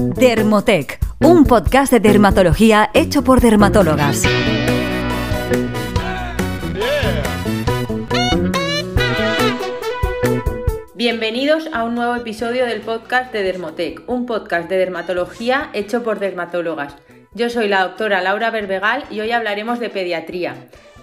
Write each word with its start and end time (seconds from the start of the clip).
Dermotec, 0.00 1.00
un 1.18 1.44
podcast 1.44 1.92
de 1.92 1.98
dermatología 1.98 2.88
hecho 2.94 3.24
por 3.24 3.40
dermatólogas. 3.40 4.22
Bienvenidos 10.94 11.68
a 11.72 11.82
un 11.82 11.96
nuevo 11.96 12.14
episodio 12.14 12.64
del 12.64 12.80
podcast 12.80 13.32
de 13.32 13.42
Dermotec, 13.42 14.08
un 14.08 14.24
podcast 14.24 14.68
de 14.68 14.76
dermatología 14.78 15.70
hecho 15.72 16.04
por 16.04 16.20
dermatólogas. 16.20 16.94
Yo 17.34 17.50
soy 17.50 17.66
la 17.66 17.82
doctora 17.82 18.22
Laura 18.22 18.52
Berbegal 18.52 19.02
y 19.10 19.18
hoy 19.18 19.32
hablaremos 19.32 19.80
de 19.80 19.90
pediatría. 19.90 20.54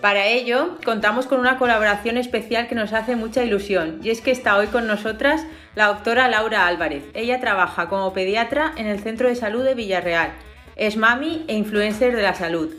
Para 0.06 0.28
ello, 0.28 0.78
contamos 0.86 1.26
con 1.26 1.40
una 1.40 1.58
colaboración 1.58 2.18
especial 2.18 2.68
que 2.68 2.76
nos 2.76 2.94
hace 2.94 3.16
mucha 3.16 3.44
ilusión, 3.44 4.02
y 4.04 4.12
es 4.12 4.22
que 4.22 4.30
está 4.30 4.56
hoy 4.56 4.68
con 4.68 4.86
nosotras 4.86 5.44
la 5.74 5.88
doctora 5.88 6.28
Laura 6.28 6.68
Álvarez. 6.68 7.06
Ella 7.16 7.40
trabaja 7.40 7.90
como 7.90 8.14
pediatra 8.14 8.72
en 8.78 8.86
el 8.86 9.00
Centro 9.00 9.28
de 9.28 9.36
Salud 9.36 9.64
de 9.64 9.74
Villarreal. 9.74 10.30
Es 10.76 10.96
mami 10.96 11.44
e 11.48 11.56
influencer 11.56 12.16
de 12.16 12.22
la 12.22 12.36
salud. 12.36 12.70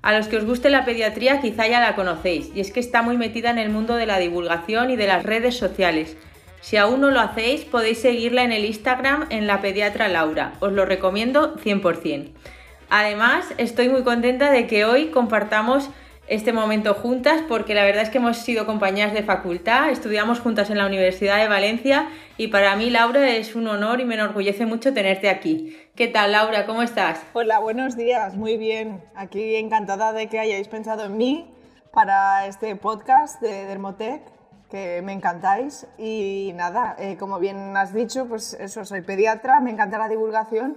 A 0.00 0.16
los 0.16 0.28
que 0.28 0.36
os 0.36 0.44
guste 0.44 0.70
la 0.70 0.84
pediatría 0.84 1.40
quizá 1.40 1.66
ya 1.66 1.80
la 1.80 1.96
conocéis, 1.96 2.52
y 2.54 2.60
es 2.60 2.70
que 2.70 2.78
está 2.78 3.02
muy 3.02 3.16
metida 3.16 3.50
en 3.50 3.58
el 3.58 3.70
mundo 3.70 3.96
de 3.96 4.06
la 4.06 4.20
divulgación 4.20 4.88
y 4.92 4.94
de 4.94 5.08
las 5.08 5.24
redes 5.24 5.56
sociales. 5.56 6.16
Si 6.60 6.76
aún 6.76 7.00
no 7.00 7.10
lo 7.10 7.18
hacéis, 7.18 7.64
podéis 7.64 8.00
seguirla 8.00 8.44
en 8.44 8.52
el 8.52 8.64
Instagram 8.64 9.26
en 9.30 9.48
la 9.48 9.60
pediatra 9.60 10.06
Laura. 10.06 10.52
Os 10.60 10.70
lo 10.70 10.84
recomiendo 10.84 11.56
100%. 11.56 12.30
Además, 12.90 13.52
estoy 13.58 13.88
muy 13.88 14.04
contenta 14.04 14.52
de 14.52 14.68
que 14.68 14.84
hoy 14.84 15.06
compartamos 15.06 15.90
este 16.28 16.52
momento 16.52 16.94
juntas 16.94 17.42
porque 17.48 17.74
la 17.74 17.84
verdad 17.84 18.02
es 18.02 18.10
que 18.10 18.18
hemos 18.18 18.38
sido 18.38 18.66
compañeras 18.66 19.12
de 19.12 19.22
facultad, 19.22 19.90
estudiamos 19.90 20.40
juntas 20.40 20.70
en 20.70 20.78
la 20.78 20.86
Universidad 20.86 21.38
de 21.38 21.48
Valencia 21.48 22.08
y 22.36 22.48
para 22.48 22.74
mí 22.76 22.90
Laura 22.90 23.28
es 23.28 23.54
un 23.54 23.68
honor 23.68 24.00
y 24.00 24.04
me 24.04 24.14
enorgullece 24.14 24.66
mucho 24.66 24.92
tenerte 24.92 25.28
aquí. 25.28 25.76
¿Qué 25.94 26.08
tal 26.08 26.32
Laura? 26.32 26.66
¿Cómo 26.66 26.82
estás? 26.82 27.22
Hola, 27.32 27.60
buenos 27.60 27.96
días, 27.96 28.34
muy 28.34 28.56
bien. 28.56 29.02
Aquí 29.14 29.54
encantada 29.56 30.12
de 30.12 30.28
que 30.28 30.40
hayáis 30.40 30.68
pensado 30.68 31.04
en 31.04 31.16
mí 31.16 31.50
para 31.92 32.46
este 32.46 32.74
podcast 32.76 33.40
de 33.40 33.64
Dermotec, 33.64 34.22
que 34.68 35.00
me 35.02 35.12
encantáis. 35.12 35.86
Y 35.96 36.52
nada, 36.56 36.96
eh, 36.98 37.16
como 37.16 37.38
bien 37.38 37.76
has 37.76 37.94
dicho, 37.94 38.26
pues 38.26 38.54
eso, 38.54 38.84
soy 38.84 39.00
pediatra, 39.00 39.60
me 39.60 39.70
encanta 39.70 39.96
la 39.96 40.08
divulgación 40.08 40.76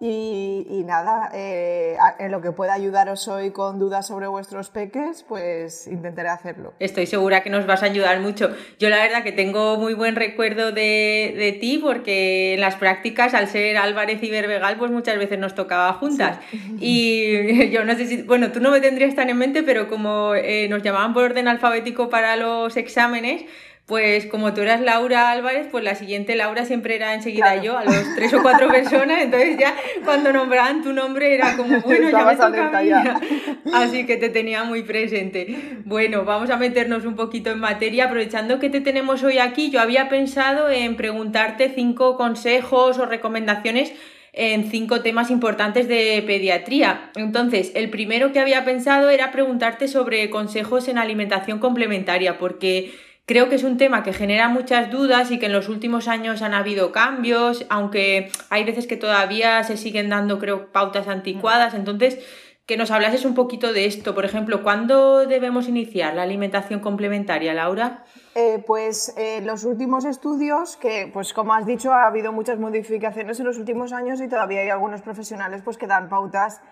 y, 0.00 0.84
nada, 0.86 1.30
eh, 1.34 1.96
en 2.20 2.30
lo 2.30 2.40
que 2.40 2.52
pueda 2.52 2.74
ayudaros 2.74 3.26
hoy 3.26 3.50
con 3.50 3.80
dudas 3.80 4.06
sobre 4.06 4.28
vuestros 4.28 4.70
peques, 4.70 5.24
pues 5.28 5.88
intentaré 5.88 6.28
hacerlo. 6.28 6.72
Estoy 6.78 7.06
segura 7.06 7.42
que 7.42 7.50
nos 7.50 7.66
vas 7.66 7.82
a 7.82 7.86
ayudar 7.86 8.20
mucho. 8.20 8.54
Yo 8.78 8.90
la 8.90 8.98
verdad 8.98 9.24
que 9.24 9.32
tengo 9.32 9.76
muy 9.76 9.94
buen 9.94 10.14
recuerdo 10.14 10.70
de, 10.70 11.34
de 11.36 11.56
ti 11.60 11.80
porque 11.82 12.54
en 12.54 12.60
las 12.60 12.76
prácticas, 12.76 13.34
al 13.34 13.48
ser 13.48 13.76
Álvarez 13.76 14.22
y 14.22 14.30
Berbegal, 14.30 14.76
pues 14.78 14.92
muchas 14.92 15.18
veces 15.18 15.38
nos 15.38 15.54
tocaba 15.54 15.92
juntas. 15.94 16.38
Y 16.80 17.70
yo 17.70 17.84
no 17.84 17.94
sé 17.96 18.06
si, 18.06 18.22
bueno, 18.22 18.52
tú 18.52 18.60
no 18.60 18.70
me 18.70 18.80
tendrías 18.80 19.14
tan 19.14 19.28
en 19.30 19.36
mente, 19.36 19.62
pero 19.62 19.88
como 19.88 20.34
eh, 20.34 20.68
nos 20.68 20.82
llamaban 20.82 21.12
por 21.12 21.24
orden 21.24 21.48
alfabético 21.48 22.08
para 22.08 22.36
los 22.36 22.76
exámenes, 22.76 23.44
pues 23.88 24.26
como 24.26 24.52
tú 24.52 24.60
eras 24.60 24.82
Laura 24.82 25.30
Álvarez, 25.30 25.66
pues 25.70 25.82
la 25.82 25.94
siguiente 25.94 26.36
Laura 26.36 26.66
siempre 26.66 26.94
era 26.94 27.14
enseguida 27.14 27.62
yo, 27.62 27.78
a 27.78 27.84
los 27.84 28.14
tres 28.14 28.34
o 28.34 28.42
cuatro 28.42 28.68
personas, 28.68 29.22
entonces 29.22 29.56
ya 29.58 29.74
cuando 30.04 30.30
nombraban 30.30 30.82
tu 30.82 30.92
nombre 30.92 31.34
era 31.34 31.56
como, 31.56 31.80
bueno, 31.86 32.10
ya 32.10 32.26
me 32.26 32.36
toca 32.36 32.82
ya. 32.82 33.18
Así 33.72 34.04
que 34.04 34.18
te 34.18 34.28
tenía 34.28 34.62
muy 34.64 34.82
presente. 34.82 35.56
Bueno, 35.86 36.26
vamos 36.26 36.50
a 36.50 36.58
meternos 36.58 37.06
un 37.06 37.16
poquito 37.16 37.50
en 37.50 37.60
materia, 37.60 38.04
aprovechando 38.04 38.58
que 38.58 38.68
te 38.68 38.82
tenemos 38.82 39.22
hoy 39.22 39.38
aquí, 39.38 39.70
yo 39.70 39.80
había 39.80 40.10
pensado 40.10 40.68
en 40.68 40.94
preguntarte 40.96 41.72
cinco 41.74 42.18
consejos 42.18 42.98
o 42.98 43.06
recomendaciones 43.06 43.94
en 44.34 44.70
cinco 44.70 45.00
temas 45.00 45.30
importantes 45.30 45.88
de 45.88 46.22
pediatría. 46.26 47.10
Entonces, 47.16 47.72
el 47.74 47.88
primero 47.88 48.32
que 48.32 48.38
había 48.38 48.66
pensado 48.66 49.08
era 49.08 49.32
preguntarte 49.32 49.88
sobre 49.88 50.28
consejos 50.28 50.88
en 50.88 50.98
alimentación 50.98 51.58
complementaria, 51.58 52.38
porque 52.38 52.92
Creo 53.28 53.50
que 53.50 53.56
es 53.56 53.62
un 53.62 53.76
tema 53.76 54.02
que 54.02 54.14
genera 54.14 54.48
muchas 54.48 54.90
dudas 54.90 55.30
y 55.30 55.38
que 55.38 55.46
en 55.46 55.52
los 55.52 55.68
últimos 55.68 56.08
años 56.08 56.40
han 56.40 56.54
habido 56.54 56.92
cambios, 56.92 57.66
aunque 57.68 58.32
hay 58.48 58.64
veces 58.64 58.86
que 58.86 58.96
todavía 58.96 59.62
se 59.64 59.76
siguen 59.76 60.08
dando, 60.08 60.38
creo, 60.38 60.72
pautas 60.72 61.08
anticuadas. 61.08 61.74
Entonces, 61.74 62.18
que 62.64 62.78
nos 62.78 62.90
hablases 62.90 63.26
un 63.26 63.34
poquito 63.34 63.74
de 63.74 63.84
esto. 63.84 64.14
Por 64.14 64.24
ejemplo, 64.24 64.62
¿cuándo 64.62 65.26
debemos 65.26 65.68
iniciar 65.68 66.14
la 66.14 66.22
alimentación 66.22 66.80
complementaria, 66.80 67.52
Laura? 67.52 68.02
Eh, 68.34 68.64
pues 68.66 69.12
eh, 69.18 69.42
los 69.42 69.64
últimos 69.64 70.06
estudios, 70.06 70.78
que 70.78 71.10
pues 71.12 71.34
como 71.34 71.52
has 71.52 71.66
dicho, 71.66 71.92
ha 71.92 72.06
habido 72.06 72.32
muchas 72.32 72.58
modificaciones 72.58 73.38
en 73.40 73.44
los 73.44 73.58
últimos 73.58 73.92
años 73.92 74.22
y 74.22 74.28
todavía 74.28 74.62
hay 74.62 74.70
algunos 74.70 75.02
profesionales 75.02 75.60
pues, 75.62 75.76
que 75.76 75.86
dan 75.86 76.08
pautas 76.08 76.62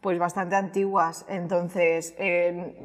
pues 0.00 0.18
bastante 0.18 0.56
antiguas. 0.56 1.24
Entonces, 1.28 2.14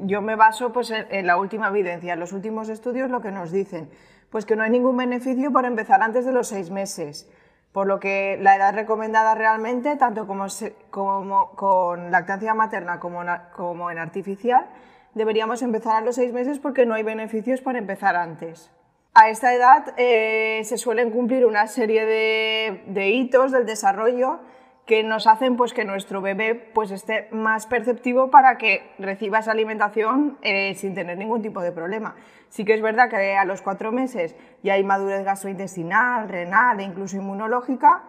yo 0.02 0.22
me 0.22 0.36
baso 0.36 0.72
pues, 0.72 0.90
en, 0.90 1.26
la 1.26 1.36
última 1.36 1.68
evidencia, 1.68 2.14
en 2.14 2.20
los 2.20 2.32
últimos 2.32 2.68
estudios 2.68 3.10
lo 3.10 3.20
que 3.20 3.30
nos 3.30 3.52
dicen, 3.52 3.88
pues 4.30 4.46
que 4.46 4.56
no 4.56 4.62
hay 4.62 4.70
ningún 4.70 4.96
beneficio 4.96 5.52
por 5.52 5.64
empezar 5.64 6.02
antes 6.02 6.24
de 6.24 6.32
los 6.32 6.48
seis 6.48 6.70
meses, 6.70 7.30
por 7.72 7.86
lo 7.86 8.00
que 8.00 8.38
la 8.40 8.56
edad 8.56 8.74
recomendada 8.74 9.34
realmente, 9.34 9.96
tanto 9.96 10.26
como, 10.26 11.50
con 11.54 12.10
lactancia 12.10 12.54
materna 12.54 12.98
como, 12.98 13.22
como 13.54 13.90
en 13.90 13.98
artificial, 13.98 14.66
deberíamos 15.14 15.62
empezar 15.62 15.96
a 15.96 16.00
los 16.00 16.16
seis 16.16 16.32
meses 16.32 16.58
porque 16.58 16.86
no 16.86 16.94
hay 16.94 17.04
beneficios 17.04 17.60
para 17.60 17.78
empezar 17.78 18.16
antes. 18.16 18.70
A 19.16 19.28
esta 19.28 19.54
edad 19.54 19.94
eh, 19.96 20.62
se 20.64 20.76
suelen 20.76 21.12
cumplir 21.12 21.46
una 21.46 21.68
serie 21.68 22.04
de 22.04 23.10
hitos 23.10 23.52
del 23.52 23.64
desarrollo 23.64 24.40
que 24.86 25.02
nos 25.02 25.26
hacen 25.26 25.56
pues, 25.56 25.72
que 25.72 25.84
nuestro 25.84 26.20
bebé 26.20 26.54
pues, 26.54 26.90
esté 26.90 27.28
más 27.30 27.66
perceptivo 27.66 28.30
para 28.30 28.58
que 28.58 28.90
reciba 28.98 29.38
esa 29.38 29.52
alimentación 29.52 30.38
eh, 30.42 30.74
sin 30.74 30.94
tener 30.94 31.16
ningún 31.16 31.42
tipo 31.42 31.62
de 31.62 31.72
problema. 31.72 32.16
Sí 32.48 32.64
que 32.64 32.74
es 32.74 32.82
verdad 32.82 33.08
que 33.08 33.36
a 33.36 33.44
los 33.44 33.62
cuatro 33.62 33.92
meses 33.92 34.36
ya 34.62 34.74
hay 34.74 34.84
madurez 34.84 35.24
gastrointestinal, 35.24 36.28
renal 36.28 36.80
e 36.80 36.84
incluso 36.84 37.16
inmunológica, 37.16 38.02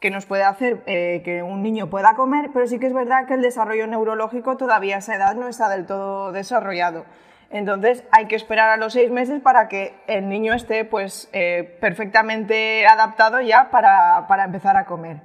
que 0.00 0.10
nos 0.10 0.26
puede 0.26 0.42
hacer 0.42 0.82
eh, 0.86 1.22
que 1.24 1.42
un 1.42 1.62
niño 1.62 1.88
pueda 1.88 2.14
comer, 2.14 2.50
pero 2.52 2.66
sí 2.66 2.78
que 2.78 2.86
es 2.86 2.92
verdad 2.92 3.26
que 3.26 3.34
el 3.34 3.40
desarrollo 3.40 3.86
neurológico 3.86 4.56
todavía 4.56 4.96
a 4.96 4.98
esa 4.98 5.14
edad 5.14 5.34
no 5.36 5.48
está 5.48 5.68
del 5.68 5.86
todo 5.86 6.32
desarrollado. 6.32 7.06
Entonces 7.50 8.04
hay 8.10 8.26
que 8.26 8.34
esperar 8.34 8.70
a 8.70 8.76
los 8.76 8.92
seis 8.92 9.10
meses 9.10 9.40
para 9.40 9.68
que 9.68 9.94
el 10.08 10.28
niño 10.28 10.52
esté 10.52 10.84
pues, 10.84 11.30
eh, 11.32 11.78
perfectamente 11.80 12.86
adaptado 12.86 13.40
ya 13.40 13.70
para, 13.70 14.26
para 14.26 14.44
empezar 14.44 14.76
a 14.76 14.84
comer. 14.84 15.20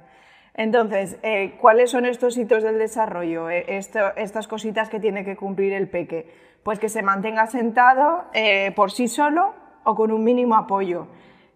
Entonces, 0.54 1.16
eh, 1.22 1.54
¿cuáles 1.60 1.90
son 1.90 2.04
estos 2.04 2.36
hitos 2.36 2.62
del 2.62 2.78
desarrollo? 2.78 3.48
Eh, 3.48 3.64
estas 3.68 4.48
cositas 4.48 4.90
que 4.90 5.00
tiene 5.00 5.24
que 5.24 5.36
cumplir 5.36 5.72
el 5.72 5.88
peque. 5.88 6.26
Pues 6.62 6.78
que 6.78 6.88
se 6.88 7.02
mantenga 7.02 7.46
sentado 7.46 8.24
eh, 8.34 8.72
por 8.76 8.92
sí 8.92 9.08
solo 9.08 9.54
o 9.84 9.94
con 9.94 10.12
un 10.12 10.24
mínimo 10.24 10.54
apoyo. 10.54 11.08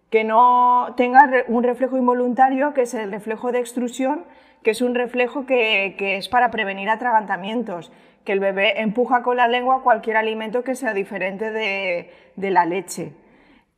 Que 0.09 0.23
no 0.23 0.93
tenga 0.97 1.29
un 1.47 1.63
reflejo 1.63 1.97
involuntario, 1.97 2.73
que 2.73 2.81
es 2.81 2.93
el 2.93 3.11
reflejo 3.11 3.51
de 3.51 3.59
extrusión, 3.59 4.25
que 4.63 4.71
es 4.71 4.81
un 4.81 4.95
reflejo 4.95 5.45
que, 5.45 5.95
es 5.99 6.27
para 6.27 6.49
prevenir 6.49 6.89
atragantamientos. 6.89 7.91
Que 8.25 8.33
el 8.33 8.39
bebé 8.39 8.81
empuja 8.81 9.21
con 9.21 9.37
la 9.37 9.47
lengua 9.47 9.83
cualquier 9.83 10.17
alimento 10.17 10.63
que 10.63 10.75
sea 10.75 10.93
diferente 10.93 11.51
de, 11.51 12.09
la 12.35 12.65
leche. 12.65 13.13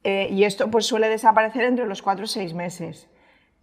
y 0.03 0.43
esto 0.43 0.71
pues, 0.71 0.85
suele 0.85 1.09
desaparecer 1.09 1.63
entre 1.65 1.85
los 1.85 2.01
4 2.01 2.23
o 2.23 2.27
6 2.27 2.53
meses. 2.53 3.08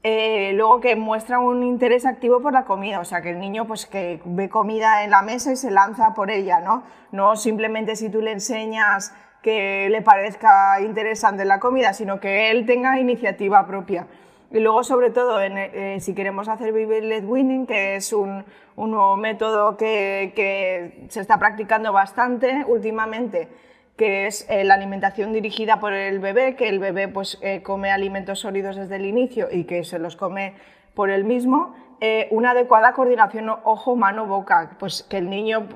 Eh, 0.08 0.52
luego 0.54 0.80
que 0.80 0.94
muestra 0.94 1.40
un 1.40 1.64
interés 1.64 2.06
activo 2.06 2.40
por 2.40 2.52
la 2.52 2.64
comida, 2.64 3.00
o 3.00 3.04
sea, 3.04 3.22
que 3.22 3.30
el 3.30 3.40
niño 3.40 3.66
pues 3.66 3.86
que 3.86 4.20
ve 4.24 4.48
comida 4.48 5.02
en 5.02 5.10
la 5.10 5.22
mesa 5.22 5.50
y 5.50 5.56
se 5.56 5.68
lanza 5.72 6.14
por 6.14 6.30
ella, 6.30 6.60
¿no? 6.60 6.84
No 7.10 7.34
simplemente 7.34 7.96
si 7.96 8.08
tú 8.08 8.20
le 8.20 8.30
enseñas 8.30 9.12
que 9.42 9.88
le 9.90 10.02
parezca 10.02 10.80
interesante 10.80 11.44
la 11.44 11.58
comida, 11.58 11.92
sino 11.92 12.20
que 12.20 12.52
él 12.52 12.66
tenga 12.66 13.00
iniciativa 13.00 13.66
propia. 13.66 14.06
Y 14.52 14.60
luego, 14.60 14.84
sobre 14.84 15.10
todo, 15.10 15.40
eh, 15.42 15.98
si 15.98 16.14
queremos 16.14 16.46
hacer 16.46 16.72
Led 16.72 17.24
Winning, 17.24 17.66
que 17.66 17.96
es 17.96 18.12
un, 18.12 18.44
nuevo 18.76 19.16
método 19.16 19.76
que 19.76 21.04
se 21.08 21.20
está 21.20 21.36
practicando 21.40 21.92
bastante 21.92 22.64
últimamente, 22.68 23.48
que 23.96 24.26
es 24.26 24.46
eh, 24.50 24.64
la 24.64 24.74
alimentación 24.74 25.32
dirigida 25.32 25.80
por 25.80 25.92
el 25.92 26.18
bebé, 26.18 26.54
que 26.54 26.68
el 26.68 26.78
bebé 26.78 27.08
pues, 27.08 27.38
eh, 27.40 27.62
come 27.62 27.90
alimentos 27.90 28.40
sólidos 28.40 28.76
desde 28.76 28.96
el 28.96 29.06
inicio 29.06 29.48
y 29.50 29.64
que 29.64 29.84
se 29.84 29.98
los 29.98 30.16
come 30.16 30.54
por 30.94 31.10
él 31.10 31.24
mismo, 31.24 31.74
eh, 32.00 32.28
una 32.30 32.50
adecuada 32.50 32.92
coordinación 32.92 33.48
ojo, 33.48 33.96
mano, 33.96 34.26
boca, 34.26 34.76
pues 34.78 35.02
que 35.02 35.16
el 35.16 35.30
niño 35.30 35.68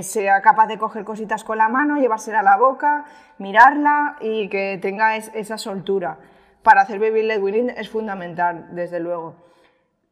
sea 0.00 0.40
capaz 0.40 0.68
de 0.68 0.78
coger 0.78 1.04
cositas 1.04 1.44
con 1.44 1.58
la 1.58 1.68
mano, 1.68 1.98
llevársela 1.98 2.40
a 2.40 2.42
la 2.42 2.56
boca, 2.56 3.04
mirarla 3.38 4.16
y 4.20 4.48
que 4.48 4.78
tenga 4.80 5.16
esa 5.16 5.58
soltura. 5.58 6.16
Para 6.62 6.80
hacer 6.82 6.98
baby 6.98 7.22
led 7.22 7.42
weaning 7.42 7.70
es 7.70 7.90
fundamental, 7.90 8.68
desde 8.72 9.00
luego. 9.00 9.45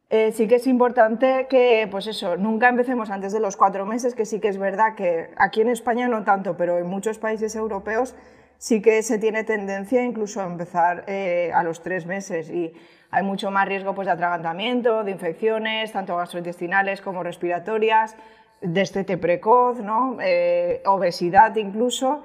Eh, 0.09 0.31
sí 0.33 0.47
que 0.47 0.55
es 0.55 0.67
importante 0.67 1.47
que, 1.49 1.87
pues 1.89 2.05
eso, 2.05 2.37
nunca 2.37 2.69
empecemos 2.69 3.09
antes 3.09 3.33
de 3.33 3.39
los 3.39 3.57
cuatro 3.57 3.85
meses, 3.87 4.13
que 4.13 4.25
sí 4.25 4.39
que 4.39 4.49
es 4.49 4.57
verdad 4.59 4.93
que 4.95 5.31
aquí 5.35 5.61
en 5.61 5.69
España 5.69 6.07
no 6.07 6.23
tanto, 6.23 6.55
pero 6.57 6.77
en 6.77 6.85
muchos 6.85 7.17
países 7.17 7.55
europeos 7.55 8.15
sí 8.59 8.81
que 8.81 9.01
se 9.01 9.17
tiene 9.17 9.43
tendencia 9.43 10.03
incluso 10.03 10.41
a 10.41 10.45
empezar 10.45 11.05
eh, 11.07 11.51
a 11.53 11.63
los 11.63 11.81
tres 11.81 12.05
meses 12.05 12.49
y 12.51 12.73
hay 13.09 13.23
mucho 13.23 13.49
más 13.49 13.67
riesgo 13.67 13.95
pues, 13.95 14.05
de 14.05 14.11
atragantamiento, 14.11 15.03
de 15.03 15.11
infecciones, 15.11 15.91
tanto 15.91 16.15
gastrointestinales 16.17 17.01
como 17.01 17.23
respiratorias, 17.23 18.15
destete 18.61 19.17
precoz, 19.17 19.79
¿no? 19.79 20.17
Eh, 20.21 20.83
obesidad 20.85 21.55
incluso, 21.55 22.23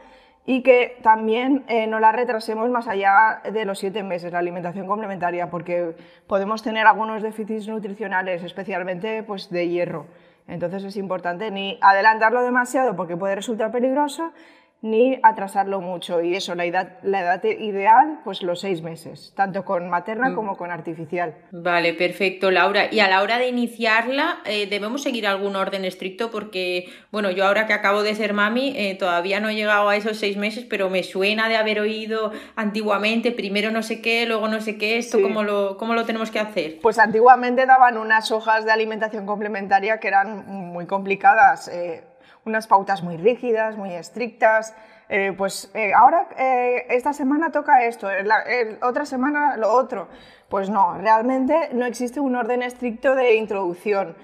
y 0.51 0.63
que 0.63 0.97
también 1.01 1.63
eh, 1.69 1.87
no 1.87 2.01
la 2.01 2.11
retrasemos 2.11 2.69
más 2.71 2.89
allá 2.89 3.41
de 3.53 3.65
los 3.65 3.79
siete 3.79 4.03
meses, 4.03 4.33
la 4.33 4.41
alimentación 4.41 4.89
complementaria, 4.89 5.49
porque 5.49 5.95
podemos 6.27 6.61
tener 6.65 6.89
algunos 6.89 7.23
déficits 7.23 7.69
nutricionales, 7.69 8.43
especialmente 8.43 9.23
pues, 9.23 9.49
de 9.49 9.69
hierro. 9.69 10.07
Entonces 10.49 10.83
es 10.83 10.97
importante 10.97 11.53
ni 11.53 11.79
adelantarlo 11.81 12.43
demasiado 12.43 12.97
porque 12.97 13.17
puede 13.17 13.37
resultar 13.37 13.71
peligroso, 13.71 14.33
ni 14.83 15.19
atrasarlo 15.23 15.81
mucho. 15.81 16.23
Y 16.23 16.35
eso, 16.35 16.55
la 16.55 16.65
edad, 16.65 16.99
la 17.03 17.21
edad 17.21 17.45
ideal, 17.45 18.21
pues 18.25 18.43
los 18.43 18.61
seis 18.61 18.83
meses, 18.83 19.33
tanto 19.37 19.65
con 19.65 19.89
materna 19.91 20.31
mm. 20.31 20.35
como 20.35 20.57
con 20.57 20.71
artificial. 20.71 21.35
Vale, 21.51 21.95
perfecto, 21.95 22.51
Laura. 22.51 22.89
Y 22.91 23.01
a 23.01 23.09
la 23.09 23.23
hora 23.23 23.39
de 23.39 23.49
iniciarla, 23.49 24.39
eh, 24.45 24.67
¿debemos 24.69 25.03
seguir 25.03 25.27
algún 25.27 25.57
orden 25.57 25.85
estricto? 25.85 26.31
Porque, 26.31 26.89
bueno, 27.11 27.31
yo 27.31 27.47
ahora 27.47 27.67
que 27.67 27.73
acabo 27.73 28.03
de 28.03 28.15
ser 28.15 28.33
mami, 28.33 28.73
eh, 28.77 28.95
todavía 28.95 29.41
no 29.41 29.49
he 29.49 29.55
llegado 29.55 29.89
a 29.89 29.97
esos 29.97 30.17
seis 30.17 30.37
meses, 30.37 30.65
pero 30.69 30.89
me 30.89 31.03
suena 31.03 31.49
de 31.49 31.57
haber 31.57 31.81
oído 31.81 32.33
antiguamente, 32.57 33.33
primero 33.33 33.71
no 33.71 33.83
sé 33.83 34.01
qué, 34.01 34.25
luego 34.27 34.49
no 34.49 34.61
sé 34.61 34.79
qué, 34.79 34.99
¿esto 34.99 35.21
cómo, 35.21 35.43
lo, 35.43 35.77
cómo 35.77 35.95
lo 35.95 36.05
tenemos 36.05 36.31
que 36.31 36.39
hacer? 36.39 36.79
Pues 36.81 36.99
antiguamente 36.99 37.67
daban 37.67 37.99
unas 37.99 38.31
hojas 38.31 38.65
de 38.65 38.73
alimentación 38.73 39.27
complementaria 39.27 39.99
que 39.99 40.09
eran 40.09 40.47
muy 40.47 40.87
complicadas. 40.87 41.69
Eh, 41.69 42.05
unas 42.45 42.67
pautas 42.67 43.03
muy 43.03 43.17
rígidas, 43.17 43.77
muy 43.77 43.93
estrictas. 43.93 44.75
Eh, 45.09 45.35
pues 45.37 45.71
eh, 45.75 45.93
ahora 45.93 46.29
eh, 46.39 46.87
esta 46.91 47.13
semana 47.13 47.51
toca 47.51 47.85
esto, 47.85 48.09
la, 48.23 48.45
otra 48.83 49.05
semana 49.05 49.57
lo 49.57 49.73
otro. 49.73 50.09
Pues 50.49 50.71
no, 50.71 50.99
realmente 50.99 51.71
no 51.73 51.85
existe 51.85 52.21
un 52.21 52.37
orden 52.37 52.63
estricto 52.63 53.15
de 53.15 53.35
introducción. 53.35 54.17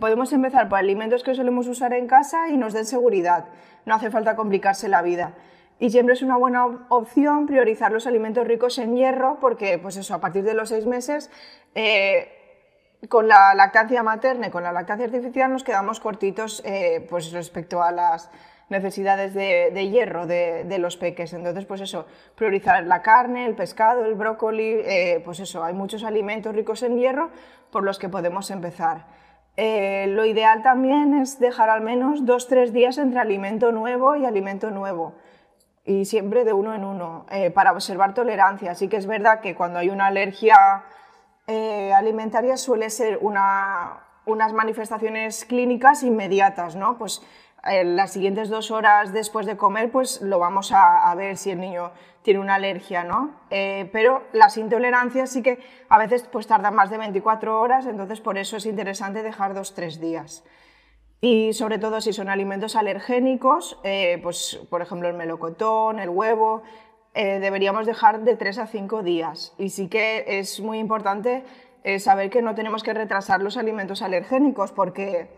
podemos 0.00 0.32
empezar 0.32 0.68
por 0.68 0.78
alimentos 0.78 1.22
que 1.22 1.34
solemos 1.34 1.66
usar 1.66 1.92
en 1.92 2.06
casa 2.06 2.48
y 2.48 2.56
nos 2.56 2.72
den 2.72 2.86
seguridad. 2.86 3.46
No 3.84 3.94
hace 3.94 4.10
falta 4.10 4.34
complicarse 4.34 4.88
la 4.88 5.02
vida. 5.02 5.34
Y 5.78 5.90
siempre 5.90 6.14
es 6.14 6.22
una 6.22 6.36
buena 6.36 6.86
opción 6.88 7.46
priorizar 7.46 7.92
los 7.92 8.06
alimentos 8.06 8.46
ricos 8.46 8.78
en 8.78 8.96
hierro 8.96 9.38
porque, 9.40 9.78
pues 9.78 9.96
eso, 9.96 10.14
a 10.14 10.20
partir 10.20 10.44
de 10.44 10.54
los 10.54 10.70
seis 10.70 10.86
meses 10.86 11.30
con 13.08 13.28
la 13.28 13.54
lactancia 13.54 14.02
materna 14.02 14.48
y 14.48 14.50
con 14.50 14.62
la 14.62 14.72
lactancia 14.72 15.06
artificial 15.06 15.50
nos 15.50 15.64
quedamos 15.64 16.00
cortitos 16.00 16.62
eh, 16.64 17.06
pues 17.08 17.32
respecto 17.32 17.82
a 17.82 17.92
las 17.92 18.30
necesidades 18.68 19.34
de, 19.34 19.88
hierro 19.90 20.26
de, 20.26 20.78
los 20.78 20.96
peques. 20.96 21.32
Entonces, 21.34 21.64
pues 21.66 21.80
eso, 21.80 22.06
priorizar 22.34 22.82
la 22.84 23.02
carne, 23.02 23.46
el 23.46 23.54
pescado, 23.54 24.04
el 24.04 24.14
brócoli, 24.14 24.80
eh, 24.84 25.22
pues 25.24 25.40
eso, 25.40 25.62
hay 25.62 25.74
muchos 25.74 26.02
alimentos 26.02 26.54
ricos 26.54 26.82
en 26.82 26.98
hierro 26.98 27.30
por 27.70 27.84
los 27.84 27.98
que 27.98 28.08
podemos 28.08 28.50
empezar. 28.50 29.06
Eh, 29.56 30.06
lo 30.08 30.24
ideal 30.24 30.62
también 30.62 31.14
es 31.14 31.38
dejar 31.38 31.70
al 31.70 31.82
menos 31.82 32.24
dos 32.24 32.48
tres 32.48 32.72
días 32.72 32.98
entre 32.98 33.20
alimento 33.20 33.70
nuevo 33.70 34.16
y 34.16 34.24
alimento 34.24 34.70
nuevo 34.70 35.14
y 35.84 36.06
siempre 36.06 36.44
de 36.44 36.52
uno 36.54 36.74
en 36.74 36.84
uno 36.84 37.26
para 37.54 37.72
observar 37.72 38.14
tolerancia. 38.14 38.70
Así 38.70 38.88
que 38.88 38.96
es 38.96 39.06
verdad 39.06 39.40
que 39.40 39.54
cuando 39.54 39.78
hay 39.78 39.90
una 39.90 40.06
alergia 40.06 40.84
eh, 41.46 41.92
alimentaria 41.92 42.56
suele 42.56 42.88
ser 42.88 43.18
unas 43.20 44.52
manifestaciones 44.54 45.44
clínicas 45.44 46.02
inmediatas, 46.02 46.74
¿no? 46.74 46.96
Pues 46.96 47.22
eh, 47.70 47.84
las 47.84 48.12
siguientes 48.12 48.48
dos 48.48 48.70
horas 48.70 49.12
después 49.12 49.44
de 49.44 49.56
comer, 49.56 49.90
pues 49.90 50.22
lo 50.22 50.38
vamos 50.38 50.72
a, 50.72 51.14
ver 51.14 51.36
si 51.36 51.50
el 51.50 51.60
niño 51.60 51.92
tiene 52.22 52.40
una 52.40 52.54
alergia, 52.54 53.04
¿no? 53.04 53.34
Eh, 53.50 53.90
pero 53.92 54.22
las 54.32 54.56
intolerancias 54.56 55.30
sí 55.30 55.42
que 55.42 55.58
a 55.90 55.98
veces 55.98 56.22
pues 56.32 56.46
tardan 56.46 56.74
más 56.74 56.88
de 56.88 56.96
24 56.96 57.60
horas, 57.60 57.84
entonces 57.84 58.22
por 58.22 58.38
eso 58.38 58.56
es 58.56 58.64
interesante 58.64 59.22
dejar 59.22 59.52
dos, 59.52 59.74
tres 59.74 60.00
días. 60.00 60.44
Y 61.20 61.52
sobre 61.52 61.78
todo 61.78 62.00
si 62.00 62.14
son 62.14 62.28
alimentos 62.28 62.76
alergénicos, 62.76 63.78
pues 64.22 64.60
por 64.68 64.82
ejemplo 64.82 65.08
el 65.08 65.14
melocotón, 65.14 65.98
el 65.98 66.10
huevo, 66.10 66.62
eh, 67.14 67.38
deberíamos 67.38 67.86
dejar 67.86 68.20
de 68.20 68.36
3 68.36 68.58
a 68.58 68.66
5 68.66 69.02
días. 69.02 69.54
Y 69.56 69.70
sí 69.70 69.88
que 69.88 70.24
es 70.26 70.60
muy 70.60 70.78
importante 70.78 71.44
eh, 71.84 72.00
saber 72.00 72.28
que 72.28 72.42
no 72.42 72.54
tenemos 72.54 72.82
que 72.82 72.92
retrasar 72.92 73.40
los 73.40 73.56
alimentos 73.56 74.02
alergénicos, 74.02 74.72
porque 74.72 75.28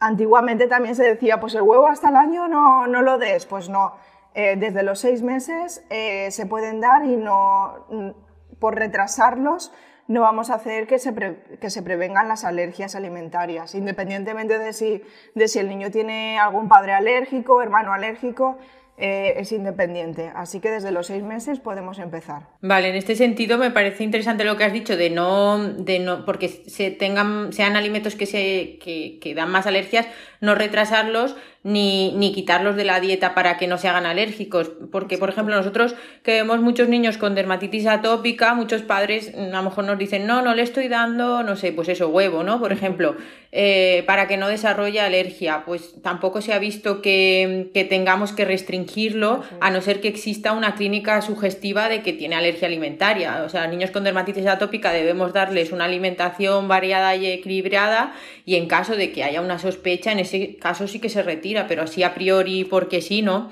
antiguamente 0.00 0.66
también 0.66 0.96
se 0.96 1.04
decía, 1.04 1.38
pues 1.38 1.54
el 1.54 1.62
huevo 1.62 1.86
hasta 1.86 2.08
el 2.08 2.16
año 2.16 2.48
no, 2.48 2.86
no 2.88 3.02
lo 3.02 3.18
des. 3.18 3.46
Pues 3.46 3.68
no, 3.68 3.94
eh, 4.34 4.56
desde 4.56 4.82
los 4.82 4.98
6 4.98 5.22
meses 5.22 5.84
se 5.88 6.46
pueden 6.46 6.80
dar 6.80 7.04
y 7.04 7.16
no, 7.16 7.86
mm, 7.88 8.10
por 8.58 8.74
retrasarlos 8.74 9.72
no 10.08 10.20
vamos 10.22 10.50
a 10.50 10.54
hacer 10.54 10.86
que 10.86 10.98
se, 10.98 11.14
que 11.60 11.70
se 11.70 11.82
prevengan 11.82 12.28
las 12.28 12.44
alergias 12.44 12.94
alimentarias, 12.94 13.74
independientemente 13.74 14.58
de 14.58 14.72
si, 14.72 15.02
de 15.34 15.48
si 15.48 15.58
el 15.58 15.68
niño 15.68 15.90
tiene 15.90 16.38
algún 16.38 16.68
padre 16.68 16.92
alérgico, 16.92 17.62
hermano 17.62 17.92
alérgico. 17.92 18.58
Eh, 18.98 19.34
es 19.38 19.50
independiente. 19.52 20.30
Así 20.34 20.60
que 20.60 20.70
desde 20.70 20.92
los 20.92 21.06
seis 21.06 21.22
meses 21.22 21.58
podemos 21.58 21.98
empezar. 21.98 22.42
Vale, 22.60 22.90
en 22.90 22.94
este 22.94 23.16
sentido 23.16 23.56
me 23.56 23.70
parece 23.70 24.04
interesante 24.04 24.44
lo 24.44 24.56
que 24.56 24.64
has 24.64 24.72
dicho 24.72 24.96
de 24.96 25.08
no, 25.08 25.58
de 25.58 25.98
no 25.98 26.26
porque 26.26 26.48
se 26.48 26.90
tengan, 26.90 27.52
sean 27.54 27.74
alimentos 27.74 28.16
que, 28.16 28.26
se, 28.26 28.78
que, 28.82 29.18
que 29.20 29.34
dan 29.34 29.50
más 29.50 29.66
alergias, 29.66 30.06
no 30.40 30.54
retrasarlos 30.54 31.36
ni, 31.64 32.12
ni 32.16 32.32
quitarlos 32.32 32.76
de 32.76 32.84
la 32.84 33.00
dieta 33.00 33.34
para 33.34 33.56
que 33.56 33.66
no 33.66 33.78
se 33.78 33.88
hagan 33.88 34.06
alérgicos. 34.06 34.70
Porque, 34.90 35.16
por 35.16 35.30
ejemplo, 35.30 35.56
nosotros 35.56 35.94
que 36.22 36.34
vemos 36.34 36.60
muchos 36.60 36.88
niños 36.88 37.16
con 37.16 37.34
dermatitis 37.34 37.86
atópica, 37.86 38.54
muchos 38.54 38.82
padres 38.82 39.32
mm, 39.34 39.54
a 39.54 39.58
lo 39.58 39.62
mejor 39.62 39.84
nos 39.84 39.98
dicen, 39.98 40.26
no, 40.26 40.42
no 40.42 40.54
le 40.54 40.62
estoy 40.62 40.88
dando, 40.88 41.42
no 41.42 41.56
sé, 41.56 41.72
pues 41.72 41.88
eso, 41.88 42.08
huevo, 42.08 42.42
¿no? 42.42 42.60
Por 42.60 42.72
ejemplo, 42.72 43.16
eh, 43.54 44.02
para 44.06 44.26
que 44.28 44.38
no 44.38 44.48
desarrolle 44.48 45.00
alergia. 45.00 45.64
Pues 45.66 45.94
tampoco 46.02 46.40
se 46.40 46.54
ha 46.54 46.58
visto 46.58 47.02
que, 47.02 47.70
que 47.74 47.84
tengamos 47.84 48.32
que 48.32 48.46
restringirlo, 48.46 49.42
a 49.60 49.70
no 49.70 49.82
ser 49.82 50.00
que 50.00 50.08
exista 50.08 50.52
una 50.52 50.74
clínica 50.74 51.20
sugestiva 51.20 51.90
de 51.90 52.02
que 52.02 52.14
tiene 52.14 52.34
alergia 52.34 52.66
alimentaria. 52.66 53.42
O 53.44 53.50
sea, 53.50 53.66
niños 53.66 53.90
con 53.90 54.04
dermatitis 54.04 54.46
atópica 54.46 54.90
debemos 54.90 55.34
darles 55.34 55.70
una 55.70 55.84
alimentación 55.84 56.66
variada 56.66 57.14
y 57.14 57.26
equilibrada 57.26 58.14
y 58.46 58.56
en 58.56 58.66
caso 58.66 58.96
de 58.96 59.12
que 59.12 59.22
haya 59.22 59.42
una 59.42 59.58
sospecha, 59.58 60.12
en 60.12 60.20
ese 60.20 60.56
caso 60.56 60.88
sí 60.88 60.98
que 60.98 61.08
se 61.08 61.22
retira 61.22 61.66
pero 61.68 61.82
así 61.82 62.02
a 62.02 62.14
priori 62.14 62.64
porque 62.64 63.02
sí, 63.02 63.22
¿no? 63.22 63.50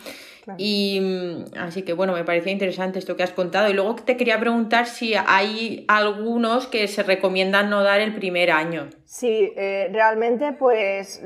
Y 0.56 1.00
mm, 1.00 1.58
así 1.58 1.82
que 1.82 1.92
bueno, 1.92 2.12
me 2.12 2.24
parecía 2.24 2.52
interesante 2.52 2.98
esto 2.98 3.16
que 3.16 3.22
has 3.22 3.32
contado. 3.32 3.68
Y 3.68 3.72
luego 3.72 3.96
te 3.96 4.16
quería 4.16 4.38
preguntar 4.38 4.86
si 4.86 5.14
hay 5.14 5.84
algunos 5.88 6.66
que 6.66 6.88
se 6.88 7.02
recomiendan 7.02 7.70
no 7.70 7.82
dar 7.82 8.00
el 8.00 8.14
primer 8.14 8.50
año. 8.50 8.88
Sí, 9.04 9.52
eh, 9.56 9.88
realmente 9.92 10.52
pues 10.52 11.22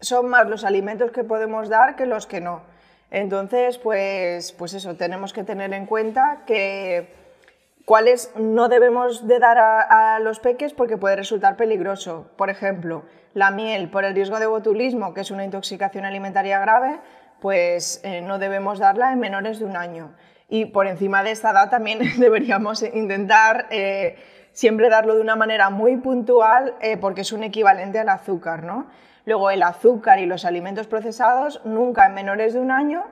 son 0.00 0.28
más 0.28 0.48
los 0.48 0.64
alimentos 0.64 1.10
que 1.10 1.24
podemos 1.24 1.68
dar 1.68 1.96
que 1.96 2.06
los 2.06 2.26
que 2.26 2.40
no. 2.40 2.62
Entonces, 3.10 3.78
pues, 3.78 4.52
pues 4.52 4.74
eso, 4.74 4.94
tenemos 4.94 5.32
que 5.32 5.42
tener 5.42 5.72
en 5.72 5.86
cuenta 5.86 6.42
que 6.46 7.08
cuáles 7.88 8.30
no 8.36 8.68
debemos 8.68 9.26
de 9.26 9.38
dar 9.38 9.56
a, 9.58 10.18
los 10.20 10.40
peques 10.40 10.74
porque 10.74 10.98
puede 10.98 11.16
resultar 11.16 11.56
peligroso. 11.56 12.30
Por 12.36 12.50
ejemplo, 12.50 13.04
la 13.32 13.50
miel 13.50 13.88
por 13.88 14.04
el 14.04 14.14
riesgo 14.14 14.38
de 14.38 14.46
botulismo, 14.46 15.14
que 15.14 15.22
es 15.22 15.30
una 15.30 15.44
intoxicación 15.44 16.04
alimentaria 16.04 16.60
grave, 16.60 16.98
pues 17.40 18.00
eh, 18.04 18.20
no 18.20 18.38
debemos 18.38 18.78
darla 18.78 19.12
en 19.12 19.20
menores 19.20 19.58
de 19.58 19.64
un 19.64 19.76
año. 19.76 20.12
Y 20.48 20.66
por 20.66 20.86
encima 20.86 21.22
de 21.22 21.30
esta 21.30 21.50
edad 21.50 21.70
también 21.70 22.00
deberíamos 22.18 22.82
intentar 22.82 23.66
eh, 23.70 24.16
siempre 24.52 24.88
darlo 24.88 25.14
de 25.14 25.20
una 25.20 25.36
manera 25.36 25.70
muy 25.70 25.96
puntual 25.96 26.74
eh, 26.80 26.96
porque 26.96 27.22
es 27.22 27.32
un 27.32 27.44
equivalente 27.44 27.98
al 27.98 28.08
azúcar. 28.08 28.64
¿no? 28.64 28.86
Luego 29.24 29.50
el 29.50 29.62
azúcar 29.62 30.18
y 30.18 30.26
los 30.26 30.44
alimentos 30.44 30.86
procesados 30.86 31.60
nunca 31.64 32.06
en 32.06 32.14
menores 32.14 32.54
de 32.54 32.60
un 32.60 32.70
año 32.70 33.04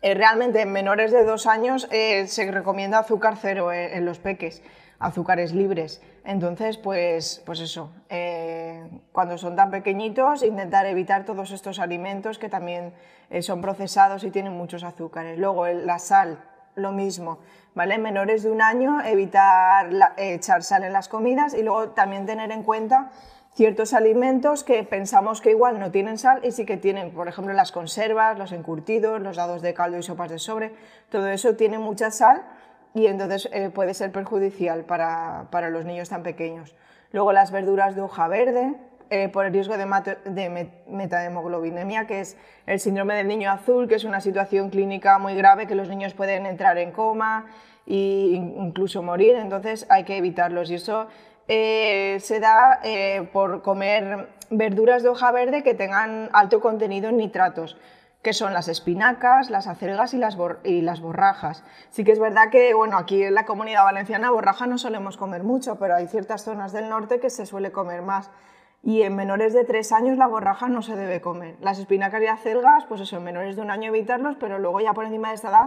realmente 0.00 0.60
en 0.60 0.70
menores 0.70 1.10
de 1.10 1.24
dos 1.24 1.48
años 1.48 1.88
se 1.90 2.52
recomienda 2.52 3.00
azúcar 3.00 3.34
cero 3.36 3.72
en 3.72 4.04
los 4.04 4.20
peques, 4.20 4.62
azúcares 5.00 5.52
libres. 5.52 6.00
Entonces, 6.24 6.78
pues, 6.78 7.42
pues 7.44 7.58
eso, 7.58 7.90
cuando 9.10 9.38
son 9.38 9.56
tan 9.56 9.72
pequeñitos, 9.72 10.44
intentar 10.44 10.86
evitar 10.86 11.24
todos 11.24 11.50
estos 11.50 11.80
alimentos 11.80 12.38
que 12.38 12.48
también 12.48 12.92
son 13.40 13.60
procesados 13.60 14.24
y 14.24 14.30
tienen 14.30 14.52
muchos 14.52 14.84
azúcares. 14.84 15.38
Luego, 15.38 15.66
la 15.66 15.98
sal, 15.98 16.38
lo 16.74 16.92
mismo. 16.92 17.38
¿Vale? 17.74 17.94
En 17.94 18.02
menores 18.02 18.42
de 18.42 18.50
un 18.50 18.62
año, 18.62 19.00
evitar 19.02 19.90
echar 20.16 20.62
sal 20.62 20.84
en 20.84 20.92
las 20.92 21.08
comidas 21.08 21.54
y 21.54 21.62
luego 21.62 21.90
también 21.90 22.26
tener 22.26 22.50
en 22.50 22.62
cuenta 22.62 23.10
ciertos 23.58 23.92
alimentos 23.92 24.62
que 24.62 24.84
pensamos 24.84 25.40
que 25.40 25.50
igual 25.50 25.80
no 25.80 25.90
tienen 25.90 26.16
sal 26.16 26.40
y 26.44 26.52
sí 26.52 26.64
que 26.64 26.76
tienen, 26.76 27.10
por 27.10 27.26
ejemplo, 27.26 27.52
las 27.54 27.72
conservas, 27.72 28.38
los 28.38 28.52
encurtidos, 28.52 29.20
los 29.20 29.36
dados 29.36 29.62
de 29.62 29.74
caldo 29.74 29.98
y 29.98 30.02
sopas 30.04 30.30
de 30.30 30.38
sobre, 30.38 30.72
todo 31.10 31.26
eso 31.26 31.56
tiene 31.56 31.78
mucha 31.78 32.10
sal 32.12 32.44
y 32.94 33.06
entonces 33.06 33.48
eh, 33.52 33.70
puede 33.70 33.94
ser 33.94 34.12
perjudicial 34.12 34.84
para, 34.84 35.48
para, 35.50 35.70
los 35.70 35.84
niños 35.84 36.08
tan 36.08 36.22
pequeños. 36.22 36.76
Luego 37.10 37.32
las 37.32 37.50
verduras 37.50 37.96
de 37.96 38.02
hoja 38.02 38.28
verde, 38.28 38.76
eh, 39.10 39.28
por 39.28 39.46
el 39.46 39.52
riesgo 39.52 39.76
de, 39.76 39.86
de 40.24 40.70
metahemoglobinemia, 40.86 42.06
que 42.06 42.20
es 42.20 42.36
el 42.66 42.80
síndrome 42.80 43.14
del 43.14 43.28
niño 43.28 43.50
azul, 43.50 43.88
que 43.88 43.94
es 43.94 44.04
una 44.04 44.20
situación 44.20 44.70
clínica 44.70 45.18
muy 45.18 45.34
grave 45.34 45.66
que 45.66 45.74
los 45.74 45.88
niños 45.88 46.14
pueden 46.14 46.46
entrar 46.46 46.78
en 46.78 46.92
coma 46.92 47.46
e 47.86 48.34
incluso 48.34 49.02
morir, 49.02 49.36
entonces 49.36 49.86
hay 49.88 50.04
que 50.04 50.16
evitarlos. 50.16 50.70
Y 50.70 50.74
eso 50.74 51.08
eh, 51.48 52.18
se 52.20 52.40
da 52.40 52.80
eh, 52.84 53.28
por 53.32 53.62
comer 53.62 54.28
verduras 54.50 55.02
de 55.02 55.08
hoja 55.08 55.32
verde 55.32 55.62
que 55.62 55.74
tengan 55.74 56.28
alto 56.32 56.60
contenido 56.60 57.08
en 57.08 57.16
nitratos 57.16 57.76
que 58.22 58.32
son 58.32 58.52
las 58.52 58.68
espinacas, 58.68 59.48
las 59.48 59.68
acelgas 59.68 60.12
y 60.12 60.18
las, 60.18 60.36
y 60.64 60.80
las 60.82 61.00
borrajas. 61.00 61.62
Sí 61.90 62.04
que 62.04 62.12
es 62.12 62.18
verdad 62.18 62.50
que, 62.50 62.74
bueno, 62.74 62.98
aquí 62.98 63.22
en 63.22 63.34
la 63.34 63.46
comunidad 63.46 63.84
valenciana 63.84 64.30
borraja 64.30 64.66
no 64.66 64.76
solemos 64.76 65.16
comer 65.16 65.44
mucho, 65.44 65.78
pero 65.78 65.94
hay 65.94 66.08
ciertas 66.08 66.42
zonas 66.42 66.72
del 66.72 66.88
norte 66.88 67.20
que 67.20 67.30
se 67.30 67.46
suele 67.46 67.70
comer 67.70 68.02
más. 68.02 68.30
Y 68.82 69.02
en 69.02 69.16
menores 69.16 69.52
de 69.52 69.64
tres 69.64 69.92
años 69.92 70.18
la 70.18 70.26
borraja 70.26 70.68
no 70.68 70.82
se 70.82 70.96
debe 70.96 71.20
comer. 71.20 71.56
Las 71.60 71.78
espinacas 71.78 72.22
y 72.22 72.26
acelgas, 72.26 72.84
pues 72.86 73.00
eso, 73.00 73.16
en 73.16 73.24
menores 73.24 73.56
de 73.56 73.62
un 73.62 73.70
año 73.70 73.88
evitarlos, 73.88 74.36
pero 74.38 74.58
luego 74.58 74.80
ya 74.80 74.94
por 74.94 75.04
encima 75.04 75.28
de 75.28 75.34
esta 75.34 75.48
edad, 75.48 75.66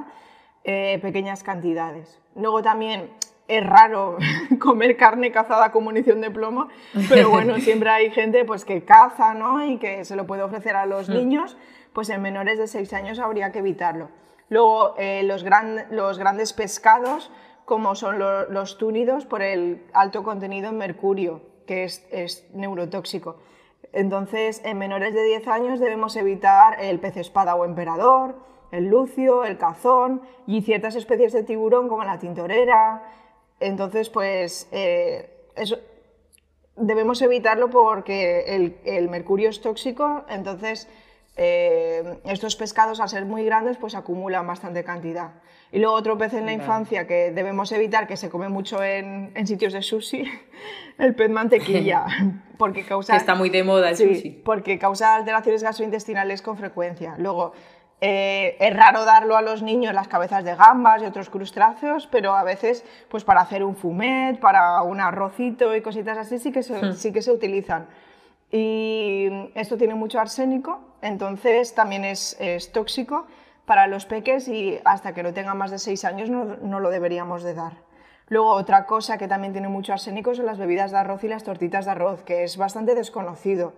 eh, 0.63 0.99
pequeñas 1.01 1.43
cantidades. 1.43 2.19
Luego 2.35 2.61
también 2.61 3.09
es 3.47 3.65
raro 3.65 4.17
comer 4.59 4.95
carne 4.95 5.31
cazada 5.31 5.71
con 5.71 5.83
munición 5.83 6.21
de 6.21 6.31
plomo, 6.31 6.69
pero 7.09 7.29
bueno, 7.29 7.55
siempre 7.59 7.89
hay 7.89 8.11
gente 8.11 8.45
pues, 8.45 8.63
que 8.63 8.83
caza 8.85 9.33
¿no? 9.33 9.65
y 9.65 9.77
que 9.77 10.05
se 10.05 10.15
lo 10.15 10.25
puede 10.25 10.43
ofrecer 10.43 10.75
a 10.75 10.85
los 10.85 11.09
niños 11.09 11.57
pues 11.93 12.09
en 12.09 12.21
menores 12.21 12.57
de 12.57 12.67
6 12.67 12.93
años 12.93 13.19
habría 13.19 13.51
que 13.51 13.59
evitarlo. 13.59 14.09
Luego, 14.49 14.95
eh, 14.97 15.23
los, 15.23 15.45
los, 15.91 16.19
grandes 16.19 16.53
pescados, 16.53 17.31
como 17.65 17.95
son 17.95 18.19
los 18.19 18.77
túnidos, 18.77 19.25
por 19.25 19.41
el 19.41 19.85
alto 19.93 20.23
contenido 20.23 20.69
en 20.69 20.77
mercurio, 20.77 21.41
que 21.65 21.83
es, 21.83 22.49
neurotóxico. 22.53 23.37
Entonces, 23.93 24.61
en 24.63 24.77
menores 24.77 25.13
de 25.13 25.23
10 25.23 25.47
años 25.47 25.79
debemos 25.79 26.15
evitar 26.15 26.81
el 26.81 26.99
pez 26.99 27.17
espada 27.17 27.55
o 27.55 27.65
emperador, 27.65 28.35
el 28.71 28.85
lucio, 28.85 29.43
el 29.43 29.57
cazón 29.57 30.21
y 30.47 30.61
ciertas 30.61 30.95
especies 30.95 31.33
de 31.33 31.43
tiburón 31.43 31.89
como 31.89 32.03
la 32.03 32.19
tintorera. 32.19 33.03
Entonces, 33.59 34.09
pues, 34.09 34.69
eh, 34.71 35.47
eso, 35.55 35.77
debemos 36.77 37.21
evitarlo 37.21 37.69
porque 37.69 38.55
el, 38.55 38.77
el 38.85 39.09
mercurio 39.09 39.49
es 39.49 39.61
tóxico, 39.61 40.23
entonces 40.29 40.87
eh, 41.43 42.19
estos 42.25 42.55
pescados 42.55 43.00
al 43.00 43.10
ser 43.10 43.25
muy 43.25 43.43
grandes 43.43 43.75
pues 43.77 43.95
acumulan 43.95 44.45
bastante 44.45 44.83
cantidad. 44.83 45.31
Y 45.71 45.79
luego 45.79 45.95
otro 45.95 46.15
pez 46.15 46.36
en 46.36 46.45
la 46.45 46.53
infancia 46.53 47.07
que 47.07 47.31
debemos 47.31 47.71
evitar, 47.71 48.05
que 48.05 48.15
se 48.15 48.29
come 48.29 48.48
mucho 48.48 48.83
en, 48.83 49.33
sitios 49.48 49.74
de 49.74 49.81
sushi, 49.81 50.24
el 51.00 51.15
pez 51.15 51.31
mantequilla, 51.31 52.05
porque 52.60 52.83
causa... 52.83 53.15
está 53.15 53.33
muy 53.33 53.50
de 53.50 53.63
moda 53.63 53.89
el 53.89 53.98
sushi. 53.98 54.41
porque 54.45 54.77
causa 54.77 55.15
alteraciones 55.15 55.63
gastrointestinales 55.63 56.43
con 56.43 56.57
frecuencia. 56.57 57.15
Luego, 57.17 57.53
eh, 58.01 58.55
es 58.60 58.75
raro 58.75 59.03
darlo 59.03 59.36
a 59.36 59.41
los 59.41 59.63
niños 59.63 59.95
las 59.95 60.07
cabezas 60.07 60.43
de 60.43 60.55
gambas 60.55 61.01
y 61.01 61.05
otros 61.05 61.31
crustáceos, 61.31 62.07
pero 62.12 62.36
a 62.36 62.43
veces 62.43 62.86
pues 63.10 63.24
para 63.24 63.41
hacer 63.41 63.63
un 63.63 63.75
fumet, 63.75 64.39
para 64.39 64.83
un 64.83 65.00
arrocito 65.00 65.75
y 65.75 65.81
cositas 65.81 66.19
así 66.19 66.38
sí 66.38 66.51
que 66.51 66.60
hmm. 66.60 66.93
sí 66.93 67.12
que 67.12 67.24
se 67.24 67.31
utilizan. 67.31 67.88
Y 68.51 69.29
esto 69.55 69.77
tiene 69.77 69.96
mucho 69.96 70.20
arsénico, 70.20 70.81
entonces 71.01 71.74
también 71.74 72.03
es, 72.03 72.38
tóxico 72.74 73.25
para 73.65 73.88
los 73.88 74.05
peques 74.05 74.50
y 74.50 74.79
hasta 74.84 75.13
que 75.13 75.24
no 75.24 75.34
tengan 75.34 75.58
más 75.58 75.72
de 75.72 75.79
6 75.79 76.03
años 76.03 76.29
no, 76.29 76.79
lo 76.79 76.89
deberíamos 76.89 77.43
de 77.43 77.53
dar. 77.53 77.74
Luego 78.27 78.50
otra 78.50 78.86
cosa 78.86 79.17
que 79.17 79.27
también 79.27 79.53
tiene 79.53 79.70
mucho 79.70 79.93
arsénico 79.93 80.36
son 80.36 80.46
las 80.46 80.58
bebidas 80.58 80.91
de 80.91 80.98
arroz 80.98 81.24
y 81.24 81.29
las 81.29 81.43
tortitas 81.43 81.86
de 81.86 81.91
arroz, 81.91 82.24
que 82.24 82.43
es 82.43 82.58
bastante 82.58 82.93
desconocido. 82.93 83.74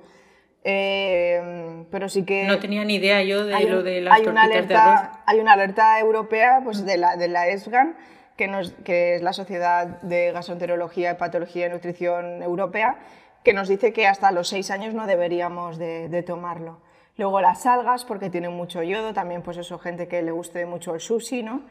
Eh, 0.64 1.86
pero 1.92 2.08
sí 2.10 2.24
que... 2.24 2.46
No 2.46 2.60
tenía 2.60 2.84
ni 2.86 2.96
idea 2.96 3.22
yo 3.24 3.46
de 3.46 3.60
lo 3.68 3.84
de 3.84 4.02
las 4.02 4.22
tortitas 4.22 4.68
de 4.68 4.76
arroz. 4.76 5.18
Hay 5.26 5.40
una 5.40 5.54
alerta 5.54 6.00
europea 6.00 6.62
pues, 6.64 6.86
de, 6.86 6.98
la, 6.98 7.16
de 7.16 7.28
la 7.28 7.48
ESGAN, 7.48 7.96
que, 8.38 8.50
que 8.84 9.16
es 9.16 9.22
la 9.22 9.34
Sociedad 9.34 10.02
de 10.02 10.32
Gastroenterología, 10.32 11.12
Hepatología 11.12 11.68
y 11.68 11.70
Nutrición 11.70 12.42
Europea, 12.42 12.98
que 13.44 13.54
nos 13.54 13.68
dice 13.68 13.94
que 13.94 14.08
hasta 14.08 14.32
los 14.32 14.48
6 14.48 14.72
años 14.72 14.94
no 14.94 15.06
deberíamos 15.06 15.78
de, 15.78 16.24
tomarlo. 16.26 16.78
Luego 17.18 17.42
las 17.42 17.66
algas, 17.66 18.06
porque 18.06 18.30
tienen 18.30 18.54
mucho 18.54 18.82
yodo, 18.82 19.14
también 19.14 19.42
pues 19.42 19.58
eso, 19.58 19.78
gente 19.78 20.08
que 20.08 20.22
le 20.22 20.32
guste 20.32 20.66
mucho 20.66 20.96
el 20.96 21.02
sushi, 21.02 21.44
¿no? 21.44 21.62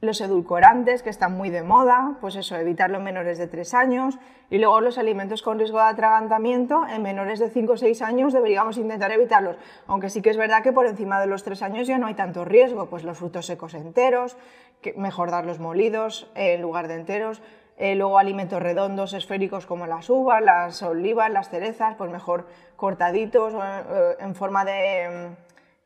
Los 0.00 0.20
edulcorantes, 0.20 1.02
que 1.02 1.08
están 1.08 1.34
muy 1.34 1.48
de 1.48 1.62
moda, 1.62 2.18
pues 2.20 2.36
eso, 2.36 2.56
evitarlo 2.56 2.98
en 2.98 3.04
menores 3.04 3.38
de 3.38 3.46
3 3.46 3.72
años. 3.74 4.18
Y 4.50 4.58
luego 4.58 4.80
los 4.82 4.98
alimentos 4.98 5.40
con 5.40 5.58
riesgo 5.58 5.78
de 5.78 5.84
atragantamiento, 5.84 6.82
en 6.86 7.02
menores 7.02 7.38
de 7.38 7.48
5 7.48 7.72
o 7.72 7.76
6 7.78 8.02
años 8.02 8.34
deberíamos 8.34 8.76
intentar 8.76 9.10
evitarlos. 9.12 9.56
Aunque 9.86 10.10
sí 10.10 10.20
que 10.20 10.28
es 10.28 10.36
verdad 10.36 10.62
que 10.62 10.72
por 10.72 10.86
encima 10.86 11.18
de 11.20 11.26
los 11.26 11.44
3 11.44 11.62
años 11.62 11.86
ya 11.86 11.96
no 11.96 12.08
hay 12.08 12.14
tanto 12.14 12.44
riesgo, 12.44 12.86
pues 12.90 13.04
los 13.04 13.16
frutos 13.16 13.46
secos 13.46 13.72
enteros, 13.72 14.36
que 14.82 14.92
mejor 14.92 15.30
darlos 15.30 15.60
molidos 15.60 16.30
en 16.34 16.60
lugar 16.60 16.88
de 16.88 16.96
enteros, 16.96 17.40
eh, 17.76 17.94
luego 17.96 18.18
alimentos 18.18 18.62
redondos, 18.62 19.12
esféricos 19.14 19.66
como 19.66 19.86
las 19.86 20.08
uvas, 20.08 20.42
las 20.42 20.82
olivas, 20.82 21.30
las 21.30 21.48
cerezas, 21.48 21.96
pues 21.96 22.10
mejor 22.10 22.46
cortaditos 22.76 23.52
eh, 23.54 24.16
en 24.20 24.34
forma 24.34 24.64
de, 24.64 25.34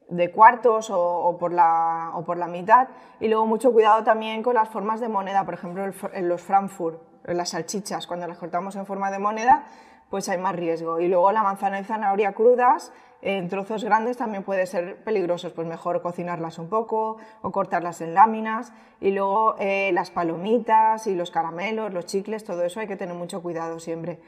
de 0.08 0.30
cuartos 0.30 0.90
o, 0.90 1.36
por 1.38 1.52
la, 1.52 2.10
o, 2.14 2.24
por 2.24 2.36
la, 2.36 2.46
mitad. 2.46 2.88
Y 3.20 3.28
luego 3.28 3.46
mucho 3.46 3.72
cuidado 3.72 4.04
también 4.04 4.42
con 4.42 4.54
las 4.54 4.68
formas 4.68 5.00
de 5.00 5.08
moneda, 5.08 5.44
por 5.44 5.54
ejemplo 5.54 5.84
en 6.12 6.28
los 6.28 6.42
Frankfurt, 6.42 7.00
en 7.24 7.36
las 7.36 7.50
salchichas, 7.50 8.06
cuando 8.06 8.26
las 8.26 8.38
cortamos 8.38 8.76
en 8.76 8.86
forma 8.86 9.10
de 9.10 9.18
moneda, 9.18 9.64
pues 10.10 10.28
hay 10.28 10.38
más 10.38 10.56
riesgo. 10.56 11.00
Y 11.00 11.08
luego 11.08 11.32
la 11.32 11.42
manzana 11.42 11.80
y 11.80 11.84
zanahoria 11.84 12.32
crudas, 12.32 12.92
en 13.20 13.48
trozos 13.48 13.84
grandes 13.84 14.16
también 14.16 14.44
puede 14.44 14.66
ser 14.66 15.02
peligrosos, 15.02 15.52
pues 15.52 15.66
mejor 15.66 16.00
cocinarlas 16.02 16.58
un 16.58 16.68
poco 16.68 17.16
o 17.42 17.50
cortarlas 17.50 18.00
en 18.00 18.14
láminas. 18.14 18.72
Y 19.00 19.10
luego 19.10 19.56
eh, 19.58 19.90
las 19.92 20.10
palomitas 20.10 21.06
y 21.06 21.14
los 21.14 21.30
caramelos, 21.30 21.92
los 21.92 22.06
chicles, 22.06 22.44
todo 22.44 22.62
eso 22.62 22.80
hay 22.80 22.86
que 22.86 22.96
tener 22.96 23.14
mucho 23.14 23.42
cuidado 23.42 23.80
siempre. 23.80 24.20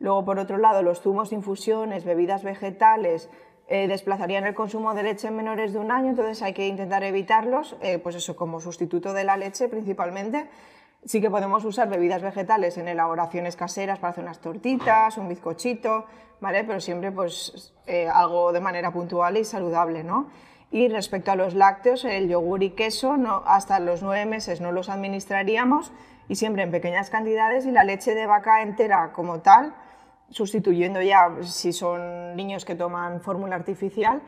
Luego, 0.00 0.24
por 0.24 0.38
otro 0.38 0.58
lado, 0.58 0.82
los 0.82 1.00
zumos, 1.00 1.32
infusiones, 1.32 2.04
bebidas 2.04 2.42
vegetales 2.44 3.28
eh, 3.66 3.86
desplazarían 3.86 4.46
el 4.46 4.54
consumo 4.54 4.94
de 4.94 5.02
leche 5.02 5.28
en 5.28 5.36
menores 5.36 5.74
de 5.74 5.78
un 5.78 5.90
año, 5.90 6.10
entonces 6.10 6.40
hay 6.40 6.54
que 6.54 6.66
intentar 6.66 7.04
evitarlos, 7.04 7.76
eh, 7.82 7.98
pues 7.98 8.14
eso 8.14 8.34
como 8.34 8.60
sustituto 8.60 9.12
de 9.12 9.24
la 9.24 9.36
leche 9.36 9.68
principalmente. 9.68 10.46
Sí 11.08 11.22
que 11.22 11.30
podemos 11.30 11.64
usar 11.64 11.88
bebidas 11.88 12.20
vegetales 12.20 12.76
en 12.76 12.86
elaboraciones 12.86 13.56
caseras 13.56 13.98
para 13.98 14.10
hacer 14.10 14.24
unas 14.24 14.40
tortitas, 14.40 15.16
un 15.16 15.26
bizcochito, 15.26 16.04
¿vale? 16.38 16.64
Pero 16.64 16.80
siempre 16.80 17.10
pues 17.10 17.72
eh, 17.86 18.06
algo 18.12 18.52
de 18.52 18.60
manera 18.60 18.92
puntual 18.92 19.38
y 19.38 19.44
saludable, 19.44 20.04
¿no? 20.04 20.26
Y 20.70 20.88
respecto 20.88 21.32
a 21.32 21.34
los 21.34 21.54
lácteos, 21.54 22.04
el 22.04 22.28
yogur 22.28 22.62
y 22.62 22.72
queso, 22.72 23.16
hasta 23.46 23.80
los 23.80 24.02
nueve 24.02 24.26
meses 24.26 24.60
no 24.60 24.70
los 24.70 24.90
administraríamos 24.90 25.92
y 26.28 26.34
siempre 26.34 26.62
en 26.62 26.70
pequeñas 26.70 27.08
cantidades 27.08 27.64
y 27.64 27.70
la 27.70 27.84
leche 27.84 28.14
de 28.14 28.26
vaca 28.26 28.60
entera 28.60 29.12
como 29.14 29.40
tal, 29.40 29.72
sustituyendo 30.28 31.00
ya, 31.00 31.30
si 31.40 31.72
son 31.72 32.36
niños 32.36 32.66
que 32.66 32.74
toman 32.74 33.22
fórmula 33.22 33.56
artificial, 33.56 34.20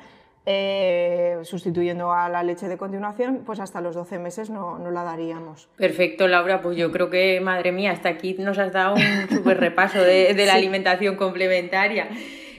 eh, 0.47 1.39
sustituyendo 1.43 2.13
a 2.13 2.29
la 2.29 2.43
leche 2.43 2.69
de 2.69 2.77
continuación, 2.77 3.43
pues 3.45 3.61
hasta 3.61 3.81
los 3.81 3.95
12 3.95 4.19
meses 4.19 4.51
no, 4.51 4.79
no, 4.79 4.91
la 4.91 5.05
daríamos. 5.05 5.69
Perfecto, 5.77 6.29
Laura, 6.29 6.63
pues 6.63 6.77
yo 6.77 6.91
creo 6.91 7.11
que, 7.11 7.41
madre 7.41 7.73
mía, 7.73 7.93
hasta 7.93 8.09
aquí 8.09 8.35
nos 8.39 8.59
has 8.59 8.73
dado 8.73 8.95
un 8.95 9.29
súper 9.37 9.61
repaso 9.61 10.03
de, 10.03 10.35
de 10.35 10.47
la 10.47 10.55
alimentación 10.61 11.17
complementaria. 11.17 12.09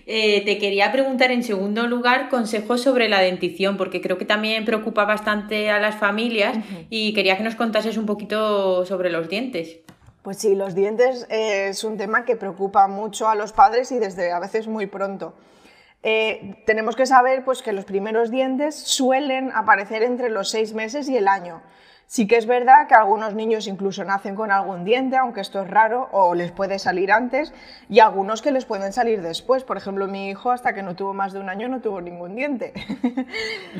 Eh, 0.05 0.43
te 0.45 0.57
quería 0.57 0.91
preguntar 0.91 1.31
en 1.31 1.43
segundo 1.43 1.88
lugar 1.88 2.29
consejos 2.29 2.81
sobre 2.81 3.07
la 3.07 3.21
dentición, 3.21 3.77
porque 3.77 4.01
creo 4.01 4.17
que 4.17 4.25
también 4.25 4.65
preocupa 4.65 5.05
bastante 5.05 5.69
a 5.69 5.79
las 5.79 5.95
familias 5.95 6.57
y 6.89 7.13
quería 7.13 7.38
que 7.38 7.43
nos 7.43 7.55
contases 7.55 7.97
un 7.97 8.05
poquito 8.05 8.85
sobre 8.85 9.09
los 9.09 9.29
dientes. 9.29 9.79
Pues 10.21 10.38
sí, 10.38 10.53
los 10.55 10.75
dientes 10.75 11.27
eh, 11.29 11.69
es 11.69 11.83
un 11.83 11.97
tema 11.97 12.25
que 12.25 12.35
preocupa 12.35 12.88
mucho 12.88 13.27
a 13.27 13.35
los 13.35 13.53
padres 13.53 13.91
y 13.91 14.00
desde 14.00 14.31
a 14.31 14.39
veces 14.39 14.67
muy 14.67 14.85
pronto. 14.85 15.33
Eh, 16.03 16.63
tenemos 16.65 16.96
que 16.96 17.05
saber 17.05 17.43
pues, 17.46 17.62
que 17.62 17.74
los 17.74 17.86
primeros 17.86 18.31
dientes 18.31 18.75
suelen 18.75 19.51
aparecer 19.53 20.03
entre 20.03 20.29
los 20.29 20.50
seis 20.50 20.74
meses 20.74 21.08
y 21.10 21.17
el 21.17 21.27
año. 21.27 21.62
Sí 22.12 22.27
que 22.27 22.36
es 22.36 22.46
verdad 22.46 22.88
que 22.89 22.93
algunos 22.93 23.36
niños 23.36 23.67
incluso 23.67 24.03
nacen 24.03 24.36
con 24.36 24.51
algún 24.51 24.84
diente, 24.84 25.15
aunque 25.15 25.39
esto 25.39 25.62
es 25.62 25.70
raro, 25.70 26.10
o 26.12 26.36
les 26.36 26.51
puede 26.51 26.77
salir 26.77 27.10
antes, 27.10 27.53
y 27.88 28.00
algunos 28.00 28.41
que 28.41 28.51
les 28.51 28.65
pueden 28.65 28.91
salir 28.91 29.22
después. 29.22 29.63
Por 29.63 29.77
ejemplo, 29.77 30.10
mi 30.10 30.29
hijo 30.29 30.51
hasta 30.51 30.74
que 30.74 30.84
no 30.84 30.93
tuvo 30.93 31.13
más 31.13 31.31
de 31.31 31.39
un 31.39 31.48
año 31.48 31.70
no 31.70 31.79
tuvo 31.79 32.01
ningún 32.01 32.36
diente. 32.36 32.74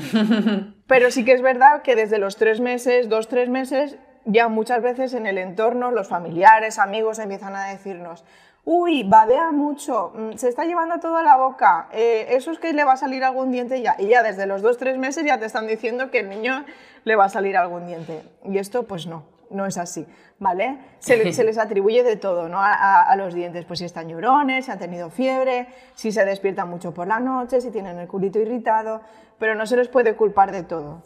Pero 0.88 1.12
sí 1.12 1.26
que 1.26 1.34
es 1.34 1.42
verdad 1.42 1.82
que 1.82 1.98
desde 1.98 2.20
los 2.20 2.38
tres 2.38 2.62
meses, 2.62 3.10
dos, 3.10 3.28
tres 3.28 3.50
meses, 3.50 3.98
ya 4.24 4.48
muchas 4.48 4.82
veces 4.82 5.14
en 5.14 5.26
el 5.26 5.38
entorno, 5.38 5.92
los 5.92 6.08
familiares, 6.08 6.80
amigos 6.80 7.20
empiezan 7.20 7.58
a 7.58 7.68
decirnos, 7.68 8.24
uy, 8.64 9.04
babea 9.04 9.52
mucho, 9.52 10.14
mm, 10.16 10.34
se 10.38 10.50
está 10.50 10.66
llevando 10.66 11.00
toda 11.00 11.24
la 11.24 11.38
boca, 11.38 11.88
eh, 11.92 12.28
eso 12.30 12.52
es 12.52 12.60
que 12.60 12.74
le 12.74 12.84
va 12.84 12.94
a 12.94 12.98
salir 12.98 13.24
algún 13.24 13.52
diente 13.52 13.82
ya. 13.82 13.96
Y 13.98 14.08
ya 14.08 14.24
desde 14.24 14.46
los 14.46 14.62
dos, 14.62 14.78
tres 14.78 14.98
meses 14.98 15.26
ya 15.26 15.40
te 15.40 15.46
están 15.46 15.68
diciendo 15.68 16.12
que 16.12 16.20
el 16.20 16.30
niño 16.30 16.66
le 17.04 17.16
va 17.16 17.26
a 17.26 17.30
salir 17.30 17.58
algún 17.58 17.88
diente. 17.88 18.24
Y 18.46 18.58
esto, 18.58 18.84
pues 18.84 19.08
no. 19.08 19.24
no 19.50 19.66
es 19.66 19.78
así, 19.78 20.06
¿vale? 20.40 20.78
Se, 21.00 21.18
les 21.18 21.58
atribuye 21.58 22.04
de 22.04 22.16
todo, 22.16 22.48
¿no? 22.48 22.60
A, 22.62 23.04
a, 23.04 23.16
los 23.18 23.34
dientes, 23.34 23.66
pues 23.66 23.80
si 23.80 23.86
están 23.86 24.08
llorones, 24.08 24.66
si 24.66 24.72
han 24.72 24.80
tenido 24.80 25.10
fiebre, 25.10 25.68
si 25.94 26.12
se 26.12 26.24
despiertan 26.24 26.70
mucho 26.70 26.94
por 26.94 27.08
la 27.08 27.20
noche, 27.20 27.60
si 27.60 27.70
tienen 27.70 28.00
el 28.00 28.08
culito 28.08 28.40
irritado, 28.40 29.02
pero 29.40 29.56
no 29.56 29.66
se 29.66 29.76
les 29.76 29.90
puede 29.90 30.16
culpar 30.16 30.52
de 30.52 30.64
todo. 30.64 31.04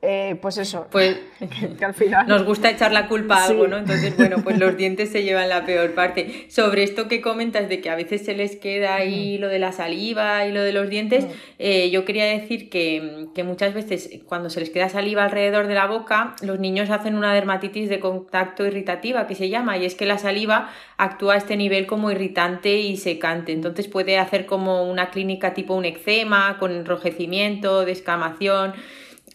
Eh, 0.00 0.38
pues 0.40 0.58
eso, 0.58 0.86
pues 0.92 1.18
que, 1.78 1.84
al 1.84 1.92
final... 1.92 2.28
Nos 2.28 2.44
gusta 2.44 2.70
echar 2.70 2.92
la 2.92 3.08
culpa 3.08 3.42
a 3.42 3.46
algo, 3.46 3.66
¿no? 3.66 3.78
Entonces, 3.78 4.16
bueno, 4.16 4.36
pues 4.44 4.56
los 4.56 4.76
dientes 4.76 5.10
se 5.10 5.24
llevan 5.24 5.48
la 5.48 5.66
peor 5.66 5.92
parte. 5.94 6.46
Sobre 6.50 6.84
esto 6.84 7.08
que 7.08 7.20
comentas 7.20 7.68
de 7.68 7.80
que 7.80 7.90
a 7.90 7.96
veces 7.96 8.24
se 8.24 8.34
les 8.34 8.54
queda 8.54 8.94
ahí 8.94 9.38
lo 9.38 9.48
de 9.48 9.58
la 9.58 9.72
saliva 9.72 10.46
y 10.46 10.52
lo 10.52 10.62
de 10.62 10.72
los 10.72 10.88
dientes, 10.88 11.26
eh, 11.58 11.90
yo 11.90 12.04
quería 12.04 12.26
decir 12.26 12.70
que, 12.70 13.26
que, 13.34 13.42
muchas 13.42 13.74
veces 13.74 14.20
cuando 14.26 14.50
se 14.50 14.60
les 14.60 14.70
queda 14.70 14.88
saliva 14.88 15.24
alrededor 15.24 15.66
de 15.66 15.74
la 15.74 15.86
boca, 15.86 16.36
los 16.42 16.60
niños 16.60 16.90
hacen 16.90 17.16
una 17.16 17.34
dermatitis 17.34 17.88
de 17.88 17.98
contacto 17.98 18.64
irritativa 18.64 19.26
que 19.26 19.34
se 19.34 19.48
llama, 19.48 19.78
y 19.78 19.84
es 19.84 19.96
que 19.96 20.06
la 20.06 20.18
saliva 20.18 20.70
actúa 20.96 21.34
a 21.34 21.36
este 21.38 21.56
nivel 21.56 21.86
como 21.86 22.12
irritante 22.12 22.78
y 22.78 22.98
secante. 22.98 23.50
Entonces 23.50 23.88
puede 23.88 24.18
hacer 24.18 24.46
como 24.46 24.88
una 24.88 25.10
clínica 25.10 25.54
tipo 25.54 25.74
un 25.74 25.86
eczema, 25.86 26.56
con 26.60 26.70
enrojecimiento, 26.70 27.84
descamación 27.84 28.74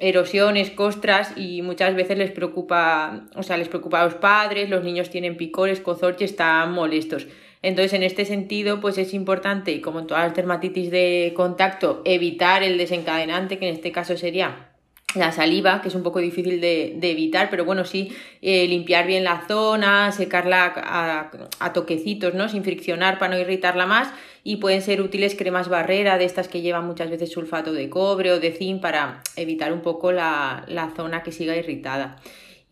erosiones, 0.04 0.70
costras 0.70 1.32
y 1.38 1.62
muchas 1.62 1.96
veces 1.96 2.18
les 2.18 2.30
preocupa, 2.30 3.24
o 3.36 3.42
sea, 3.42 3.56
les 3.56 3.70
preocupa 3.70 4.02
a 4.02 4.06
los 4.06 4.16
padres, 4.16 4.70
los 4.70 4.84
niños 4.84 5.10
tienen 5.10 5.38
picores, 5.38 5.80
cozorches, 5.80 6.32
están 6.32 6.74
molestos. 6.74 7.28
Entonces, 7.62 7.94
en 7.94 8.04
este 8.04 8.26
sentido, 8.26 8.82
pues 8.82 8.98
es 8.98 9.14
importante, 9.14 9.80
como 9.80 10.02
en 10.02 10.08
todas 10.08 10.26
las 10.26 10.36
dermatitis 10.36 10.92
de 10.92 11.32
contacto, 11.34 12.02
evitar 12.04 12.64
el 12.64 12.78
desencadenante, 12.78 13.58
que 13.58 13.70
en 13.70 13.76
este 13.76 13.94
caso 13.94 14.18
sería 14.18 14.72
la 15.16 15.32
saliva, 15.32 15.82
que 15.82 15.88
es 15.88 15.96
un 15.96 16.04
poco 16.04 16.20
difícil 16.20 16.60
de, 16.60 17.00
evitar, 17.02 17.50
pero 17.50 17.64
bueno, 17.64 17.86
sí, 17.86 18.14
eh, 18.42 18.68
limpiar 18.68 19.08
bien 19.08 19.24
la 19.24 19.46
zona, 19.48 20.12
secarla 20.12 20.74
a, 20.76 21.32
a, 21.60 21.72
toquecitos, 21.72 22.34
¿no? 22.34 22.50
Sin 22.50 22.66
friccionar 22.66 23.20
para 23.20 23.36
no 23.36 23.40
irritarla 23.40 23.86
más 23.86 24.12
y 24.44 24.58
pueden 24.58 24.82
ser 24.82 25.02
útiles 25.02 25.36
cremas 25.36 25.70
barrera 25.70 26.18
de 26.18 26.26
estas 26.26 26.48
que 26.48 26.62
llevan 26.62 26.86
muchas 26.86 27.10
veces 27.10 27.32
sulfato 27.32 27.74
de 27.74 27.90
cobre 27.90 28.32
o 28.32 28.40
de 28.40 28.52
zinc 28.52 28.82
para 28.82 29.22
evitar 29.36 29.72
un 29.72 29.82
poco 29.82 30.12
la, 30.12 30.66
zona 30.96 31.24
que 31.24 31.32
siga 31.32 31.56
irritada. 31.56 32.18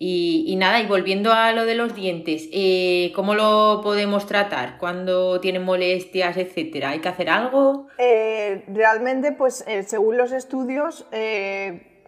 Y, 0.03 0.55
nada, 0.57 0.81
y 0.81 0.87
volviendo 0.87 1.31
a 1.31 1.51
lo 1.51 1.65
de 1.65 1.75
los 1.75 1.93
dientes, 1.93 2.49
eh, 2.51 3.11
¿cómo 3.13 3.35
lo 3.35 3.81
podemos 3.83 4.25
tratar 4.25 4.79
cuando 4.79 5.39
tienen 5.39 5.63
molestias, 5.63 6.37
etcétera? 6.37 6.89
¿Hay 6.89 7.01
que 7.01 7.09
hacer 7.09 7.29
algo? 7.29 7.87
Eh, 7.99 8.63
realmente, 8.67 9.31
pues 9.31 9.63
según 9.85 10.17
los 10.17 10.31
estudios, 10.31 11.05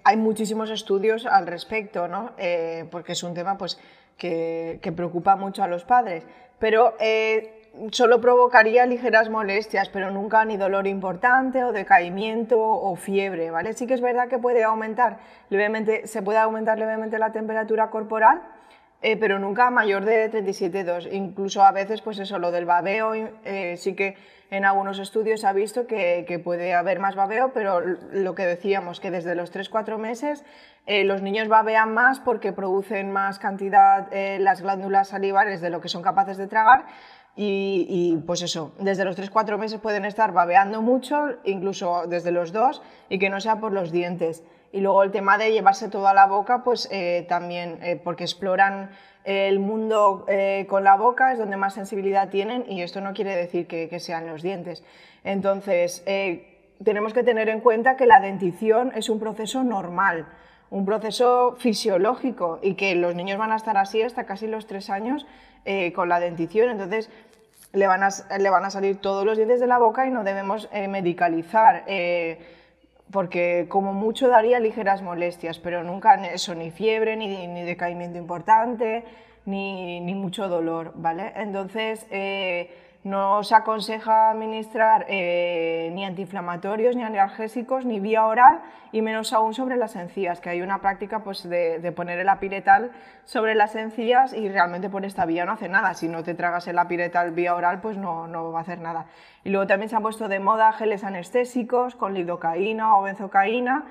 hay 0.03 0.17
muchísimos 0.17 0.70
estudios 0.70 1.25
al 1.25 1.48
respecto, 1.48 2.08
¿no? 2.08 2.32
Eh, 2.38 2.86
porque 2.91 3.13
es 3.13 3.24
un 3.24 3.34
tema 3.34 3.58
pues, 3.58 3.79
que, 4.17 4.79
preocupa 4.96 5.36
mucho 5.36 5.63
a 5.63 5.67
los 5.67 5.86
padres. 5.86 6.24
Pero 6.60 6.96
eh, 7.00 7.62
solo 7.92 8.22
provocaría 8.22 8.86
ligeras 8.86 9.30
molestias, 9.30 9.89
pero 9.89 10.12
nunca 10.12 10.46
ni 10.46 10.58
dolor 10.58 10.88
importante 10.88 11.63
o 11.63 11.72
decaimiento 11.72 12.60
o 12.60 12.96
fiebre, 12.96 13.51
¿vale? 13.51 13.74
Sí 13.74 13.88
que 13.88 13.94
es 13.94 14.01
verdad 14.01 14.27
que 14.27 14.38
puede 14.38 14.63
aumentar 14.63 15.18
levemente, 15.50 16.08
se 16.08 16.22
puede 16.22 16.39
aumentar 16.39 16.77
levemente 16.77 17.18
la 17.20 17.32
temperatura 17.32 17.89
corporal, 17.89 18.42
eh, 19.01 19.18
pero 19.18 19.39
nunca 19.39 19.70
mayor 19.70 20.06
de 20.06 20.32
37,2. 20.32 21.10
Incluso 21.12 21.63
a 21.63 21.72
veces, 21.72 22.01
pues 22.01 22.20
eso, 22.20 22.39
lo 22.39 22.51
del 22.51 22.65
babeo, 22.65 23.13
sí 23.75 23.96
que 23.96 24.15
en 24.54 24.66
algunos 24.66 25.00
estudios 25.00 25.44
ha 25.46 25.52
visto 25.52 25.88
que, 25.88 26.42
puede 26.44 26.76
haber 26.76 27.00
más 27.00 27.16
babeo, 27.16 27.52
pero 27.54 27.80
lo 27.82 28.36
que 28.36 28.46
decíamos, 28.46 29.00
que 29.00 29.10
desde 29.10 29.34
los 29.34 29.52
3-4 29.52 29.98
meses 29.98 30.46
eh, 30.86 31.04
los 31.04 31.24
niños 31.24 31.48
babean 31.48 31.94
más 31.94 32.20
porque 32.20 32.54
producen 32.54 33.12
más 33.12 33.40
cantidad 33.40 34.14
eh, 34.14 34.38
las 34.40 34.62
glándulas 34.62 35.08
salivares 35.08 35.60
de 35.60 35.72
lo 35.72 35.82
que 35.82 35.90
son 35.90 36.04
capaces 36.04 36.38
de 36.38 36.48
tragar. 36.48 36.86
Y, 37.36 38.20
pues 38.28 38.44
eso, 38.44 38.76
desde 38.78 39.06
los 39.06 39.18
3-4 39.18 39.58
meses 39.58 39.80
pueden 39.80 40.06
estar 40.06 40.34
babeando 40.34 40.84
mucho, 40.84 41.30
incluso 41.46 42.04
desde 42.08 42.30
los 42.32 42.52
2, 42.54 42.84
y 43.10 43.18
que 43.18 43.32
no 43.32 43.42
sea 43.42 43.60
por 43.60 43.72
los 43.72 43.92
dientes. 43.92 44.44
Y 44.72 44.82
luego 44.82 45.02
el 45.02 45.10
tema 45.10 45.40
de 45.40 45.52
llevarse 45.52 45.90
toda 45.90 46.14
la 46.14 46.28
boca, 46.28 46.64
pues 46.64 46.88
eh, 46.92 47.26
también, 47.28 47.80
porque 48.04 48.26
exploran 48.26 48.92
el 49.24 49.60
mundo 49.60 50.25
eh, 50.27 50.65
con 50.68 50.84
la 50.84 50.96
boca 50.96 51.32
es 51.32 51.39
donde 51.39 51.56
más 51.56 51.74
sensibilidad 51.74 52.30
tienen 52.30 52.65
y 52.70 52.82
esto 52.82 53.01
no 53.01 53.13
quiere 53.13 53.36
decir 53.36 53.68
que, 53.68 54.00
sean 54.00 54.27
los 54.27 54.42
dientes. 54.42 54.84
Entonces, 55.24 56.03
eh, 56.06 56.60
tenemos 56.84 57.13
que 57.13 57.24
tener 57.24 57.50
en 57.50 57.62
cuenta 57.62 57.96
que 57.96 58.06
la 58.06 58.20
dentición 58.20 58.91
es 58.95 59.10
un 59.10 59.19
proceso 59.19 59.63
normal, 59.63 60.26
un 60.69 60.86
proceso 60.86 61.56
fisiológico 61.58 62.60
y 62.62 62.74
que 62.76 62.95
los 62.95 63.15
niños 63.15 63.38
van 63.38 63.52
a 63.52 63.56
estar 63.56 63.78
así 63.78 64.02
hasta 64.02 64.26
casi 64.26 64.48
los 64.48 64.67
tres 64.67 64.89
años 64.89 65.26
eh, 65.65 65.93
con 65.93 66.10
la 66.10 66.19
dentición. 66.19 66.69
Entonces, 66.69 67.10
le 67.71 67.88
van, 67.88 68.04
a, 68.04 68.10
le 68.38 68.50
van, 68.50 68.65
a, 68.65 68.69
salir 68.69 68.98
todos 68.98 69.26
los 69.26 69.38
dientes 69.38 69.60
de 69.60 69.67
la 69.67 69.80
boca 69.80 70.06
y 70.06 70.12
no 70.12 70.24
debemos 70.24 70.69
medicalizar 70.89 71.86
porque 73.12 73.68
como 73.70 73.94
mucho 73.94 74.28
daría 74.28 74.60
ligeras 74.60 75.02
molestias, 75.02 75.60
pero 75.60 75.84
nunca 75.84 76.16
eso, 76.28 76.56
ni 76.56 76.72
fiebre, 76.72 77.16
ni, 77.16 77.48
ni 77.48 77.63
decaimiento 77.63 78.18
importante, 78.18 79.04
ni, 79.46 80.00
ni, 80.00 80.16
mucho 80.16 80.48
dolor, 80.48 80.94
¿vale? 80.96 81.34
Entonces, 81.36 82.08
eh, 82.10 82.72
no 83.04 83.44
se 83.44 83.54
aconseja 83.54 84.30
administrar 84.30 85.06
eh, 85.10 85.92
ni 85.94 86.06
antiinflamatorios, 86.06 86.96
ni 86.96 87.04
analgésicos, 87.04 87.86
ni 87.86 88.00
vía 88.00 88.26
oral, 88.26 88.62
y 88.94 89.02
menos 89.02 89.34
aún 89.34 89.54
sobre 89.54 89.76
las 89.76 89.96
encías, 89.96 90.39
que 90.39 90.50
hay 90.50 90.62
una 90.62 90.80
práctica 90.80 91.20
pues, 91.20 91.48
de, 91.50 91.92
poner 91.94 92.20
el 92.20 92.30
apiretal 92.30 92.92
sobre 93.26 93.56
las 93.56 93.76
encías 93.76 94.34
y 94.34 94.48
realmente 94.48 94.89
por 94.89 95.04
esta 95.04 95.26
vía 95.26 95.46
no 95.46 95.52
hace 95.52 95.68
nada. 95.68 95.94
Si 95.96 96.08
no 96.08 96.24
te 96.24 96.34
tragas 96.34 96.68
el 96.68 96.80
apiretal 96.80 97.32
vía 97.32 97.56
oral, 97.56 97.82
pues 97.82 97.98
no, 97.98 98.28
no 98.28 98.52
va 98.52 98.60
a 98.60 98.62
hacer 98.62 98.80
nada. 98.80 99.08
Y 99.44 99.50
luego 99.50 99.68
también 99.68 99.89
se 99.89 99.98
han 99.98 100.02
puesto 100.02 100.30
de 100.30 100.39
moda 100.39 100.72
geles 100.72 101.04
anestésicos 101.04 101.96
con 101.96 102.13
lidocaína 102.13 102.96
o 102.98 103.02
benzocaína, 103.04 103.84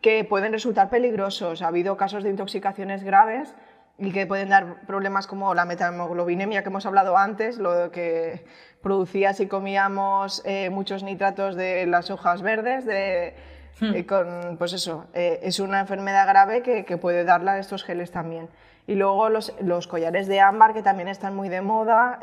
que 0.00 0.24
pueden 0.24 0.52
resultar 0.52 0.88
peligrosos. 0.88 1.62
Ha 1.62 1.68
habido 1.68 1.96
casos 1.96 2.22
de 2.22 2.30
intoxicaciones 2.30 3.02
graves 3.02 3.54
y 3.98 4.12
que 4.12 4.26
pueden 4.26 4.48
dar 4.48 4.86
problemas 4.86 5.26
como 5.26 5.54
la 5.54 5.64
metamoglobinemia 5.64 6.62
que 6.62 6.68
hemos 6.68 6.84
hablado 6.86 7.16
antes, 7.16 7.58
lo 7.58 7.90
que 7.92 8.44
producía 8.82 9.32
si 9.32 9.46
comíamos 9.46 10.42
eh, 10.44 10.68
muchos 10.70 11.02
nitratos 11.02 11.54
de 11.54 11.86
las 11.86 12.10
hojas 12.10 12.42
verdes, 12.42 12.84
de, 12.84 13.34
hmm. 13.80 13.94
eh, 13.94 14.06
con, 14.06 14.56
pues 14.58 14.72
eso, 14.72 15.06
eh, 15.14 15.40
es 15.42 15.60
una 15.60 15.80
enfermedad 15.80 16.26
grave 16.26 16.62
que, 16.62 16.84
que, 16.84 16.96
puede 16.96 17.24
darla 17.24 17.52
a 17.52 17.58
estos 17.58 17.84
geles 17.84 18.10
también. 18.10 18.48
Y 18.86 18.96
luego 18.96 19.30
los, 19.30 19.54
los, 19.62 19.86
collares 19.86 20.26
de 20.26 20.40
ámbar, 20.40 20.74
que 20.74 20.82
también 20.82 21.08
están 21.08 21.34
muy 21.34 21.48
de 21.48 21.62
moda 21.62 22.20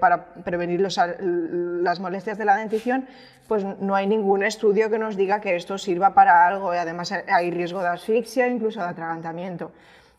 para 0.00 0.24
prevenir 0.42 0.80
los, 0.80 0.98
las 1.20 2.00
molestias 2.00 2.36
de 2.36 2.44
la 2.44 2.56
dentición, 2.56 3.06
pues 3.46 3.64
no 3.64 3.94
hay 3.94 4.08
ningún 4.08 4.42
estudio 4.42 4.90
que 4.90 4.98
nos 4.98 5.16
diga 5.16 5.40
que 5.40 5.54
esto 5.54 5.78
sirva 5.78 6.12
para 6.12 6.48
algo 6.48 6.74
y 6.74 6.78
además 6.78 7.12
hay 7.12 7.52
riesgo 7.52 7.80
de 7.80 7.90
asfixia, 7.90 8.48
incluso 8.48 8.80
de 8.80 8.86
atragantamiento. 8.86 9.70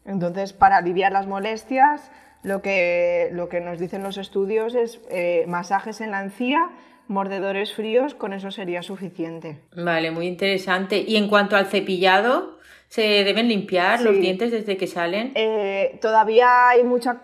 Entonces, 0.05 0.53
para 0.53 0.77
aliviar 0.77 1.11
las 1.11 1.27
molestias, 1.27 2.11
lo 2.45 2.61
que, 2.61 3.29
lo 3.31 3.49
que 3.49 3.59
nos 3.59 3.79
dicen 3.79 4.03
los 4.03 4.17
estudios 4.17 4.75
es 4.75 5.01
eh, 5.09 5.45
masajes 5.47 5.99
en 5.99 6.11
la 6.11 6.21
encía, 6.21 6.69
mordedores 7.07 7.73
fríos, 7.73 8.13
con 8.13 8.33
eso 8.33 8.51
sería 8.51 8.83
suficiente. 8.83 9.59
Vale, 9.75 10.11
muy 10.11 10.27
interesante. 10.27 11.03
Y 11.05 11.15
en 11.17 11.27
cuanto 11.27 11.55
al 11.55 11.65
cepillado, 11.65 12.59
¿se 12.87 13.01
deben 13.23 13.47
limpiar 13.47 14.01
los 14.01 14.15
dientes 14.15 14.51
desde 14.51 14.77
que 14.77 14.85
salen? 14.85 15.31
Eh, 15.35 15.97
todavía 16.01 16.69
hay 16.69 16.83
mucha, 16.83 17.23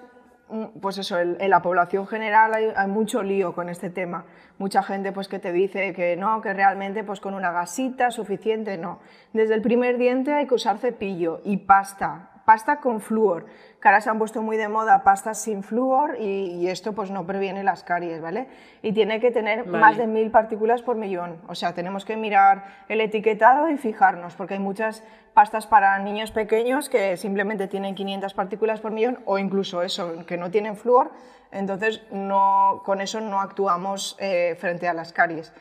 pues 0.81 0.97
eso, 0.97 1.19
en, 1.19 1.37
la 1.49 1.61
población 1.61 2.07
general 2.07 2.53
hay, 2.55 2.65
hay, 2.75 2.87
mucho 2.87 3.21
lío 3.21 3.53
con 3.53 3.69
este 3.69 3.91
tema. 3.91 4.25
Mucha 4.57 4.81
gente 4.81 5.11
pues 5.11 5.27
que 5.27 5.37
te 5.37 5.51
dice 5.51 5.93
que 5.93 6.15
no, 6.15 6.41
que 6.41 6.53
realmente 6.53 7.03
pues 7.03 7.19
con 7.19 7.35
una 7.35 7.51
gasita 7.51 8.09
suficiente, 8.09 8.77
no. 8.79 8.99
Desde 9.33 9.53
el 9.53 9.61
primer 9.61 9.99
diente 9.99 10.33
hay 10.33 10.47
que 10.47 10.55
usar 10.55 10.79
cepillo 10.79 11.41
y 11.43 11.57
pasta, 11.57 12.30
pasta 12.51 12.81
con 12.81 12.99
flúor, 12.99 13.45
que 13.81 13.87
ahora 13.87 14.01
se 14.01 14.09
han 14.09 14.19
puesto 14.19 14.41
muy 14.41 14.57
de 14.57 14.67
moda 14.67 15.05
pastas 15.05 15.41
sin 15.41 15.63
flúor 15.63 16.17
y, 16.19 16.67
esto 16.67 16.91
pues 16.91 17.09
no 17.09 17.25
previene 17.25 17.63
las 17.63 17.81
caries, 17.81 18.19
¿vale? 18.19 18.49
Y 18.81 18.91
tiene 18.91 19.21
que 19.21 19.31
tener 19.31 19.65
más 19.67 19.95
de 19.95 20.05
mil 20.05 20.31
partículas 20.31 20.81
por 20.81 20.97
millón, 20.97 21.37
o 21.47 21.55
sea, 21.55 21.73
tenemos 21.73 22.03
que 22.03 22.17
mirar 22.17 22.65
el 22.89 22.99
etiquetado 22.99 23.69
y 23.69 23.77
fijarnos, 23.77 24.35
porque 24.35 24.55
hay 24.55 24.59
muchas 24.59 25.01
pastas 25.33 25.65
para 25.65 25.97
niños 25.99 26.31
pequeños 26.31 26.89
que 26.89 27.15
simplemente 27.15 27.69
tienen 27.69 27.95
500 27.95 28.33
partículas 28.33 28.81
por 28.81 28.91
millón 28.91 29.19
o 29.23 29.37
incluso 29.37 29.81
eso, 29.81 30.25
que 30.25 30.35
no 30.35 30.51
tienen 30.51 30.75
flúor, 30.75 31.09
entonces 31.53 32.03
no, 32.11 32.81
con 32.83 32.99
eso 32.99 33.21
no 33.21 33.39
actuamos 33.39 34.17
eh, 34.19 34.57
frente 34.59 34.89
a 34.89 34.93
las 34.93 35.13
caries. 35.13 35.53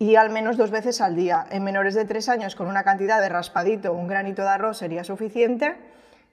Y 0.00 0.16
al 0.16 0.30
menos 0.30 0.56
dos 0.56 0.72
veces 0.72 1.00
al 1.00 1.14
día. 1.14 1.46
En 1.50 1.62
menores 1.62 1.94
de 1.94 2.04
tres 2.04 2.28
años, 2.28 2.56
con 2.56 2.66
una 2.66 2.82
cantidad 2.82 3.20
de 3.20 3.28
raspadito, 3.28 3.92
un 3.94 4.08
granito 4.08 4.42
de 4.42 4.48
arroz 4.48 4.78
sería 4.78 5.04
suficiente 5.04 5.76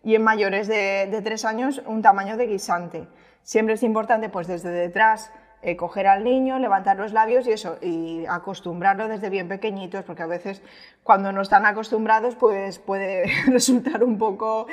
y 0.03 0.15
en 0.15 0.23
mayores 0.23 0.67
de, 0.67 1.21
tres 1.23 1.45
años 1.45 1.81
un 1.85 2.01
tamaño 2.01 2.37
de 2.37 2.47
guisante. 2.47 3.07
Siempre 3.41 3.75
es 3.75 3.83
importante, 3.83 4.29
pues 4.29 4.47
desde 4.47 4.69
detrás, 4.69 5.31
eh, 5.63 5.77
coger 5.77 6.07
al 6.07 6.23
niño, 6.23 6.59
levantar 6.59 6.97
los 6.97 7.13
labios 7.13 7.47
y 7.47 7.51
eso, 7.51 7.77
y 7.81 8.25
acostumbrarlo 8.27 9.07
desde 9.07 9.29
bien 9.29 9.47
pequeñitos, 9.47 10.03
porque 10.03 10.23
a 10.23 10.27
veces 10.27 10.61
cuando 11.03 11.31
no 11.31 11.41
están 11.41 11.65
acostumbrados, 11.65 12.35
pues 12.35 12.79
puede 12.79 13.23
resultar 13.47 14.03
un 14.03 14.17
poco... 14.17 14.67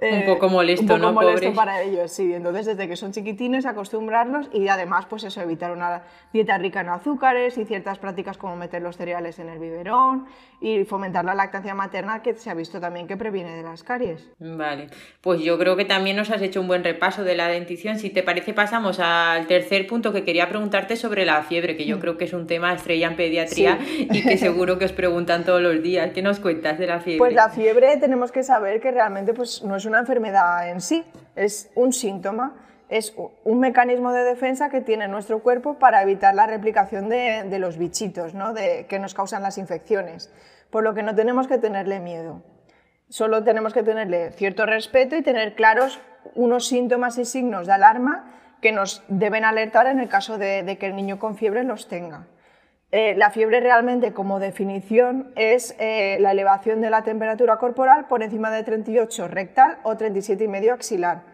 un 0.00 0.24
poco 0.26 0.48
molesto, 0.48 0.82
un 0.82 0.88
poco 0.88 1.00
¿no? 1.00 1.12
molesto 1.12 1.52
para 1.54 1.82
ellos, 1.82 2.10
sí. 2.10 2.32
Entonces, 2.32 2.66
desde 2.66 2.88
que 2.88 2.96
son 2.96 3.12
chiquitines, 3.12 3.66
acostumbrarlos 3.66 4.50
y 4.52 4.68
además, 4.68 5.06
pues 5.06 5.24
eso, 5.24 5.40
evitar 5.40 5.72
una 5.72 6.02
dieta 6.32 6.58
rica 6.58 6.80
en 6.80 6.88
azúcares 6.90 7.56
y 7.58 7.64
ciertas 7.64 7.98
prácticas 7.98 8.36
como 8.36 8.56
meter 8.56 8.82
los 8.82 8.96
cereales 8.96 9.38
en 9.38 9.48
el 9.48 9.58
biberón 9.58 10.26
y 10.60 10.84
fomentar 10.84 11.24
la 11.24 11.34
lactancia 11.34 11.74
materna, 11.74 12.22
que 12.22 12.34
se 12.34 12.50
ha 12.50 12.54
visto 12.54 12.80
también 12.80 13.06
que 13.06 13.16
previene 13.16 13.56
de 13.56 13.62
las 13.62 13.82
caries. 13.82 14.30
Vale, 14.38 14.88
pues 15.20 15.40
yo 15.40 15.58
creo 15.58 15.76
que 15.76 15.84
también 15.84 16.16
nos 16.16 16.30
has 16.30 16.42
hecho 16.42 16.60
un 16.60 16.68
buen 16.68 16.84
repaso 16.84 17.24
de 17.24 17.34
la 17.34 17.48
dentición. 17.48 17.98
Si 17.98 18.10
te 18.10 18.22
parece, 18.22 18.54
pasamos 18.54 19.00
al 19.00 19.46
tercer 19.46 19.86
punto 19.86 20.12
que 20.12 20.24
quería 20.34 20.48
preguntarte 20.48 20.96
sobre 20.96 21.24
la 21.24 21.44
fiebre, 21.44 21.76
que 21.76 21.84
yo 21.84 21.98
mm. 21.98 22.00
creo 22.00 22.18
que 22.18 22.24
es 22.24 22.32
un 22.32 22.48
tema 22.48 22.74
estrella 22.74 23.06
en 23.06 23.14
pediatría 23.14 23.78
y 23.96 24.20
que 24.20 24.36
seguro 24.48 24.80
que 24.80 24.84
os 24.84 24.92
preguntan 24.92 25.44
todos 25.44 25.62
los 25.62 25.80
días. 25.80 26.10
¿Qué 26.12 26.22
nos 26.22 26.40
cuentas 26.40 26.76
de 26.76 26.88
la 26.88 26.98
fiebre? 26.98 27.18
Pues 27.18 27.34
la 27.34 27.50
fiebre 27.50 27.98
tenemos 27.98 28.32
que 28.32 28.42
saber 28.42 28.80
que 28.80 28.90
realmente 28.90 29.32
pues, 29.32 29.62
no 29.62 29.76
es 29.76 29.84
una 29.84 30.00
enfermedad 30.00 30.68
en 30.68 30.80
sí, 30.80 31.04
es 31.36 31.70
un 31.76 31.92
síntoma 31.92 32.56
es 32.90 33.14
un 33.44 33.60
mecanismo 33.60 34.12
de 34.12 34.24
defensa 34.24 34.68
que 34.68 34.80
tiene 34.80 35.08
nuestro 35.08 35.38
cuerpo 35.38 35.78
para 35.78 36.02
evitar 36.02 36.34
la 36.34 36.46
replicación 36.46 37.08
de, 37.08 37.58
los 37.58 37.78
bichitos 37.78 38.34
¿no? 38.34 38.52
de, 38.52 38.86
que 38.88 38.98
nos 38.98 39.14
causan 39.14 39.42
las 39.42 39.56
infecciones, 39.56 40.30
por 40.70 40.84
lo 40.84 40.94
que 40.94 41.02
no 41.02 41.14
tenemos 41.14 41.48
que 41.48 41.56
tenerle 41.58 41.98
miedo. 41.98 42.42
Solo 43.08 43.42
tenemos 43.42 43.72
que 43.72 43.82
tenerle 43.82 44.32
cierto 44.32 44.66
respeto 44.66 45.16
y 45.16 45.22
tener 45.22 45.54
claros 45.54 45.98
unos 46.34 46.68
síntomas 46.68 47.16
y 47.18 47.24
signos 47.24 47.66
de 47.66 47.72
alarma 47.72 48.43
que 48.64 48.72
nos 48.72 49.02
deben 49.08 49.44
alertar 49.44 49.88
en 49.88 50.00
el 50.00 50.08
caso 50.08 50.38
de, 50.38 50.78
que 50.80 50.86
el 50.86 50.96
niño 50.96 51.18
con 51.18 51.36
fiebre 51.36 51.64
los 51.64 51.86
tenga. 51.86 52.28
Eh, 52.92 53.14
la 53.14 53.28
fiebre 53.28 53.60
realmente 53.60 54.14
como 54.14 54.40
definición 54.40 55.34
es 55.36 55.76
eh, 55.78 56.16
la 56.20 56.30
elevación 56.30 56.80
de 56.80 56.88
la 56.88 57.02
temperatura 57.02 57.58
corporal 57.58 58.06
por 58.06 58.22
encima 58.22 58.50
de 58.50 58.62
38 58.62 59.28
rectal 59.28 59.80
o 59.82 59.96
37,5 59.96 60.72
axilar. 60.72 61.24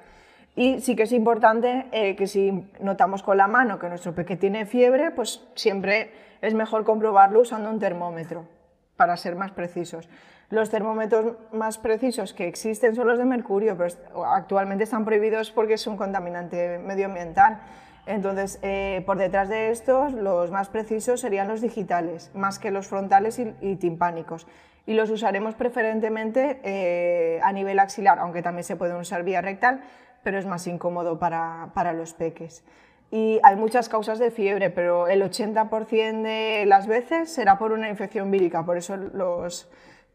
Y 0.56 0.80
sí 0.80 0.96
que 0.96 1.04
es 1.04 1.12
importante 1.12 1.86
eh, 1.92 2.16
que 2.16 2.26
si 2.26 2.68
notamos 2.80 3.22
con 3.22 3.36
la 3.36 3.46
mano 3.46 3.78
que 3.78 3.88
nuestro 3.88 4.12
peque 4.12 4.34
tiene 4.34 4.66
fiebre, 4.66 5.12
pues 5.12 5.46
siempre 5.54 6.10
es 6.40 6.54
mejor 6.54 6.82
comprobarlo 6.82 7.42
usando 7.42 7.70
un 7.70 7.78
termómetro, 7.78 8.48
para 8.96 9.16
ser 9.16 9.36
más 9.36 9.52
precisos. 9.52 10.08
Los 10.50 10.68
termómetros 10.68 11.36
más 11.52 11.78
precisos 11.78 12.34
que 12.34 12.48
existen 12.48 12.96
son 12.96 13.06
los 13.06 13.18
de 13.18 13.24
mercurio, 13.24 13.76
pero 13.76 14.26
actualmente 14.26 14.82
están 14.82 15.04
prohibidos 15.04 15.52
porque 15.52 15.74
es 15.74 15.86
un 15.86 15.96
contaminante 15.96 16.78
medioambiental. 16.78 17.60
Entonces, 18.04 18.58
eh, 18.62 19.04
por 19.06 19.16
detrás 19.16 19.48
de 19.48 19.70
estos, 19.70 20.12
los 20.12 20.50
más 20.50 20.68
precisos 20.68 21.20
serían 21.20 21.46
los 21.46 21.60
digitales, 21.60 22.32
más 22.34 22.58
que 22.58 22.72
los 22.72 22.88
frontales 22.88 23.38
y, 23.38 23.76
timpánicos. 23.76 24.48
Y 24.86 24.94
los 24.94 25.10
usaremos 25.10 25.54
preferentemente 25.54 26.60
eh, 26.64 27.38
a 27.44 27.52
nivel 27.52 27.78
axilar, 27.78 28.18
aunque 28.18 28.42
también 28.42 28.64
se 28.64 28.74
pueden 28.74 28.96
usar 28.96 29.22
vía 29.22 29.40
rectal, 29.42 29.82
pero 30.24 30.36
es 30.36 30.46
más 30.46 30.66
incómodo 30.66 31.20
para, 31.20 31.68
para 31.74 31.92
los 31.92 32.12
peques. 32.12 32.64
Y 33.12 33.38
hay 33.44 33.54
muchas 33.54 33.88
causas 33.88 34.18
de 34.18 34.32
fiebre, 34.32 34.70
pero 34.70 35.06
el 35.06 35.22
80% 35.22 36.22
de 36.22 36.64
las 36.66 36.88
veces 36.88 37.32
será 37.32 37.56
por 37.56 37.70
una 37.70 37.88
infección 37.88 38.32
vírica, 38.32 38.64
por 38.64 38.76
eso 38.76 38.96
los, 38.96 39.70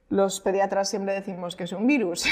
los 0.10 0.40
pediatras 0.40 0.90
siempre 0.90 1.14
decimos 1.14 1.56
que 1.56 1.64
es 1.64 1.72
un 1.72 1.88
virus. 1.88 2.26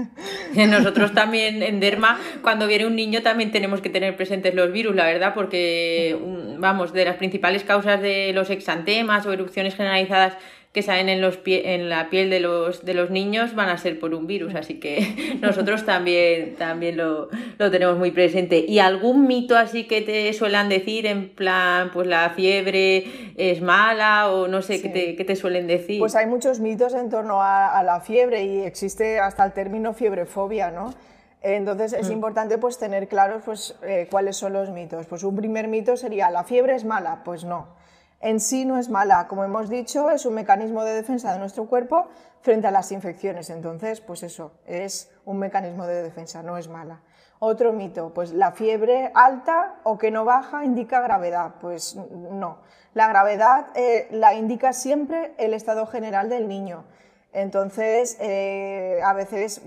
Nosotros 0.54 1.12
también 1.12 1.62
en 1.62 1.78
Derma, 1.78 2.18
cuando 2.42 2.66
viene 2.66 2.86
un 2.86 2.96
niño, 2.96 3.22
también 3.22 3.52
tenemos 3.52 3.80
que 3.80 3.90
tener 3.90 4.16
presentes 4.16 4.54
los 4.54 4.72
virus, 4.72 4.94
la 4.94 5.04
verdad, 5.04 5.34
porque, 5.34 6.18
vamos, 6.58 6.92
de 6.92 7.04
las 7.04 7.16
principales 7.16 7.62
causas 7.62 8.00
de 8.00 8.32
los 8.32 8.48
exantemas 8.50 9.26
o 9.26 9.32
erupciones 9.32 9.74
generalizadas 9.74 10.34
que 10.72 10.82
salen 10.82 11.08
en, 11.08 11.20
los 11.20 11.40
en 11.46 11.88
la 11.88 12.10
piel 12.10 12.30
de 12.30 12.38
los, 12.38 12.84
de 12.84 12.94
los 12.94 13.10
niños 13.10 13.56
van 13.56 13.68
a 13.70 13.76
ser 13.76 13.98
por 13.98 14.14
un 14.14 14.28
virus, 14.28 14.54
así 14.54 14.78
que 14.78 15.38
nosotros 15.40 15.84
también, 15.84 16.54
también 16.54 16.96
lo, 16.96 17.28
lo, 17.58 17.70
tenemos 17.72 17.98
muy 17.98 18.12
presente. 18.12 18.64
¿Y 18.66 18.78
algún 18.78 19.26
mito 19.26 19.56
así 19.56 19.88
que 19.88 20.00
te 20.00 20.32
suelen 20.32 20.68
decir 20.68 21.06
en 21.06 21.30
plan, 21.30 21.90
pues 21.92 22.06
la 22.06 22.30
fiebre 22.30 23.32
es 23.36 23.60
mala 23.60 24.30
o 24.30 24.46
no 24.46 24.62
sé, 24.62 24.80
¿qué, 24.80 24.88
te, 24.88 25.16
¿qué, 25.16 25.24
te, 25.24 25.34
suelen 25.34 25.66
decir? 25.66 25.98
Pues 25.98 26.14
hay 26.14 26.26
muchos 26.26 26.60
mitos 26.60 26.94
en 26.94 27.10
torno 27.10 27.42
a, 27.42 27.76
a 27.76 27.82
la 27.82 28.00
fiebre 28.00 28.44
y 28.44 28.60
existe 28.60 29.18
hasta 29.18 29.44
el 29.44 29.52
término 29.52 29.92
fiebrefobia, 29.92 30.70
¿no? 30.70 30.94
Entonces 31.42 31.94
es 31.94 32.10
mm. 32.10 32.12
importante 32.12 32.58
pues 32.58 32.78
tener 32.78 33.08
claros 33.08 33.42
pues, 33.44 33.74
eh, 33.82 34.06
cuáles 34.08 34.36
son 34.36 34.52
los 34.52 34.70
mitos. 34.70 35.06
Pues 35.06 35.24
un 35.24 35.34
primer 35.34 35.66
mito 35.66 35.96
sería, 35.96 36.30
¿la 36.30 36.44
fiebre 36.44 36.76
es 36.76 36.84
mala? 36.84 37.22
Pues 37.24 37.42
no 37.42 37.79
en 38.20 38.40
sí 38.40 38.64
no 38.64 38.78
es 38.78 38.88
mala. 38.88 39.26
Como 39.28 39.44
hemos 39.44 39.68
dicho, 39.68 40.10
es 40.10 40.26
un 40.26 40.34
mecanismo 40.34 40.84
de 40.84 40.92
defensa 40.92 41.32
de 41.32 41.38
nuestro 41.38 41.66
cuerpo 41.66 42.08
frente 42.42 42.66
a 42.66 42.70
las 42.70 42.92
infecciones. 42.92 43.50
Entonces, 43.50 44.00
pues 44.00 44.22
eso, 44.22 44.52
es 44.66 45.10
un 45.24 45.38
mecanismo 45.38 45.86
de 45.86 46.02
defensa, 46.02 46.42
no 46.42 46.56
es 46.56 46.68
mala. 46.68 47.00
Otro 47.38 47.72
mito, 47.72 48.12
pues 48.12 48.32
la 48.32 48.52
fiebre 48.52 49.10
alta 49.14 49.76
o 49.84 49.96
que 49.96 50.10
no 50.10 50.26
baja 50.26 50.64
indica 50.64 51.00
gravedad. 51.00 51.54
Pues 51.60 51.96
no. 51.96 52.58
La 52.92 53.08
gravedad 53.08 53.68
eh, 53.74 54.08
la 54.10 54.34
indica 54.34 54.72
siempre 54.72 55.34
el 55.38 55.54
estado 55.54 55.86
general 55.86 56.28
del 56.28 56.48
niño. 56.48 56.84
Entonces, 57.32 58.18
eh, 58.20 59.00
a 59.04 59.12
veces 59.14 59.62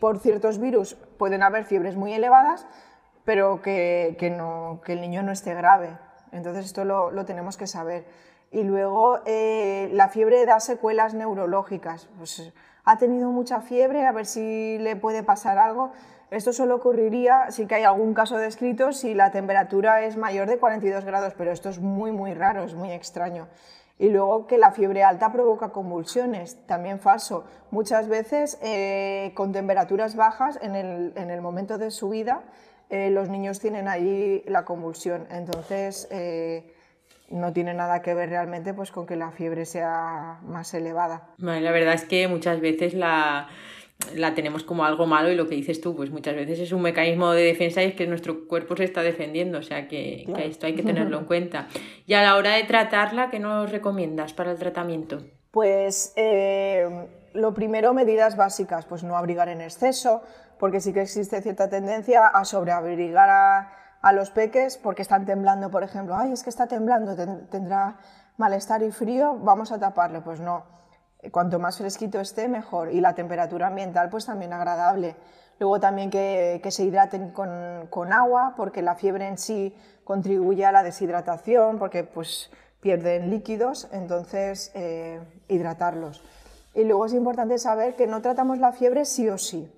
por 0.00 0.18
ciertos 0.18 0.58
virus 0.58 0.94
pueden 1.18 1.42
haber 1.42 1.64
fiebres 1.64 1.96
muy 1.96 2.12
elevadas, 2.12 2.66
pero 3.24 3.62
que, 3.62 4.16
el 4.86 5.00
niño 5.00 5.22
no 5.22 5.32
esté 5.32 5.54
grave. 5.54 5.96
Entonces 6.34 6.66
esto 6.66 6.84
lo, 6.84 7.24
tenemos 7.24 7.56
que 7.56 7.66
saber. 7.66 8.04
Y 8.50 8.64
luego 8.64 9.20
eh, 9.24 9.88
la 9.92 10.08
fiebre 10.08 10.44
da 10.44 10.60
secuelas 10.60 11.14
neurológicas. 11.14 12.08
Pues, 12.18 12.52
ha 12.84 12.98
tenido 12.98 13.30
mucha 13.30 13.60
fiebre, 13.60 14.06
a 14.06 14.12
ver 14.12 14.26
si 14.26 14.78
le 14.78 14.96
puede 14.96 15.22
pasar 15.22 15.58
algo. 15.58 15.92
Esto 16.30 16.52
solo 16.52 16.76
ocurriría 16.76 17.50
si 17.50 17.66
que 17.66 17.76
hay 17.76 17.84
algún 17.84 18.12
caso 18.12 18.36
descrito 18.36 18.92
si 18.92 19.14
la 19.14 19.30
temperatura 19.30 20.02
es 20.02 20.16
mayor 20.16 20.48
de 20.48 20.58
42 20.58 21.04
grados, 21.04 21.34
pero 21.38 21.52
esto 21.52 21.68
es 21.68 21.78
muy, 21.78 22.10
muy 22.10 22.34
raro, 22.34 22.64
es 22.64 22.74
muy 22.74 22.90
extraño. 22.90 23.46
Y 23.96 24.08
luego 24.08 24.48
que 24.48 24.58
la 24.58 24.72
fiebre 24.72 25.04
alta 25.04 25.30
provoca 25.30 25.68
convulsiones, 25.68 26.58
también 26.66 26.98
falso. 26.98 27.44
Muchas 27.70 28.08
veces 28.08 28.58
eh, 28.60 29.32
con 29.36 29.52
temperaturas 29.52 30.16
bajas 30.16 30.58
en 30.60 30.74
el, 30.74 31.12
en 31.14 31.30
el 31.30 31.40
momento 31.40 31.78
de 31.78 31.92
su 31.92 32.08
vida 32.08 32.42
eh, 32.90 33.10
los 33.10 33.28
niños 33.28 33.60
tienen 33.60 33.88
ahí 33.88 34.42
la 34.46 34.64
convulsión. 34.64 35.26
Entonces, 35.30 36.08
eh, 36.10 36.74
no 37.30 37.52
tiene 37.52 37.74
nada 37.74 38.02
que 38.02 38.14
ver 38.14 38.28
realmente 38.28 38.74
pues, 38.74 38.90
con 38.90 39.06
que 39.06 39.16
la 39.16 39.30
fiebre 39.30 39.64
sea 39.64 40.40
más 40.44 40.74
elevada. 40.74 41.34
la 41.38 41.70
verdad 41.70 41.94
es 41.94 42.04
que 42.04 42.28
muchas 42.28 42.60
veces 42.60 42.94
la, 42.94 43.48
la 44.14 44.34
tenemos 44.34 44.64
como 44.64 44.84
algo 44.84 45.06
malo 45.06 45.30
y 45.30 45.36
lo 45.36 45.48
que 45.48 45.54
dices 45.54 45.80
tú, 45.80 45.96
pues 45.96 46.10
muchas 46.10 46.34
veces 46.34 46.58
es 46.58 46.72
un 46.72 46.82
mecanismo 46.82 47.32
de 47.32 47.42
defensa 47.42 47.82
y 47.82 47.86
es 47.86 47.94
que 47.94 48.06
nuestro 48.06 48.46
cuerpo 48.46 48.76
se 48.76 48.84
está 48.84 49.02
defendiendo, 49.02 49.58
o 49.58 49.62
sea 49.62 49.88
que, 49.88 50.24
esto 50.44 50.66
hay 50.66 50.74
que 50.74 50.82
tenerlo 50.82 51.18
en 51.18 51.24
cuenta. 51.24 51.68
Y 52.06 52.14
a 52.14 52.22
la 52.22 52.36
hora 52.36 52.54
de 52.56 52.64
tratarla, 52.64 53.30
¿qué 53.30 53.38
nos 53.38 53.70
recomiendas 53.70 54.32
para 54.32 54.52
el 54.52 54.58
tratamiento? 54.58 55.22
Pues 55.50 56.12
eh, 56.16 56.88
lo 57.32 57.54
primero, 57.54 57.94
medidas 57.94 58.36
básicas, 58.36 58.84
pues 58.86 59.02
no 59.04 59.16
abrigar 59.16 59.48
en 59.48 59.60
exceso, 59.60 60.22
porque 60.64 60.80
sí 60.80 60.94
que 60.94 61.02
existe 61.02 61.42
cierta 61.42 61.68
tendencia 61.68 62.26
a 62.26 62.42
sobreabrigar 62.46 63.28
a, 63.28 63.70
a 64.00 64.12
los 64.14 64.30
peques 64.30 64.78
porque 64.78 65.02
están 65.02 65.26
temblando, 65.26 65.70
por 65.70 65.82
ejemplo, 65.82 66.16
ay, 66.16 66.32
es 66.32 66.42
que 66.42 66.48
está 66.48 66.66
temblando, 66.66 67.14
tendrá 67.50 67.98
malestar 68.38 68.82
y 68.82 68.90
frío, 68.90 69.36
vamos 69.42 69.72
a 69.72 69.78
taparle. 69.78 70.22
Pues 70.22 70.40
no, 70.40 70.64
cuanto 71.30 71.58
más 71.58 71.76
fresquito 71.76 72.18
esté, 72.18 72.48
mejor. 72.48 72.90
Y 72.90 73.02
la 73.02 73.14
temperatura 73.14 73.66
ambiental, 73.66 74.08
pues 74.08 74.24
también 74.24 74.54
agradable. 74.54 75.16
Luego 75.58 75.80
también 75.80 76.08
que, 76.08 76.60
que 76.62 76.70
se 76.70 76.84
hidraten 76.84 77.32
con, 77.32 77.86
con, 77.90 78.14
agua, 78.14 78.54
porque 78.56 78.80
la 78.80 78.94
fiebre 78.94 79.28
en 79.28 79.36
sí 79.36 79.76
contribuye 80.02 80.64
a 80.64 80.72
la 80.72 80.82
deshidratación, 80.82 81.78
porque 81.78 82.04
pues 82.04 82.50
pierden 82.80 83.28
líquidos, 83.28 83.86
entonces 83.92 84.72
eh, 84.74 85.20
hidratarlos. 85.46 86.24
Y 86.74 86.84
luego 86.84 87.04
es 87.04 87.12
importante 87.12 87.58
saber 87.58 87.96
que 87.96 88.06
no 88.06 88.22
tratamos 88.22 88.56
la 88.60 88.72
fiebre 88.72 89.04
sí 89.04 89.28
o 89.28 89.36
sí. 89.36 89.70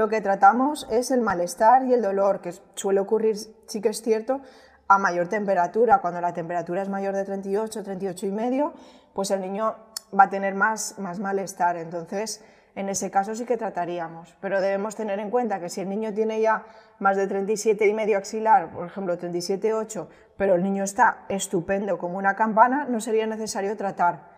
Lo 0.00 0.08
que 0.08 0.22
tratamos 0.22 0.86
es 0.90 1.10
el 1.10 1.20
malestar 1.20 1.84
y 1.84 1.92
el 1.92 2.00
dolor, 2.00 2.40
que 2.40 2.54
suele 2.74 3.00
ocurrir, 3.00 3.36
sí 3.66 3.82
que 3.82 3.90
es 3.90 4.00
cierto, 4.00 4.40
a 4.88 4.96
mayor 4.96 5.28
temperatura. 5.28 5.98
Cuando 5.98 6.22
la 6.22 6.32
temperatura 6.32 6.80
es 6.80 6.88
mayor 6.88 7.14
de 7.14 7.22
38, 7.22 7.84
38 7.84 8.26
y 8.26 8.30
medio, 8.30 8.72
pues 9.12 9.30
el 9.30 9.42
niño 9.42 9.76
va 10.18 10.24
a 10.24 10.30
tener 10.30 10.54
más, 10.54 10.98
más 10.98 11.18
malestar. 11.18 11.76
Entonces, 11.76 12.42
en 12.76 12.88
ese 12.88 13.10
caso 13.10 13.34
sí 13.34 13.44
que 13.44 13.58
trataríamos. 13.58 14.34
Pero 14.40 14.62
debemos 14.62 14.96
tener 14.96 15.18
en 15.18 15.28
cuenta 15.28 15.60
que 15.60 15.68
si 15.68 15.82
el 15.82 15.90
niño 15.90 16.14
tiene 16.14 16.40
ya 16.40 16.64
más 16.98 17.18
de 17.18 17.26
37 17.26 17.86
y 17.86 17.92
medio 17.92 18.16
axilar, 18.16 18.70
por 18.70 18.86
ejemplo 18.86 19.18
37,8, 19.18 20.06
pero 20.38 20.54
el 20.54 20.62
niño 20.62 20.82
está 20.82 21.26
estupendo 21.28 21.98
como 21.98 22.16
una 22.16 22.36
campana, 22.36 22.86
no 22.88 23.02
sería 23.02 23.26
necesario 23.26 23.76
tratar. 23.76 24.29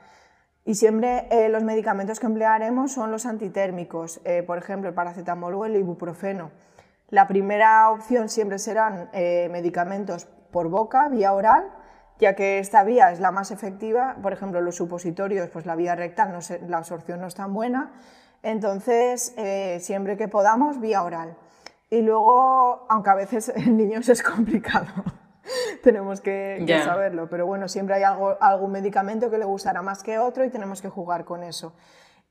Y 0.64 0.77
siempre 0.77 1.27
eh, 1.31 1.48
los 1.48 1.64
medicamentos 1.64 2.20
que 2.20 2.27
emplearemos 2.27 2.92
son 2.92 3.11
los 3.11 3.27
antitérmicos, 3.27 4.20
eh, 4.25 4.44
por 4.44 4.59
ejemplo 4.59 4.88
el 4.88 4.94
paracetamol 4.94 5.55
o 5.55 5.64
el 5.64 5.77
ibuprofeno. 5.77 6.51
La 7.09 7.27
primera 7.27 7.90
opción 7.90 8.29
siempre 8.29 8.59
serán 8.59 9.11
eh, 9.12 9.48
medicamentos 9.51 10.27
por 10.53 10.68
boca, 10.68 11.09
vía 11.09 11.33
oral, 11.33 11.68
ya 12.18 12.35
que 12.35 12.61
esta 12.61 12.85
vía 12.85 13.11
es 13.11 13.18
la 13.18 13.33
más 13.33 13.51
efectiva. 13.51 14.16
Por 14.22 14.33
ejemplo, 14.33 14.61
los 14.61 14.77
supositorios, 14.77 15.51
pues 15.51 15.66
la 15.66 15.75
vía 15.75 15.96
rectal, 15.96 16.33
no 16.33 16.38
la 16.68 16.79
absorción 16.79 17.20
no 17.20 17.27
es 17.27 17.35
tan 17.35 17.53
buena. 17.53 17.92
Entonces, 18.42 19.35
siempre 19.81 20.16
que 20.16 20.29
podamos, 20.29 20.81
vía 20.81 21.03
oral. 21.03 21.37
Y 21.90 22.01
luego, 22.03 22.87
aunque 22.88 23.11
a 23.11 23.14
veces 23.14 23.48
en 23.57 23.77
niños 23.77 24.09
es 24.09 24.22
complicado, 24.22 24.92
tenemos 25.83 26.20
que, 26.20 26.64
saberlo, 26.85 27.28
pero 27.28 27.46
bueno, 27.46 27.68
siempre 27.68 27.96
hay 27.96 28.02
algo, 28.02 28.37
algún 28.40 28.72
medicamento 28.72 29.31
que 29.31 29.38
le 29.38 29.44
gustará 29.44 29.83
más 29.83 30.02
que 30.02 30.18
otro 30.18 30.44
y 30.44 30.50
tenemos 30.50 30.83
que 30.83 30.88
jugar 30.88 31.24
con 31.24 31.42
eso. 31.42 31.74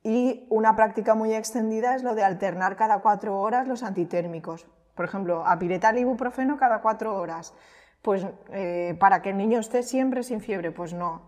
Y 0.03 0.47
una 0.49 0.75
práctica 0.75 1.13
muy 1.13 1.33
extendida 1.33 1.95
es 1.95 2.03
lo 2.03 2.15
de 2.15 2.23
alternar 2.23 2.75
cada 2.75 2.99
cuatro 2.99 3.39
horas 3.39 3.67
los 3.67 3.83
antitérmicos. 3.83 4.67
Por 4.95 5.05
ejemplo, 5.05 5.45
apiretal 5.45 5.97
y 5.97 6.01
ibuprofeno 6.01 6.57
cada 6.57 6.81
cuatro 6.81 7.15
horas. 7.15 7.53
Pues 8.01 8.25
eh, 8.51 8.97
para 8.99 9.21
que 9.21 9.29
el 9.29 9.37
niño 9.37 9.59
esté 9.59 9.83
siempre 9.83 10.23
sin 10.23 10.41
fiebre, 10.41 10.71
pues 10.71 10.91
no. 10.91 11.27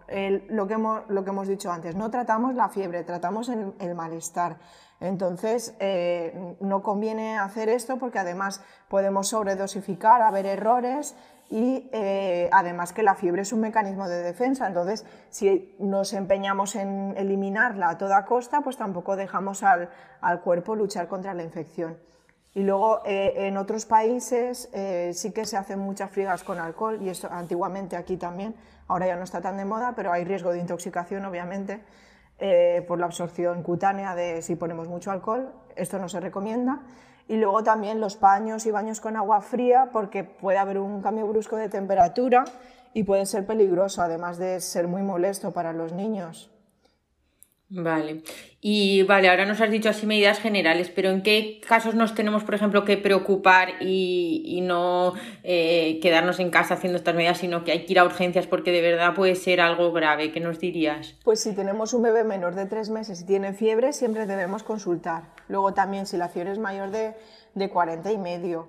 lo, 0.50 0.68
que 0.68 0.74
hemos, 0.74 1.04
lo 1.08 1.24
que 1.24 1.30
hemos 1.30 1.48
dicho 1.48 1.72
antes, 1.72 1.96
no 1.96 2.10
tratamos 2.10 2.56
la 2.56 2.68
fiebre, 2.70 3.04
tratamos 3.04 3.48
el, 3.50 3.94
malestar. 3.94 4.58
Entonces, 5.00 5.76
eh, 5.80 6.56
no 6.62 6.82
conviene 6.82 7.38
hacer 7.38 7.70
esto 7.70 8.00
porque 8.00 8.18
además 8.18 8.64
podemos 8.88 9.28
sobredosificar, 9.28 10.24
haber 10.24 10.48
errores 10.48 11.16
y 11.50 11.90
eh, 11.92 12.50
además 12.52 12.94
que 12.94 13.04
la 13.04 13.16
fiebre 13.16 13.44
es 13.44 13.54
un 13.54 13.60
mecanismo 13.60 14.08
de 14.08 14.24
defensa, 14.24 14.68
entonces 14.68 15.06
si 15.30 15.76
nos 15.80 16.14
empeñamos 16.14 16.76
en 16.76 17.14
eliminarla 17.18 17.90
a 17.90 17.98
toda 17.98 18.26
costa, 18.26 18.62
pues 18.62 18.78
tampoco 18.78 19.16
dejamos 19.16 19.64
al, 19.64 19.90
al 20.22 20.42
cuerpo 20.42 20.76
luchar 20.76 21.08
contra 21.08 21.34
la 21.34 21.44
infección. 21.44 21.98
Y 22.56 22.64
luego 22.64 23.02
eh, 23.06 23.48
en 23.48 23.58
otros 23.58 23.86
países 23.86 24.70
eh, 24.74 25.12
sí 25.14 25.32
que 25.32 25.46
se 25.46 25.58
hacen 25.58 25.80
muchas 25.80 26.12
friegas 26.12 26.44
con 26.44 26.60
alcohol, 26.60 27.00
y 27.02 27.10
eso 27.10 27.28
antiguamente 27.32 27.96
aquí 27.96 28.18
también, 28.18 28.56
ahora 28.88 29.08
ya 29.08 29.16
no 29.16 29.24
está 29.24 29.42
tan 29.42 29.58
de 29.58 29.66
moda, 29.66 29.94
pero 29.96 30.12
hay 30.12 30.24
riesgo 30.24 30.52
de 30.52 30.60
intoxicación 30.60 31.26
obviamente 31.26 31.82
por 32.88 33.00
la 33.00 33.06
absorción 33.06 33.64
cutánea 33.64 34.16
de 34.16 34.42
si 34.42 34.56
ponemos 34.58 34.90
mucho 34.90 35.12
alcohol, 35.12 35.54
esto 35.78 35.98
no 35.98 36.10
se 36.10 36.20
recomienda. 36.20 36.82
Y 37.28 37.38
luego 37.38 37.64
también 37.64 38.02
los 38.02 38.16
paños 38.16 38.66
y 38.66 38.72
baños 38.72 39.02
con 39.02 39.16
agua 39.16 39.42
fría 39.42 39.90
porque 39.92 40.24
puede 40.24 40.58
haber 40.58 40.78
un 40.78 41.02
cambio 41.02 41.28
brusco 41.28 41.56
de 41.56 41.70
temperatura 41.70 42.44
y 42.94 43.04
puede 43.04 43.26
ser 43.26 43.46
peligroso, 43.46 44.02
además 44.02 44.38
de 44.38 44.60
ser 44.60 44.88
muy 44.88 45.02
molesto 45.02 45.52
para 45.52 45.74
los 45.74 45.94
niños. 45.94 46.53
Vale. 47.76 48.22
Y 48.62 49.02
vale, 49.04 49.30
ahora 49.30 49.46
nos 49.46 49.60
has 49.60 49.72
dicho 49.72 49.90
así 49.90 50.06
medidas 50.06 50.40
generales, 50.40 50.92
pero 50.94 51.10
¿en 51.10 51.24
qué 51.24 51.60
casos 51.68 51.96
nos 51.96 52.14
tenemos, 52.14 52.44
por 52.44 52.54
ejemplo, 52.54 52.86
que 52.86 52.98
preocupar 52.98 53.82
y, 53.82 54.62
no 54.64 55.14
eh, 55.44 56.00
quedarnos 56.02 56.40
en 56.40 56.52
casa 56.52 56.76
haciendo 56.76 56.98
estas 56.98 57.16
medidas, 57.16 57.40
sino 57.40 57.64
que 57.64 57.72
hay 57.72 57.86
que 57.86 57.94
ir 57.94 58.00
a 58.00 58.06
urgencias 58.06 58.46
porque 58.46 58.72
de 58.72 58.82
verdad 58.82 59.16
puede 59.16 59.34
ser 59.34 59.60
algo 59.60 59.92
grave? 59.92 60.32
¿Qué 60.32 60.40
nos 60.40 60.60
dirías? 60.60 61.16
Pues 61.24 61.40
si 61.40 61.54
tenemos 61.54 61.96
un 61.96 62.04
bebé 62.04 62.24
menor 62.24 62.54
de 62.54 62.68
tres 62.68 62.92
meses 62.92 63.22
y 63.22 63.26
tiene 63.26 63.54
fiebre, 63.54 63.92
siempre 63.92 64.28
debemos 64.28 64.62
consultar. 64.62 65.24
Luego 65.48 65.74
también 65.74 66.06
si 66.06 66.16
la 66.16 66.30
fiebre 66.30 66.52
es 66.52 66.60
mayor 66.60 66.92
de, 66.92 67.16
de 67.56 67.70
40 67.70 68.12
y 68.12 68.18
medio 68.20 68.68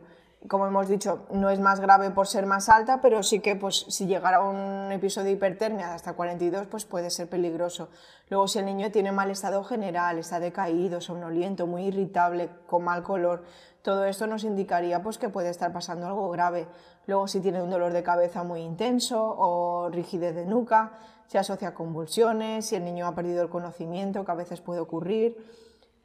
como 0.49 0.67
hemos 0.67 0.89
dicho, 0.89 1.27
no 1.33 1.49
es 1.49 1.59
más 1.59 1.81
grave 1.81 2.11
por 2.11 2.27
ser 2.27 2.45
más 2.45 2.69
alta, 2.69 3.01
pero 3.01 3.23
sí 3.23 3.41
que 3.41 3.57
pues, 3.57 3.87
si 3.89 4.07
llegara 4.07 4.41
un 4.41 4.93
episodio 4.93 5.27
de 5.27 5.33
hipertermia 5.33 5.89
de 5.89 5.95
hasta 5.95 6.13
42, 6.13 6.67
pues 6.67 6.85
puede 6.85 7.11
ser 7.11 7.29
peligroso. 7.29 7.89
Luego, 8.29 8.47
si 8.47 8.59
el 8.59 8.67
niño 8.67 8.91
tiene 8.91 9.11
mal 9.11 9.31
estado 9.31 9.65
general, 9.65 10.19
está 10.19 10.41
decaído, 10.41 11.01
somnoliento, 11.01 11.67
muy 11.67 11.87
irritable, 11.87 12.51
con 12.67 12.85
mal 12.85 13.03
color, 13.03 13.45
todo 13.81 14.05
esto 14.05 14.27
nos 14.27 14.45
indicaría 14.45 15.03
pues, 15.03 15.17
que 15.17 15.31
puede 15.31 15.49
estar 15.49 15.73
pasando 15.73 16.07
algo 16.07 16.29
grave. 16.31 16.69
Luego, 17.07 17.27
si 17.27 17.41
tiene 17.41 17.63
un 17.63 17.71
dolor 17.71 17.93
de 17.93 18.03
cabeza 18.03 18.43
muy 18.43 18.61
intenso 18.61 19.23
o 19.23 19.89
rigidez 19.91 20.35
de 20.35 20.45
nuca, 20.45 20.99
se 21.27 21.39
asocia 21.39 21.69
a 21.69 21.75
convulsiones, 21.75 22.67
si 22.67 22.77
el 22.77 22.85
niño 22.85 23.07
ha 23.07 23.15
perdido 23.15 23.43
el 23.43 23.49
conocimiento, 23.49 24.25
que 24.25 24.33
a 24.33 24.35
veces 24.35 24.61
puede 24.61 24.81
ocurrir 24.81 25.37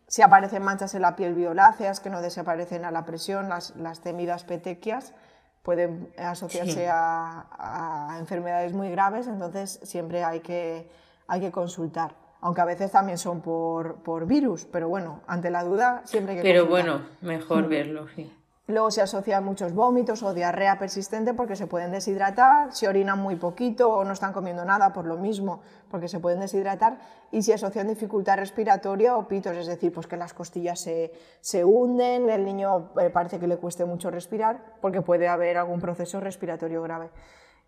si 0.10 0.24
aparecen 0.24 0.64
manchas 0.64 0.96
en 0.96 1.04
la 1.04 1.16
piel 1.16 1.36
violáceas 1.36 2.00
que 2.00 2.10
no 2.10 2.22
desaparecen 2.22 2.84
a 2.84 2.92
la 2.92 3.06
presión, 3.06 3.48
las, 3.48 4.00
temidas 4.02 4.44
petequias 4.44 5.14
pueden 5.62 6.12
asociarse 6.18 6.90
a, 6.92 8.16
enfermedades 8.20 8.74
muy 8.74 8.90
graves, 8.90 9.28
entonces 9.28 9.80
siempre 9.84 10.24
hay 10.24 10.40
que, 10.40 10.90
hay 11.28 11.42
que 11.42 11.52
consultar. 11.52 12.16
Aunque 12.42 12.62
a 12.62 12.66
veces 12.66 12.92
también 12.92 13.18
son 13.18 13.42
por, 13.42 13.98
por 13.98 14.26
virus, 14.26 14.66
pero 14.66 14.90
bueno, 14.90 15.22
ante 15.28 15.52
la 15.52 15.64
duda 15.64 16.02
siempre 16.06 16.34
hay 16.34 16.38
que 16.38 16.44
Pero 16.44 16.66
bueno, 16.66 17.02
mejor 17.22 17.68
verlo, 17.68 18.08
sí. 18.16 18.34
Luego 18.70 18.92
se 18.92 19.02
asocian 19.02 19.44
muchos 19.44 19.74
vómitos 19.74 20.22
o 20.22 20.32
diarrea 20.32 20.78
persistente 20.78 21.34
porque 21.34 21.56
se 21.56 21.66
pueden 21.66 21.92
deshidratar, 21.92 22.72
si 22.72 22.86
orinan 22.86 23.18
muy 23.18 23.36
poquito 23.36 23.90
o 23.90 24.04
no 24.04 24.14
están 24.14 24.32
comiendo 24.32 24.64
nada 24.64 24.94
por 24.94 25.06
lo 25.06 25.18
mismo, 25.18 25.62
porque 25.90 26.08
se 26.08 26.20
pueden 26.20 26.40
deshidratar, 26.40 27.00
y 27.32 27.42
se 27.42 27.56
asocian 27.56 27.88
dificultad 27.88 28.38
respiratoria 28.38 29.18
o 29.18 29.28
pitos, 29.28 29.58
es 29.58 29.66
decir, 29.66 29.92
pues 29.92 30.06
que 30.06 30.18
las 30.18 30.36
costillas 30.36 30.80
se, 30.80 31.12
se 31.42 31.66
hunden, 31.66 32.30
el 32.30 32.46
niño 32.46 32.92
eh, 33.02 33.10
parece 33.10 33.40
que 33.40 33.48
le 33.48 33.58
cueste 33.58 33.86
mucho 33.86 34.12
respirar 34.12 34.62
porque 34.82 35.02
puede 35.02 35.28
haber 35.28 35.58
algún 35.58 35.80
proceso 35.80 36.20
respiratorio 36.20 36.84
grave. 36.84 37.10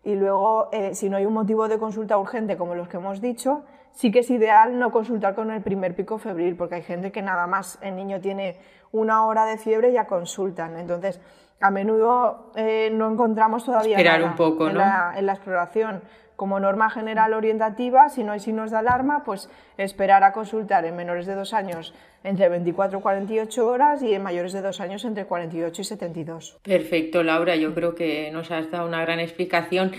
Y 0.04 0.14
luego, 0.14 0.68
eh, 0.70 0.94
si 0.94 1.10
no 1.10 1.16
hay 1.16 1.26
un 1.26 1.32
motivo 1.32 1.66
de 1.66 1.80
consulta 1.80 2.16
urgente 2.16 2.56
como 2.56 2.76
los 2.76 2.86
que 2.86 2.98
hemos 2.98 3.20
dicho, 3.20 3.64
sí 3.92 4.10
que 4.10 4.20
es 4.20 4.30
ideal 4.30 4.78
no 4.78 4.90
consultar 4.90 5.34
con 5.34 5.50
el 5.50 5.62
primer 5.62 5.94
pico 5.94 6.18
febril, 6.18 6.56
porque 6.56 6.76
hay 6.76 6.82
gente 6.82 7.12
que 7.12 7.22
nada 7.22 7.46
más 7.46 7.78
el 7.82 7.96
niño 7.96 8.20
tiene 8.20 8.56
una 8.90 9.24
hora 9.26 9.44
de 9.46 9.58
fiebre 9.58 9.92
ya 9.92 10.06
consultan. 10.06 10.76
Entonces, 10.76 11.20
a 11.60 11.70
menudo 11.70 12.50
eh, 12.56 12.90
no 12.92 13.10
encontramos 13.10 13.64
todavía 13.64 13.96
Esperar 13.96 14.22
un 14.24 14.36
poco, 14.36 14.68
en, 14.68 14.76
la, 14.76 15.14
en 15.16 15.26
la 15.26 15.32
exploración. 15.32 16.02
Como 16.36 16.58
norma 16.58 16.90
general 16.90 17.34
orientativa, 17.34 18.08
si 18.08 18.24
no 18.24 18.32
hay 18.32 18.40
signos 18.40 18.72
de 18.72 18.78
alarma, 18.78 19.22
pues 19.22 19.48
esperar 19.76 20.24
a 20.24 20.32
consultar 20.32 20.84
en 20.84 20.96
menores 20.96 21.26
de 21.26 21.34
dos 21.34 21.54
años 21.54 21.94
entre 22.24 22.48
24 22.48 22.98
y 22.98 23.02
48 23.02 23.66
horas 23.66 24.02
y 24.02 24.12
en 24.12 24.22
mayores 24.22 24.52
de 24.52 24.60
dos 24.60 24.80
años 24.80 25.04
entre 25.04 25.26
48 25.26 25.82
y 25.82 25.84
72. 25.84 26.58
Perfecto, 26.62 27.22
Laura, 27.22 27.54
yo 27.54 27.74
creo 27.74 27.94
que 27.94 28.30
nos 28.32 28.50
has 28.50 28.70
dado 28.70 28.88
una 28.88 29.02
gran 29.02 29.20
explicación. 29.20 29.92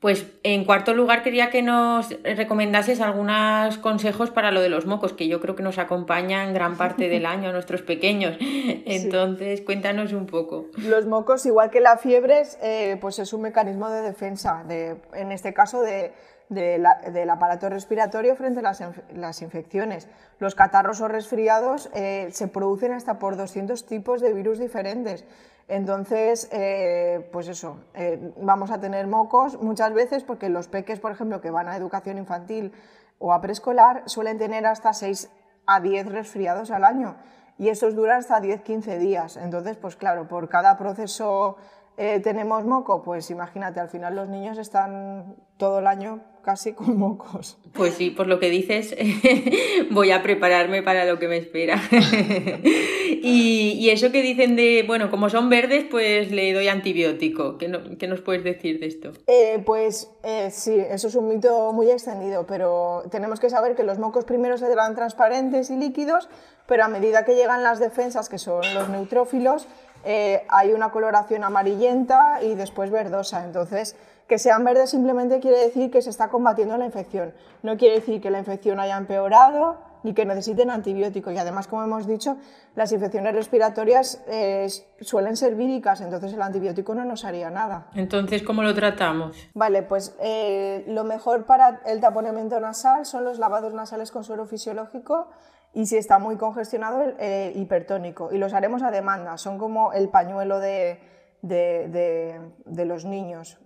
Pues 0.00 0.26
en 0.44 0.64
cuarto 0.64 0.94
lugar 0.94 1.22
quería 1.22 1.50
que 1.50 1.60
nos 1.60 2.08
recomendases 2.22 3.02
algunos 3.02 3.76
consejos 3.78 4.30
para 4.30 4.50
lo 4.50 4.62
de 4.62 4.70
los 4.70 4.86
mocos, 4.86 5.12
que 5.12 5.28
yo 5.28 5.40
creo 5.40 5.56
que 5.56 5.62
nos 5.62 5.76
acompañan 5.76 6.54
gran 6.54 6.78
parte 6.78 7.10
del 7.10 7.26
año 7.26 7.50
a 7.50 7.52
nuestros 7.60 7.82
pequeños. 7.82 8.38
Entonces, 8.40 9.60
cuéntanos 9.60 10.14
un 10.14 10.24
poco. 10.24 10.68
Los 10.78 11.04
mocos, 11.04 11.44
igual 11.44 11.70
que 11.70 11.80
la 11.80 11.98
fiebre, 11.98 12.44
eh, 12.62 12.96
pues 12.98 13.18
es 13.18 13.34
un 13.34 13.42
mecanismo 13.42 13.90
de 13.90 14.00
defensa, 14.00 14.64
de, 14.66 14.96
en 15.12 15.32
este 15.32 15.52
caso 15.52 15.82
de, 15.82 16.12
del 16.50 17.30
aparato 17.30 17.68
respiratorio 17.68 18.34
frente 18.36 18.60
a 18.60 18.74
las, 19.14 19.42
infecciones. 19.42 20.08
Los 20.38 20.54
catarros 20.54 21.00
o 21.00 21.08
resfriados 21.08 21.90
eh, 21.94 22.28
se 22.32 22.48
producen 22.48 22.92
hasta 22.92 23.18
por 23.18 23.36
200 23.36 23.86
tipos 23.86 24.20
de 24.20 24.32
virus 24.32 24.58
diferentes. 24.58 25.24
Entonces, 25.70 26.48
eh, 26.50 27.28
pues 27.30 27.46
eso, 27.46 27.78
eh, 27.94 28.32
vamos 28.38 28.72
a 28.72 28.80
tener 28.80 29.06
mocos 29.06 29.62
muchas 29.62 29.94
veces 29.94 30.24
porque 30.24 30.48
los 30.48 30.66
peques, 30.66 30.98
por 30.98 31.12
ejemplo, 31.12 31.40
que 31.40 31.52
van 31.52 31.68
a 31.68 31.76
educación 31.76 32.18
infantil 32.18 32.72
o 33.20 33.32
a 33.32 33.40
preescolar, 33.40 34.02
suelen 34.06 34.36
tener 34.36 34.66
hasta 34.66 34.92
6 34.92 35.30
a 35.66 35.78
10 35.78 36.06
resfriados 36.06 36.72
al 36.72 36.82
año 36.82 37.14
y 37.56 37.68
estos 37.68 37.94
duran 37.94 38.18
hasta 38.18 38.40
10-15 38.40 38.98
días. 38.98 39.36
Entonces, 39.36 39.76
pues 39.76 39.94
claro, 39.94 40.26
por 40.26 40.48
cada 40.48 40.76
proceso 40.76 41.56
eh, 41.96 42.18
tenemos 42.18 42.64
moco, 42.64 43.04
pues 43.04 43.30
imagínate, 43.30 43.78
al 43.78 43.88
final 43.88 44.16
los 44.16 44.28
niños 44.28 44.58
están 44.58 45.36
todo 45.56 45.78
el 45.78 45.86
año 45.86 46.20
casi 46.42 46.72
con 46.74 46.98
mocos. 46.98 47.58
Pues 47.74 47.94
sí, 47.94 48.10
por 48.10 48.26
lo 48.26 48.40
que 48.40 48.50
dices, 48.50 48.96
voy 49.92 50.10
a 50.10 50.20
prepararme 50.20 50.82
para 50.82 51.04
lo 51.04 51.20
que 51.20 51.28
me 51.28 51.36
espera. 51.36 51.80
y, 53.22 53.90
eso 53.90 54.10
que 54.10 54.22
dicen 54.22 54.56
de, 54.56 54.84
bueno, 54.86 55.10
como 55.10 55.28
son 55.28 55.48
verdes, 55.48 55.84
pues 55.90 56.30
le 56.30 56.52
doy 56.52 56.68
antibiótico. 56.68 57.58
¿Qué, 57.58 57.68
nos 57.68 58.20
puedes 58.20 58.44
decir 58.44 58.80
de 58.80 58.86
esto? 58.86 59.12
Eh, 59.26 59.62
pues 59.64 60.10
eh, 60.22 60.50
sí, 60.50 60.74
eso 60.74 61.08
es 61.08 61.14
un 61.14 61.28
mito 61.28 61.72
muy 61.72 61.90
extendido, 61.90 62.46
pero 62.46 63.04
tenemos 63.10 63.40
que 63.40 63.50
saber 63.50 63.74
que 63.76 63.82
los 63.82 63.98
mocos 63.98 64.24
primero 64.24 64.58
se 64.58 64.74
dan 64.74 64.94
transparentes 64.94 65.70
y 65.70 65.76
líquidos, 65.76 66.28
pero 66.66 66.84
a 66.84 66.88
medida 66.88 67.24
que 67.24 67.34
llegan 67.34 67.62
las 67.62 67.78
defensas, 67.78 68.28
que 68.28 68.38
son 68.38 68.62
los 68.74 68.88
neutrófilos, 68.88 69.66
eh, 70.04 70.44
hay 70.48 70.72
una 70.72 70.90
coloración 70.90 71.44
amarillenta 71.44 72.40
y 72.42 72.54
después 72.54 72.90
verdosa. 72.90 73.44
Entonces, 73.44 73.96
que 74.28 74.38
sean 74.38 74.64
verdes 74.64 74.90
simplemente 74.90 75.40
quiere 75.40 75.58
decir 75.58 75.90
que 75.90 76.00
se 76.02 76.10
está 76.10 76.28
combatiendo 76.28 76.78
la 76.78 76.86
infección. 76.86 77.34
No 77.62 77.76
quiere 77.76 77.96
decir 77.96 78.20
que 78.20 78.30
la 78.30 78.38
infección 78.38 78.80
haya 78.80 78.96
empeorado 78.96 79.89
ni 80.02 80.14
que 80.14 80.24
necesiten 80.24 80.70
antibiótico. 80.70 81.30
Y 81.30 81.38
además, 81.38 81.66
como 81.66 81.82
hemos 81.82 82.06
dicho, 82.06 82.36
las 82.74 82.92
infecciones 82.92 83.34
respiratorias 83.34 84.22
eh, 84.28 84.66
suelen 85.00 85.36
ser 85.36 85.54
víricas, 85.54 86.00
entonces 86.00 86.32
el 86.32 86.42
antibiótico 86.42 86.94
no 86.94 87.04
nos 87.04 87.24
haría 87.24 87.50
nada. 87.50 87.86
Entonces, 87.94 88.42
¿cómo 88.42 88.62
lo 88.62 88.74
tratamos? 88.74 89.36
Vale, 89.54 89.82
pues 89.82 90.16
eh, 90.20 90.84
lo 90.88 91.04
mejor 91.04 91.44
para 91.46 91.80
el 91.86 92.00
taponamiento 92.00 92.60
nasal 92.60 93.06
son 93.06 93.24
los 93.24 93.38
lavados 93.38 93.74
nasales 93.74 94.10
con 94.10 94.24
suero 94.24 94.46
fisiológico 94.46 95.28
y 95.72 95.86
si 95.86 95.96
está 95.96 96.18
muy 96.18 96.36
congestionado, 96.36 97.02
el 97.02 97.16
eh, 97.18 97.52
hipertónico. 97.54 98.32
Y 98.32 98.38
los 98.38 98.54
haremos 98.54 98.82
a 98.82 98.90
demanda, 98.90 99.38
son 99.38 99.58
como 99.58 99.92
el 99.92 100.08
pañuelo 100.08 100.58
de, 100.58 101.00
de, 101.42 102.40
de 102.64 102.84
los 102.84 103.04
niños 103.04 103.58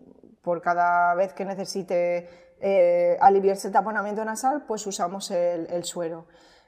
por 0.43 0.61
cada 0.61 1.15
vez 1.15 1.33
que 1.33 1.47
necesite 1.47 2.29
eh, 2.61 3.17
aliviarse 3.21 3.69
el 3.69 3.73
taponamiento 3.73 4.25
nasal, 4.25 4.65
pues 4.67 4.87
usamos 4.87 5.31
el, 5.31 5.85
suero. 5.85 6.27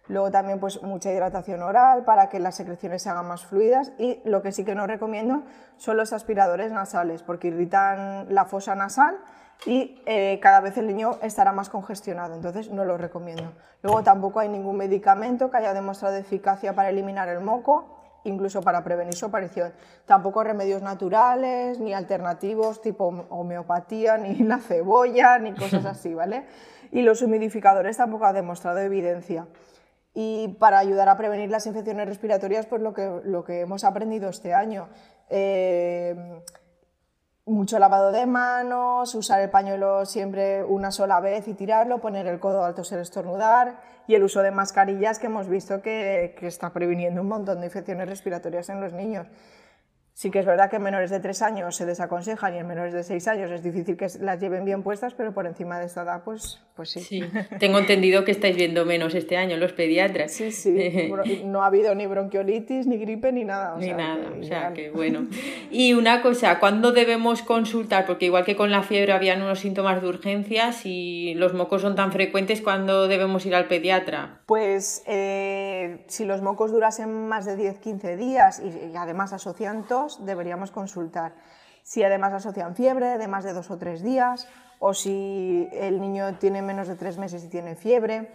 Luego 0.08 0.30
también 0.30 0.60
pues 0.60 0.82
mucha 0.82 1.10
hidratación 1.10 1.62
oral 1.62 2.04
para 2.04 2.28
que 2.28 2.38
las 2.38 2.54
secreciones 2.54 3.02
se 3.02 3.10
hagan 3.10 3.26
más 3.26 3.44
fluidas 3.44 3.92
y 3.98 4.20
lo 4.24 4.40
que 4.40 4.52
sí 4.52 4.64
que 4.64 4.74
no 4.74 4.86
recomiendo 4.86 5.42
son 5.78 5.96
los 5.96 6.12
aspiradores 6.12 6.70
nasales 6.70 7.22
porque 7.22 7.48
irritan 7.48 8.32
la 8.32 8.44
fosa 8.44 8.76
nasal 8.76 9.18
y 9.64 10.00
eh, 10.06 10.38
cada 10.40 10.60
vez 10.60 10.76
el 10.76 10.86
niño 10.86 11.18
estará 11.22 11.50
más 11.52 11.70
congestionado, 11.70 12.34
entonces 12.34 12.70
no 12.70 12.84
lo 12.84 12.98
recomiendo. 12.98 13.52
Luego 13.82 14.02
tampoco 14.02 14.40
hay 14.40 14.48
ningún 14.48 14.76
medicamento 14.76 15.50
que 15.50 15.56
haya 15.56 15.74
demostrado 15.74 16.16
eficacia 16.16 16.74
para 16.74 16.90
eliminar 16.90 17.28
el 17.28 17.40
moco, 17.40 17.95
incluso 18.26 18.62
para 18.62 18.84
prevenir 18.84 19.14
su 19.14 19.26
aparición. 19.26 19.72
Tampoco 20.04 20.44
remedios 20.44 20.82
naturales, 20.82 21.78
ni 21.78 21.94
alternativos 21.94 22.82
tipo 22.82 23.26
homeopatía, 23.30 24.18
ni 24.18 24.34
la 24.44 24.58
cebolla, 24.58 25.38
ni 25.38 25.54
cosas 25.54 25.84
así, 25.86 26.14
¿vale? 26.14 26.46
Y 26.92 27.02
los 27.02 27.22
humidificadores 27.22 27.96
tampoco 27.96 28.26
han 28.26 28.34
demostrado 28.34 28.78
evidencia. 28.78 29.46
Y 30.14 30.56
para 30.58 30.78
ayudar 30.78 31.08
a 31.08 31.16
prevenir 31.16 31.50
las 31.50 31.66
infecciones 31.66 32.08
respiratorias, 32.08 32.66
pues 32.66 32.80
lo 32.80 32.94
que, 32.94 33.20
lo 33.24 33.44
que 33.44 33.60
hemos 33.60 33.84
aprendido 33.84 34.30
este 34.30 34.54
año. 34.54 34.88
Eh, 35.28 36.40
mucho 37.46 37.78
lavado 37.78 38.10
de 38.10 38.26
manos, 38.26 39.14
usar 39.14 39.40
el 39.40 39.50
pañuelo 39.50 40.04
siempre 40.04 40.64
una 40.64 40.90
sola 40.90 41.20
vez 41.20 41.46
y 41.46 41.54
tirarlo, 41.54 42.00
poner 42.00 42.26
el 42.26 42.40
codo 42.40 42.64
alto 42.64 42.82
sin 42.82 42.98
estornudar 42.98 43.76
y 44.06 44.14
el 44.14 44.22
uso 44.22 44.42
de 44.42 44.50
mascarillas 44.50 45.18
que 45.18 45.26
hemos 45.26 45.48
visto 45.48 45.82
que, 45.82 46.34
que 46.38 46.46
está 46.46 46.72
previniendo 46.72 47.22
un 47.22 47.28
montón 47.28 47.60
de 47.60 47.66
infecciones 47.66 48.08
respiratorias 48.08 48.68
en 48.68 48.80
los 48.80 48.92
niños. 48.92 49.26
Sí 50.12 50.30
que 50.30 50.38
es 50.38 50.46
verdad 50.46 50.70
que 50.70 50.76
en 50.76 50.82
menores 50.82 51.10
de 51.10 51.20
3 51.20 51.42
años 51.42 51.76
se 51.76 51.84
desaconsejan 51.84 52.54
y 52.54 52.58
en 52.58 52.66
menores 52.66 52.94
de 52.94 53.02
6 53.02 53.28
años 53.28 53.50
es 53.50 53.62
difícil 53.62 53.96
que 53.96 54.08
las 54.20 54.40
lleven 54.40 54.64
bien 54.64 54.82
puestas, 54.82 55.12
pero 55.14 55.34
por 55.34 55.46
encima 55.46 55.78
de 55.78 55.86
esta 55.86 56.02
edad, 56.02 56.22
pues, 56.24 56.65
pues 56.76 56.90
sí. 56.90 57.00
Sí, 57.00 57.24
tengo 57.58 57.78
entendido 57.78 58.24
que 58.24 58.30
estáis 58.30 58.54
viendo 58.54 58.84
menos 58.84 59.14
este 59.14 59.38
año 59.38 59.56
los 59.56 59.72
pediatras. 59.72 60.30
Sí, 60.30 60.52
sí, 60.52 61.10
no 61.44 61.62
ha 61.62 61.66
habido 61.66 61.94
ni 61.94 62.06
bronquiolitis, 62.06 62.86
ni 62.86 62.98
gripe, 62.98 63.32
ni 63.32 63.44
nada. 63.44 63.76
ni 63.78 63.92
nada, 63.92 64.30
o 64.38 64.44
sea, 64.44 64.74
que 64.74 64.90
bueno. 64.90 65.26
Y 65.70 65.94
una 65.94 66.20
cosa, 66.20 66.58
¿cuándo 66.58 66.92
debemos 66.92 67.40
consultar? 67.40 68.04
Porque 68.04 68.26
igual 68.26 68.44
que 68.44 68.56
con 68.56 68.70
la 68.70 68.82
fiebre 68.82 69.12
habían 69.12 69.40
unos 69.40 69.60
síntomas 69.60 70.02
de 70.02 70.08
urgencias 70.08 70.84
y 70.84 71.32
los 71.36 71.54
mocos 71.54 71.80
son 71.80 71.96
tan 71.96 72.12
frecuentes, 72.12 72.60
¿cuándo 72.60 73.08
debemos 73.08 73.46
ir 73.46 73.54
al 73.54 73.68
pediatra? 73.68 74.40
Pues 74.44 75.02
eh, 75.06 76.04
si 76.08 76.26
los 76.26 76.42
mocos 76.42 76.72
durasen 76.72 77.26
más 77.26 77.46
de 77.46 77.56
10-15 77.56 78.16
días 78.16 78.60
y, 78.60 78.92
y 78.92 78.96
además 78.96 79.32
asocian 79.32 79.86
tos, 79.86 80.26
deberíamos 80.26 80.70
consultar. 80.70 81.32
Si 81.86 82.02
además 82.02 82.32
asocian 82.32 82.74
fiebre 82.74 83.16
de 83.16 83.28
más 83.28 83.44
de 83.44 83.52
dos 83.52 83.70
o 83.70 83.78
tres 83.78 84.02
días, 84.02 84.48
o 84.80 84.92
si 84.92 85.68
el 85.70 86.00
niño 86.00 86.34
tiene 86.34 86.60
menos 86.60 86.88
de 86.88 86.96
tres 86.96 87.16
meses 87.16 87.44
y 87.44 87.48
tiene 87.48 87.76
fiebre, 87.76 88.32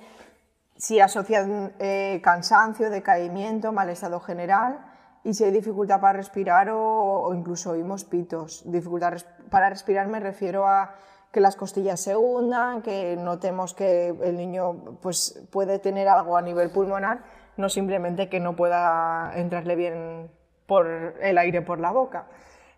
si 0.78 1.02
asocian 1.02 1.74
eh, 1.78 2.22
cansancio, 2.24 2.90
decaimiento, 2.90 3.74
mal 3.74 3.90
estado 3.90 4.22
general, 4.22 4.80
y 5.26 5.34
si 5.34 5.44
hay 5.44 5.52
dificultad 5.52 6.00
para 6.00 6.14
respirar 6.14 6.70
o, 6.72 7.30
incluso 7.36 7.72
oímos 7.72 8.06
pitos. 8.06 8.64
Dificultad 8.72 9.18
para 9.50 9.70
respirar 9.70 10.08
me 10.08 10.22
refiero 10.22 10.66
a 10.66 10.96
que 11.34 11.42
las 11.42 11.58
costillas 11.58 12.00
se 12.00 12.16
hundan, 12.16 12.82
que 12.82 13.18
notemos 13.18 13.74
que 13.74 14.16
el 14.24 14.38
niño 14.38 14.98
pues, 15.02 15.46
puede 15.52 15.78
tener 15.78 16.08
algo 16.08 16.38
a 16.38 16.42
nivel 16.42 16.70
pulmonar, 16.70 17.26
no 17.58 17.68
simplemente 17.68 18.30
que 18.30 18.40
no 18.40 18.56
pueda 18.56 19.34
entrarle 19.36 19.76
bien 19.76 20.32
por 20.68 20.88
el 21.20 21.38
aire 21.38 21.62
por 21.62 21.82
la 21.82 21.92
boca. 21.92 22.28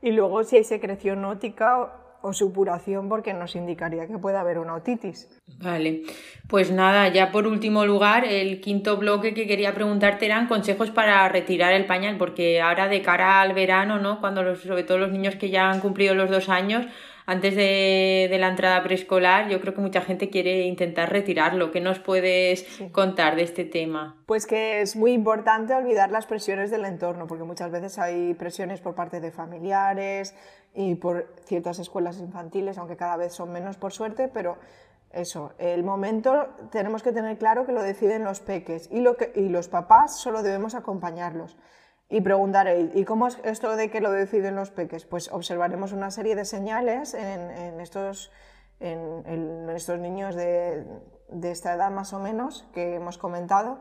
Y 0.03 0.11
luego 0.11 0.43
si 0.43 0.57
hay 0.57 0.65
secreción 0.65 1.23
ótica 1.23 1.93
o 2.21 2.33
supuración 2.33 3.07
porque 3.07 3.33
nos 3.33 3.55
indicaría 3.55 4.05
que 4.05 4.17
puede 4.17 4.37
haber 4.37 4.59
una 4.59 4.75
otitis. 4.75 5.29
Vale, 5.61 6.03
pues 6.49 6.71
nada, 6.71 7.07
ya 7.07 7.31
por 7.31 7.47
último 7.47 7.85
lugar, 7.85 8.25
el 8.25 8.59
quinto 8.59 8.97
bloque 8.97 9.33
que 9.33 9.47
quería 9.47 9.73
preguntarte 9.73 10.25
eran 10.25 10.47
consejos 10.47 10.91
para 10.91 11.27
retirar 11.29 11.71
el 11.71 11.85
pañal, 11.85 12.17
porque 12.17 12.61
ahora 12.61 12.89
de 12.89 13.01
cara 13.01 13.39
al 13.39 13.53
verano, 13.53 13.97
¿no? 13.97 14.19
Cuando 14.19 14.43
los, 14.43 14.59
sobre 14.59 14.83
todo 14.83 14.97
los 14.97 15.11
niños 15.11 15.35
que 15.35 15.49
ya 15.49 15.69
han 15.69 15.79
cumplido 15.79 16.15
los 16.15 16.29
dos 16.29 16.49
años, 16.49 16.85
antes 17.25 17.55
de, 17.55 18.35
la 18.39 18.47
entrada 18.47 18.83
preescolar, 18.83 19.49
yo 19.49 19.61
creo 19.61 19.73
que 19.73 19.81
mucha 19.81 20.01
gente 20.01 20.29
quiere 20.29 20.63
intentar 20.63 21.11
retirarlo. 21.11 21.71
¿Qué 21.71 21.79
nos 21.79 21.99
puedes 21.99 22.65
contar 22.91 23.35
de 23.35 23.43
este 23.43 23.63
tema? 23.63 24.21
Pues 24.25 24.45
que 24.45 24.81
es 24.81 24.95
muy 24.95 25.13
importante 25.13 25.73
olvidar 25.73 26.11
las 26.11 26.25
presiones 26.25 26.71
del 26.71 26.85
entorno, 26.85 27.27
porque 27.27 27.43
muchas 27.43 27.71
veces 27.71 27.97
hay 27.99 28.33
presiones 28.33 28.81
por 28.81 28.95
parte 28.95 29.21
de 29.21 29.31
familiares 29.31 30.35
y 30.75 30.95
por 30.95 31.33
ciertas 31.45 31.79
escuelas 31.79 32.19
infantiles, 32.19 32.77
aunque 32.77 32.97
cada 32.97 33.17
vez 33.17 33.33
son 33.33 33.51
menos 33.51 33.77
por 33.77 33.93
suerte, 33.93 34.27
pero 34.27 34.57
eso, 35.13 35.53
el 35.59 35.83
momento 35.83 36.49
tenemos 36.71 37.03
que 37.03 37.11
tener 37.11 37.37
claro 37.37 37.65
que 37.65 37.71
lo 37.71 37.83
deciden 37.83 38.23
los 38.23 38.39
peques 38.39 38.89
y, 38.91 38.99
lo 38.99 39.15
que, 39.15 39.31
y 39.35 39.47
los 39.47 39.67
papás 39.67 40.19
solo 40.19 40.41
debemos 40.41 40.73
acompañarlos 40.73 41.55
y 42.13 42.21
preguntaré, 42.21 42.91
¿y 42.93 43.05
cómo 43.05 43.25
es 43.25 43.39
esto 43.43 43.75
de 43.75 43.89
que 43.89 43.99
lo 43.99 44.11
deciden 44.11 44.55
los 44.55 44.69
peques? 44.69 45.03
Pues 45.03 45.31
observaremos 45.31 45.93
una 45.93 46.11
serie 46.11 46.35
de 46.35 46.45
señales 46.45 47.15
en, 47.15 47.79
estos, 47.81 48.31
en, 48.79 49.67
estos 49.71 49.97
niños 49.97 50.35
de, 50.35 50.85
de, 51.29 51.49
esta 51.49 51.73
edad 51.73 51.89
más 51.89 52.13
o 52.13 52.19
menos 52.19 52.69
que 52.71 52.93
hemos 52.93 53.17
comentado, 53.17 53.79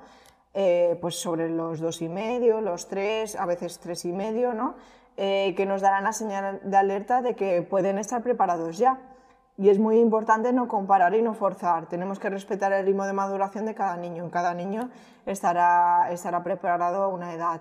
eh, 0.55 0.97
pues 1.03 1.16
sobre 1.16 1.51
los 1.51 1.81
dos 1.81 2.01
y 2.01 2.09
medio, 2.09 2.62
los 2.62 2.88
tres, 2.88 3.37
a 3.37 3.45
veces 3.45 3.81
tres 3.81 4.07
y 4.07 4.12
medio, 4.12 4.55
¿no? 4.55 4.77
Eh, 5.18 5.53
que 5.55 5.66
nos 5.66 5.83
darán 5.83 6.05
la 6.05 6.14
señal 6.14 6.59
de 6.64 6.77
alerta 6.79 7.21
de 7.21 7.37
que 7.37 7.61
pueden 7.61 7.99
estar 7.99 8.23
preparados 8.23 8.79
ya. 8.79 8.99
Y 9.59 9.68
es 9.68 9.79
muy 9.79 9.99
importante 9.99 10.55
no 10.55 10.68
comparar 10.68 11.14
y 11.14 11.21
no 11.21 11.35
forzar. 11.35 11.87
Tenemos 11.87 12.18
que 12.18 12.31
respetar 12.31 12.73
el 12.73 12.87
ritmo 12.87 13.05
de 13.05 13.12
maduración 13.12 13.66
de 13.66 13.75
cada 13.75 13.99
niño. 13.99 14.31
Cada 14.31 14.55
niño 14.55 14.88
estará, 15.27 16.11
estará 16.11 16.42
preparado 16.42 17.03
a 17.03 17.09
una 17.09 17.35
edad 17.35 17.61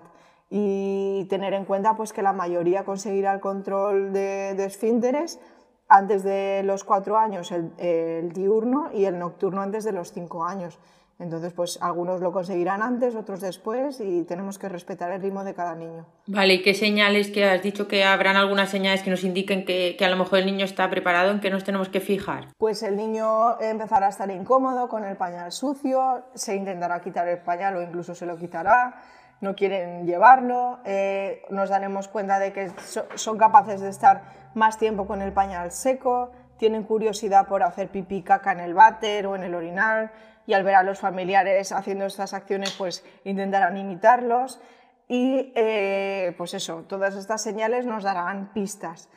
y 0.54 1.24
tener 1.30 1.54
en 1.54 1.64
cuenta 1.64 1.96
pues, 1.96 2.12
que 2.12 2.20
la 2.20 2.34
mayoría 2.34 2.84
conseguirá 2.84 3.32
el 3.32 3.40
control 3.40 4.12
de, 4.12 4.52
de 4.54 4.66
esfínteres 4.66 5.40
antes 5.88 6.22
de 6.22 6.62
los 6.62 6.84
cuatro 6.84 7.16
años, 7.16 7.50
el, 7.52 8.32
diurno, 8.32 8.90
y 8.92 9.06
el 9.06 9.18
nocturno 9.18 9.62
antes 9.62 9.84
de 9.84 9.92
los 9.92 10.12
cinco 10.12 10.44
años. 10.44 10.78
Entonces, 11.18 11.52
pues 11.52 11.78
algunos 11.80 12.20
lo 12.20 12.32
conseguirán 12.32 12.82
antes, 12.82 13.14
otros 13.14 13.40
después, 13.40 14.00
y 14.00 14.24
tenemos 14.24 14.58
que 14.58 14.68
respetar 14.68 15.10
el 15.12 15.22
ritmo 15.22 15.44
de 15.44 15.54
cada 15.54 15.74
niño. 15.74 16.04
Vale, 16.26 16.54
¿y 16.54 16.62
qué 16.62 16.74
señales 16.74 17.30
que 17.30 17.44
has 17.44 17.62
dicho 17.62 17.88
que 17.88 18.04
habrán 18.04 18.36
algunas 18.36 18.70
señales 18.70 19.02
que 19.02 19.10
nos 19.10 19.24
indiquen 19.24 19.64
que, 19.64 19.94
que, 19.98 20.04
a 20.04 20.10
lo 20.10 20.16
mejor 20.16 20.40
el 20.40 20.46
niño 20.46 20.64
está 20.64 20.90
preparado, 20.90 21.30
en 21.30 21.40
qué 21.40 21.48
nos 21.48 21.64
tenemos 21.64 21.88
que 21.88 22.00
fijar? 22.00 22.48
Pues 22.58 22.82
el 22.82 22.96
niño 22.96 23.60
empezará 23.60 24.06
a 24.06 24.10
estar 24.10 24.30
incómodo 24.30 24.88
con 24.88 25.04
el 25.04 25.16
pañal 25.16 25.50
sucio, 25.52 26.24
se 26.34 26.56
intentará 26.56 27.00
quitar 27.00 27.28
el 27.28 27.38
pañal 27.38 27.76
o 27.76 27.82
incluso 27.82 28.14
se 28.14 28.26
lo 28.26 28.36
quitará 28.36 28.94
no 29.42 29.56
quieren 29.56 30.06
llevarlo, 30.06 30.78
eh, 30.84 31.42
nos 31.50 31.68
daremos 31.68 32.06
cuenta 32.08 32.38
de 32.38 32.52
que 32.52 32.70
son 33.16 33.36
capaces 33.36 33.80
de 33.80 33.90
estar 33.90 34.22
más 34.54 34.78
tiempo 34.78 35.06
con 35.06 35.20
el 35.20 35.32
pañal 35.32 35.72
seco, 35.72 36.30
tienen 36.58 36.84
curiosidad 36.84 37.48
por 37.48 37.64
hacer 37.64 37.88
pipí 37.88 38.22
caca 38.22 38.52
en 38.52 38.60
el 38.60 38.72
váter 38.72 39.26
o 39.26 39.34
en 39.34 39.42
el 39.42 39.54
orinal 39.56 40.12
y 40.46 40.52
al 40.52 40.62
ver 40.62 40.76
a 40.76 40.84
los 40.84 41.00
familiares 41.00 41.72
haciendo 41.72 42.06
estas 42.06 42.34
acciones 42.34 42.72
pues 42.78 43.04
intentarán 43.24 43.76
imitarlos 43.76 44.60
y 45.08 45.52
eh, 45.56 46.34
pues 46.38 46.54
eso, 46.54 46.84
todas 46.86 47.16
estas 47.16 47.42
señales 47.42 47.84
nos 47.84 48.04
darán 48.04 48.52
pistas. 48.52 49.10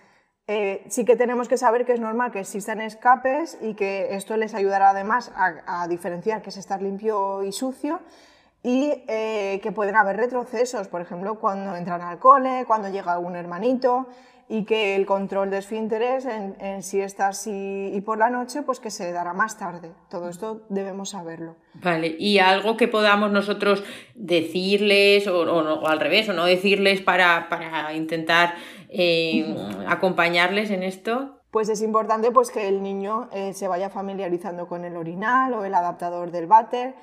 Eh, 0.47 0.83
sí 0.89 1.05
que 1.05 1.15
tenemos 1.15 1.47
que 1.47 1.57
saber 1.57 1.85
que 1.85 1.93
es 1.93 1.99
normal 1.99 2.31
que 2.31 2.39
existan 2.39 2.81
escapes 2.81 3.59
y 3.61 3.75
que 3.75 4.15
esto 4.15 4.37
les 4.37 4.55
ayudará 4.55 4.89
además 4.89 5.31
a, 5.35 5.83
a 5.83 5.87
diferenciar 5.87 6.41
qué 6.41 6.49
es 6.49 6.57
estar 6.57 6.81
limpio 6.81 7.43
y 7.43 7.51
sucio 7.51 8.01
y 8.65 9.03
eh, 9.07 9.59
que 9.61 9.71
pueden 9.71 9.95
haber 9.95 10.17
retrocesos, 10.17 10.87
por 10.87 10.99
ejemplo, 10.99 11.35
cuando 11.35 11.75
entran 11.75 12.01
al 12.01 12.17
cole, 12.17 12.63
cuando 12.65 12.89
llega 12.89 13.19
un 13.19 13.35
hermanito 13.35 14.07
y 14.49 14.65
que 14.65 14.95
el 14.95 15.05
control 15.05 15.51
de 15.51 15.59
esfínteres 15.59 16.25
en, 16.25 16.55
en 16.59 16.81
siestas 16.81 17.45
y, 17.45 17.91
y, 17.93 18.01
por 18.01 18.17
la 18.17 18.31
noche, 18.31 18.63
pues 18.63 18.79
que 18.79 18.89
se 18.89 19.11
dará 19.11 19.33
más 19.33 19.59
tarde. 19.59 19.91
Todo 20.09 20.29
esto 20.29 20.63
debemos 20.69 21.11
saberlo. 21.11 21.57
Vale, 21.75 22.15
y 22.17 22.39
algo 22.39 22.75
que 22.75 22.87
podamos 22.87 23.31
nosotros 23.31 23.83
decirles 24.15 25.27
o, 25.27 25.41
o, 25.41 25.87
al 25.87 25.99
revés, 25.99 26.27
o 26.29 26.33
no 26.33 26.45
decirles 26.45 27.01
para, 27.01 27.49
para 27.49 27.93
intentar 27.93 28.55
eh, 28.89 29.55
acompañarles 29.87 30.71
en 30.71 30.81
esto. 30.81 31.39
Pues 31.51 31.69
es 31.69 31.83
importante 31.83 32.31
pues, 32.31 32.49
que 32.49 32.67
el 32.67 32.81
niño 32.81 33.29
eh, 33.31 33.53
se 33.53 33.67
vaya 33.67 33.91
familiarizando 33.91 34.67
con 34.67 34.85
el 34.85 34.97
orinal 34.97 35.53
o 35.53 35.65
el 35.65 35.75
adaptador 35.75 36.31
del 36.31 36.47
váter, 36.47 36.95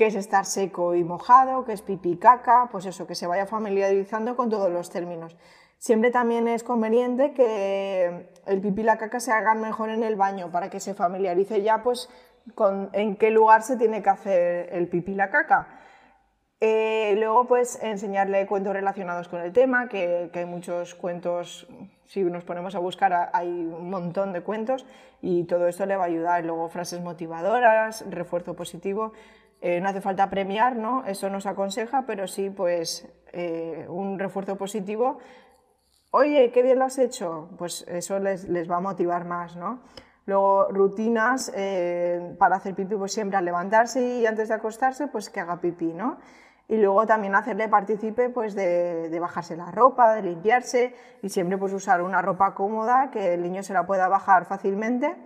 qué 0.00 0.06
es 0.06 0.14
estar 0.14 0.46
seco 0.46 0.94
y 0.94 1.04
mojado, 1.04 1.66
qué 1.66 1.74
es 1.74 1.82
pipí 1.82 2.16
caca, 2.16 2.70
pues 2.72 2.86
eso, 2.86 3.06
que 3.06 3.14
se 3.14 3.26
vaya 3.26 3.44
familiarizando 3.44 4.34
con 4.34 4.48
todos 4.48 4.70
los 4.70 4.88
términos. 4.88 5.36
Siempre 5.76 6.10
también 6.10 6.48
es 6.48 6.64
conveniente 6.64 7.34
que 7.34 8.30
el 8.46 8.62
pipí 8.62 8.80
y 8.80 8.84
la 8.84 8.96
caca 8.96 9.20
se 9.20 9.30
hagan 9.30 9.60
mejor 9.60 9.90
en 9.90 10.02
el 10.02 10.16
baño 10.16 10.50
para 10.50 10.70
que 10.70 10.80
se 10.80 10.94
familiarice 10.94 11.60
ya 11.60 11.82
pues 11.82 12.08
con 12.54 12.88
en 12.94 13.14
qué 13.16 13.30
lugar 13.30 13.62
se 13.62 13.76
tiene 13.76 14.02
que 14.02 14.08
hacer 14.08 14.70
el 14.72 14.88
pipí 14.88 15.12
y 15.12 15.16
la 15.16 15.28
caca. 15.28 15.68
Eh, 16.60 17.14
luego, 17.18 17.46
pues 17.46 17.78
enseñarle 17.82 18.46
cuentos 18.46 18.72
relacionados 18.72 19.28
con 19.28 19.42
el 19.42 19.52
tema, 19.52 19.90
que, 19.90 20.30
que, 20.32 20.38
hay 20.38 20.46
muchos 20.46 20.94
cuentos, 20.94 21.68
si 22.06 22.22
nos 22.22 22.44
ponemos 22.44 22.74
a 22.74 22.78
buscar, 22.78 23.28
hay 23.34 23.48
un 23.48 23.90
montón 23.90 24.32
de 24.32 24.40
cuentos 24.40 24.86
y 25.20 25.44
todo 25.44 25.68
esto 25.68 25.84
le 25.84 25.96
va 25.96 26.04
a 26.04 26.06
ayudar. 26.06 26.42
Luego, 26.46 26.70
frases 26.70 27.02
motivadoras, 27.02 28.06
refuerzo 28.08 28.56
positivo. 28.56 29.12
Eh, 29.60 29.80
no 29.80 29.88
hace 29.88 30.00
falta 30.00 30.30
premiar, 30.30 30.76
¿no? 30.76 31.04
Eso 31.06 31.28
nos 31.28 31.46
aconseja, 31.46 32.04
pero 32.06 32.26
sí, 32.26 32.50
pues 32.50 33.08
eh, 33.32 33.86
un 33.88 34.18
refuerzo 34.18 34.56
positivo. 34.56 35.18
Oye, 36.12 36.50
qué 36.50 36.62
bien 36.62 36.78
lo 36.78 36.86
has 36.86 36.98
hecho. 36.98 37.50
Pues 37.58 37.84
eso 37.88 38.18
les, 38.18 38.48
les 38.48 38.70
va 38.70 38.76
a 38.76 38.80
motivar 38.80 39.24
más, 39.24 39.56
¿no? 39.56 39.80
Luego, 40.26 40.68
rutinas 40.70 41.50
para 42.38 42.56
hacer 42.56 42.74
pipí, 42.74 42.94
pues 42.94 43.12
siempre 43.12 43.36
al 43.36 43.44
levantarse 43.44 44.00
y 44.00 44.26
antes 44.26 44.48
de 44.48 44.54
acostarse, 44.54 45.08
pues 45.08 45.28
que 45.28 45.40
haga 45.40 45.60
pipí, 45.60 45.92
¿no? 45.92 46.18
y 46.70 46.76
luego 46.76 47.04
también 47.04 47.34
hacerle 47.34 47.68
partícipe 47.68 48.28
pues 48.28 48.54
de, 48.54 49.18
bajarse 49.20 49.56
la 49.56 49.72
ropa, 49.72 50.14
de 50.14 50.22
limpiarse 50.22 50.94
y 51.20 51.28
siempre 51.28 51.58
pues 51.58 51.72
usar 51.72 52.00
una 52.00 52.22
ropa 52.22 52.54
cómoda 52.54 53.10
que 53.10 53.34
el 53.34 53.42
niño 53.42 53.64
se 53.64 53.72
la 53.72 53.86
pueda 53.86 54.06
bajar 54.06 54.44
fácilmente 54.44 55.16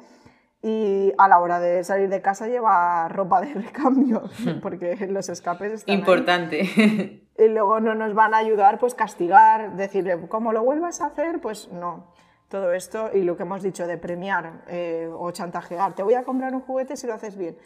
y 0.64 1.12
a 1.18 1.28
la 1.28 1.40
hora 1.40 1.60
de 1.60 1.84
salir 1.84 2.08
de 2.08 2.22
casa 2.22 2.48
lleva 2.48 3.06
ropa 3.08 3.42
de 3.42 3.52
recambio 3.66 4.22
porque 4.62 4.96
los 5.10 5.28
escapes 5.28 5.72
están 5.72 5.94
importante. 5.94 7.20
Y 7.36 7.48
luego 7.48 7.80
no 7.80 7.96
nos 7.96 8.14
van 8.14 8.32
a 8.32 8.36
ayudar 8.36 8.78
pues 8.78 8.94
castigar 8.94 9.74
decirle 9.74 10.28
como 10.28 10.52
lo 10.52 10.62
vuelvas 10.62 11.00
a 11.00 11.06
hacer 11.06 11.40
pues 11.40 11.68
no. 11.72 12.14
Todo 12.48 12.72
esto 12.72 13.10
y 13.12 13.22
lo 13.22 13.36
que 13.36 13.42
hemos 13.42 13.60
dicho 13.60 13.88
de 13.88 13.98
premiar 13.98 14.62
eh, 14.68 15.10
o 15.12 15.32
chantajear 15.32 15.94
te 15.94 16.04
voy 16.04 16.14
a 16.14 16.22
comprar 16.22 16.54
un 16.54 16.60
juguete 16.60 16.96
si 16.96 17.08
lo 17.08 17.14
haces 17.14 17.36
bien 17.36 17.56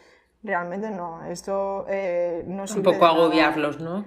Realmente 0.41 0.89
no, 0.89 1.23
esto 1.25 1.85
eh, 1.87 2.43
no 2.47 2.63
Un 2.63 2.83
poco 2.83 3.05
agobiarlos, 3.05 3.79
¿no? 3.79 4.05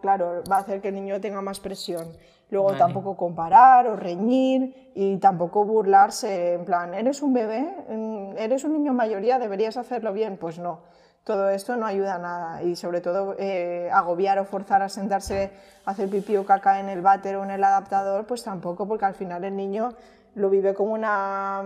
claro, 0.00 0.42
va 0.50 0.56
a 0.56 0.60
hacer 0.60 0.80
que 0.80 0.88
el 0.88 0.94
niño 0.94 1.20
tenga 1.20 1.40
más 1.40 1.58
presión. 1.58 2.06
Luego 2.52 2.74
tampoco 2.74 3.16
comparar 3.16 3.86
o 3.86 3.96
reñir 3.96 4.92
y 4.94 5.16
tampoco 5.16 5.64
burlarse, 5.64 6.52
en 6.52 6.66
plan, 6.66 6.92
eres 6.92 7.22
un 7.22 7.32
bebé, 7.32 7.62
mm, 7.88 8.36
eres 8.36 8.62
un 8.64 8.74
niño 8.74 8.92
mayoría, 8.92 9.38
deberías 9.38 9.78
hacerlo 9.78 10.12
bien. 10.12 10.36
Pues 10.36 10.58
no, 10.58 10.80
todo 11.24 11.48
esto 11.48 11.76
no 11.76 11.86
ayuda 11.86 12.16
a 12.16 12.18
nada 12.18 12.62
y 12.62 12.76
sobre 12.76 13.00
todo 13.00 13.36
eh, 13.38 13.88
agobiar 13.90 14.38
o 14.38 14.44
forzar 14.44 14.82
a 14.82 14.90
sentarse 14.90 15.50
a 15.86 15.92
hacer 15.92 16.10
pipí 16.10 16.36
o 16.36 16.44
caca 16.44 16.78
en 16.78 16.90
el 16.90 17.00
váter 17.00 17.36
o 17.36 17.44
en 17.44 17.52
el 17.52 17.64
adaptador, 17.64 18.26
pues 18.26 18.44
tampoco, 18.44 18.86
porque 18.86 19.06
al 19.06 19.14
final 19.14 19.44
el 19.44 19.56
niño 19.56 19.94
lo 20.34 20.50
vive 20.50 20.74
como 20.74 20.92
una 20.92 21.62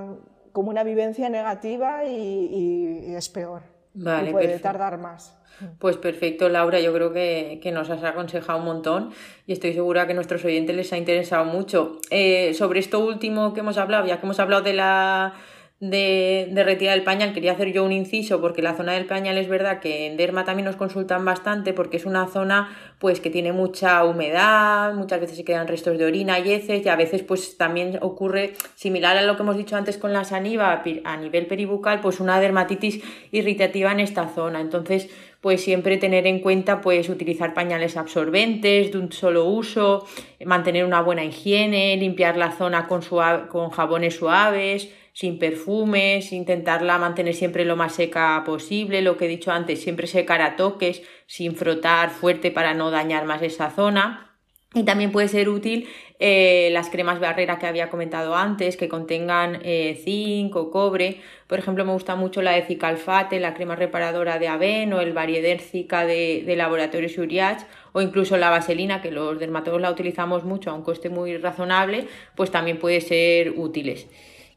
como 0.52 0.70
una 0.70 0.84
vivencia 0.84 1.28
negativa 1.28 2.04
y, 2.04 3.12
es 3.12 3.28
peor. 3.28 3.62
Vale, 3.96 4.30
puede 4.30 4.58
tardar 4.58 4.98
más. 4.98 5.36
Pues 5.78 5.96
perfecto, 5.96 6.50
Laura, 6.50 6.80
yo 6.80 6.92
creo 6.92 7.14
que, 7.14 7.70
nos 7.72 7.88
has 7.88 8.04
aconsejado 8.04 8.58
un 8.58 8.66
montón 8.66 9.10
y 9.46 9.54
estoy 9.54 9.72
segura 9.72 10.04
que 10.04 10.12
a 10.12 10.14
nuestros 10.14 10.44
oyentes 10.44 10.76
les 10.76 10.92
ha 10.92 10.98
interesado 10.98 11.46
mucho. 11.46 11.98
Eh, 12.10 12.52
sobre 12.52 12.78
esto 12.78 13.00
último 13.00 13.54
que 13.54 13.60
hemos 13.60 13.78
hablado, 13.78 14.06
ya 14.06 14.20
que 14.20 14.26
hemos 14.26 14.38
hablado 14.38 14.60
de 14.60 14.74
la 14.74 15.32
de, 15.78 16.48
de, 16.52 16.64
retirar 16.64 16.96
el 16.96 17.04
pañal, 17.04 17.34
quería 17.34 17.52
hacer 17.52 17.70
yo 17.70 17.84
un 17.84 17.92
inciso 17.92 18.40
porque 18.40 18.62
la 18.62 18.74
zona 18.74 18.92
del 18.92 19.04
pañal 19.04 19.36
es 19.36 19.46
verdad 19.46 19.78
que 19.78 20.06
en 20.06 20.16
Derma 20.16 20.46
también 20.46 20.64
nos 20.64 20.76
consultan 20.76 21.22
bastante 21.26 21.74
porque 21.74 21.98
es 21.98 22.06
una 22.06 22.28
zona 22.28 22.74
pues 22.98 23.20
que 23.20 23.28
tiene 23.28 23.52
mucha 23.52 24.02
humedad, 24.04 24.94
muchas 24.94 25.20
veces 25.20 25.36
se 25.36 25.44
quedan 25.44 25.68
restos 25.68 25.98
de 25.98 26.06
orina 26.06 26.38
y 26.38 26.50
heces 26.50 26.84
y 26.84 26.88
a 26.88 26.96
veces 26.96 27.22
pues 27.22 27.58
también 27.58 27.98
ocurre 28.00 28.54
similar 28.74 29.18
a 29.18 29.22
lo 29.22 29.36
que 29.36 29.42
hemos 29.42 29.58
dicho 29.58 29.76
antes 29.76 29.98
con 29.98 30.14
la 30.14 30.24
saniva 30.24 30.82
a 31.04 31.16
nivel 31.18 31.46
peribucal 31.46 32.00
pues 32.00 32.20
una 32.20 32.40
dermatitis 32.40 33.02
irritativa 33.30 33.92
en 33.92 34.00
esta 34.00 34.28
zona. 34.28 34.62
Entonces 34.62 35.10
pues 35.42 35.62
siempre 35.62 35.98
tener 35.98 36.26
en 36.26 36.40
cuenta 36.40 36.80
pues 36.80 37.10
utilizar 37.10 37.52
pañales 37.52 37.98
absorbentes 37.98 38.92
de 38.92 38.98
un 38.98 39.12
solo 39.12 39.44
uso, 39.44 40.06
mantener 40.44 40.86
una 40.86 41.02
buena 41.02 41.22
higiene, 41.22 41.96
limpiar 41.98 42.38
la 42.38 42.52
zona 42.52 42.88
con, 42.88 43.02
con 43.48 43.70
jabones 43.70 44.16
suaves, 44.16 44.88
sin 45.16 45.38
perfumes, 45.38 46.30
intentarla 46.30 46.98
mantener 46.98 47.32
siempre 47.32 47.64
lo 47.64 47.74
más 47.74 47.94
seca 47.94 48.42
posible, 48.44 49.00
lo 49.00 49.16
que 49.16 49.24
he 49.24 49.28
dicho 49.28 49.50
antes, 49.50 49.80
siempre 49.80 50.06
secar 50.06 50.42
a 50.42 50.56
toques, 50.56 51.00
sin 51.26 51.56
frotar 51.56 52.10
fuerte 52.10 52.50
para 52.50 52.74
no 52.74 52.90
dañar 52.90 53.24
más 53.24 53.40
esa 53.40 53.70
zona. 53.70 54.36
Y 54.74 54.82
también 54.82 55.12
puede 55.12 55.28
ser 55.28 55.48
útil 55.48 55.88
eh, 56.18 56.68
las 56.72 56.90
cremas 56.90 57.18
barrera 57.18 57.58
que 57.58 57.66
había 57.66 57.88
comentado 57.88 58.36
antes, 58.36 58.76
que 58.76 58.90
contengan 58.90 59.60
eh, 59.62 59.98
zinc 60.04 60.54
o 60.54 60.70
cobre. 60.70 61.22
Por 61.46 61.60
ejemplo, 61.60 61.86
me 61.86 61.92
gusta 61.92 62.14
mucho 62.14 62.42
la 62.42 62.52
de 62.52 62.66
Cicalfate, 62.66 63.40
la 63.40 63.54
crema 63.54 63.74
reparadora 63.74 64.38
de 64.38 64.48
Aven 64.48 64.92
o 64.92 65.00
el 65.00 65.14
Variedércica 65.14 66.04
de, 66.04 66.42
de 66.44 66.56
Laboratorio 66.56 67.08
Uriach 67.22 67.62
o 67.92 68.02
incluso 68.02 68.36
la 68.36 68.50
vaselina, 68.50 69.00
que 69.00 69.10
los 69.10 69.38
dermatólogos 69.38 69.80
la 69.80 69.90
utilizamos 69.90 70.44
mucho 70.44 70.70
a 70.70 70.74
un 70.74 70.82
coste 70.82 71.08
muy 71.08 71.38
razonable, 71.38 72.06
pues 72.34 72.50
también 72.50 72.78
puede 72.78 73.00
ser 73.00 73.54
útiles. 73.56 74.08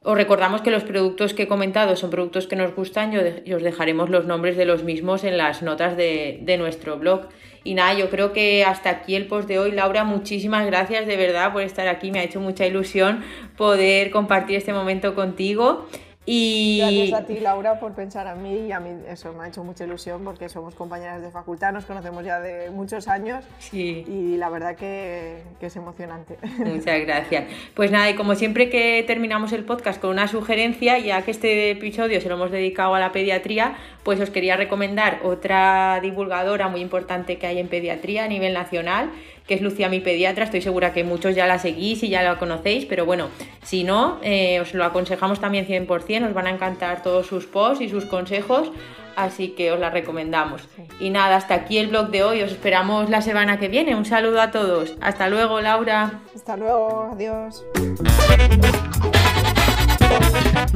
Os 0.02 0.16
recordamos 0.16 0.62
que 0.62 0.72
los 0.72 0.86
productos 0.86 1.34
que 1.34 1.44
he 1.44 1.48
comentado 1.48 1.98
son 1.98 2.10
productos 2.10 2.48
que 2.48 2.56
nos 2.56 2.74
gustan 2.74 3.12
y 3.46 3.54
os 3.54 3.62
dejaremos 3.62 4.10
los 4.10 4.26
nombres 4.26 4.56
de 4.56 4.64
los 4.64 4.84
mismos 4.84 5.26
en 5.26 5.38
las 5.38 5.62
notas 5.62 5.98
de, 5.98 6.40
de, 6.42 6.58
nuestro 6.58 6.98
blog. 6.98 7.28
Y 7.66 7.74
nada, 7.74 7.94
yo 7.94 8.10
creo 8.10 8.32
que 8.32 8.64
hasta 8.64 8.90
aquí 8.90 9.16
el 9.16 9.28
post 9.28 9.50
de 9.50 9.60
hoy. 9.60 9.72
Laura, 9.72 10.06
muchísimas 10.06 10.66
gracias 10.66 11.06
de 11.06 11.18
verdad 11.18 11.52
por 11.52 11.64
estar 11.64 11.90
aquí. 11.90 12.12
Me 12.12 12.20
ha 12.20 12.24
hecho 12.24 12.40
mucha 12.40 12.66
ilusión 12.66 13.26
poder 13.58 14.10
compartir 14.10 14.56
este 14.56 14.72
momento 14.72 15.16
contigo. 15.16 15.86
Y... 16.32 16.78
Gracias 16.78 17.22
a 17.22 17.26
ti, 17.26 17.40
Laura, 17.40 17.80
por 17.80 17.96
pensar 17.96 18.28
a 18.28 18.36
mí 18.36 18.68
y 18.68 18.72
a 18.72 18.80
mí 18.80 18.92
eso 19.10 19.34
me 19.34 19.46
ha 19.46 19.48
hecho 19.48 19.64
mucha 19.64 19.86
ilusión 19.86 20.24
porque 20.24 20.48
somos 20.48 20.76
compañeras 20.76 21.24
de 21.24 21.32
facultad, 21.32 21.74
nos 21.74 21.86
conocemos 21.86 22.24
ya 22.24 22.40
de 22.40 22.70
muchos 22.70 23.08
años 23.08 23.44
sí. 23.58 24.06
y 24.08 24.38
la 24.38 24.50
verdad 24.50 24.76
que, 24.76 25.42
que, 25.60 25.66
es 25.66 25.76
emocionante. 25.76 26.38
Muchas 26.60 27.02
gracias. 27.02 27.46
Pues 27.74 27.90
nada, 27.90 28.12
y 28.12 28.14
como 28.14 28.36
siempre 28.36 28.70
que 28.70 29.04
terminamos 29.08 29.54
el 29.54 29.64
podcast 29.64 30.00
con 30.00 30.12
una 30.12 30.28
sugerencia, 30.28 31.00
ya 31.00 31.24
que 31.24 31.32
este 31.32 31.72
episodio 31.72 32.22
se 32.22 32.30
lo 32.30 32.36
hemos 32.36 32.52
dedicado 32.52 32.94
a 32.94 33.00
la 33.00 33.12
pediatría, 33.12 33.76
pues 34.04 34.20
os 34.20 34.30
quería 34.30 34.56
recomendar 34.56 35.22
otra 35.24 36.00
divulgadora 36.00 36.68
muy 36.68 36.82
importante 36.82 37.40
que 37.40 37.48
hay 37.48 37.58
en 37.58 37.70
pediatría 37.70 38.26
a 38.26 38.28
nivel 38.28 38.54
nacional, 38.54 39.10
que 39.50 39.56
es 39.56 39.62
Lucía 39.62 39.90
mi 39.90 40.00
pediatra. 40.00 40.46
Estoy 40.46 40.62
segura 40.62 40.94
que 40.94 41.04
muchos 41.04 41.36
ya 41.36 41.48
la 41.48 41.58
seguís 41.58 42.04
y 42.04 42.10
ya 42.10 42.22
la 42.22 42.38
conocéis, 42.38 42.86
pero 42.86 43.06
bueno, 43.06 43.30
si 43.64 43.84
no, 43.84 44.20
eh, 44.22 44.60
os 44.62 44.76
lo 44.76 44.86
aconsejamos 44.86 45.42
también 45.42 45.66
100%, 45.66 46.28
os 46.28 46.34
van 46.36 46.46
a 46.46 46.52
encantar 46.52 47.02
todos 47.02 47.26
sus 47.26 47.48
posts 47.48 47.82
y 47.82 47.90
sus 47.90 48.06
consejos, 48.06 48.72
así 49.16 49.50
que 49.50 49.72
os 49.72 49.80
la 49.80 49.90
recomendamos. 49.90 50.70
Y 51.00 51.10
nada, 51.10 51.36
hasta 51.36 51.56
aquí 51.56 51.80
el 51.80 51.88
blog 51.88 52.12
de 52.12 52.24
hoy, 52.24 52.44
os 52.44 52.52
esperamos 52.52 53.10
la 53.10 53.24
semana 53.24 53.58
que 53.58 53.70
viene. 53.70 53.96
Un 53.96 54.06
saludo 54.06 54.40
a 54.40 54.52
todos. 54.52 54.94
Hasta 55.02 55.28
luego, 55.30 55.60
Laura. 55.62 56.22
Hasta 56.36 56.56
luego, 56.56 57.10
adiós. 57.12 57.66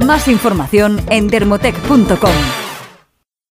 Más 0.04 0.26
información 0.26 1.00
en 1.10 1.28
dermotech.com. 1.28 2.73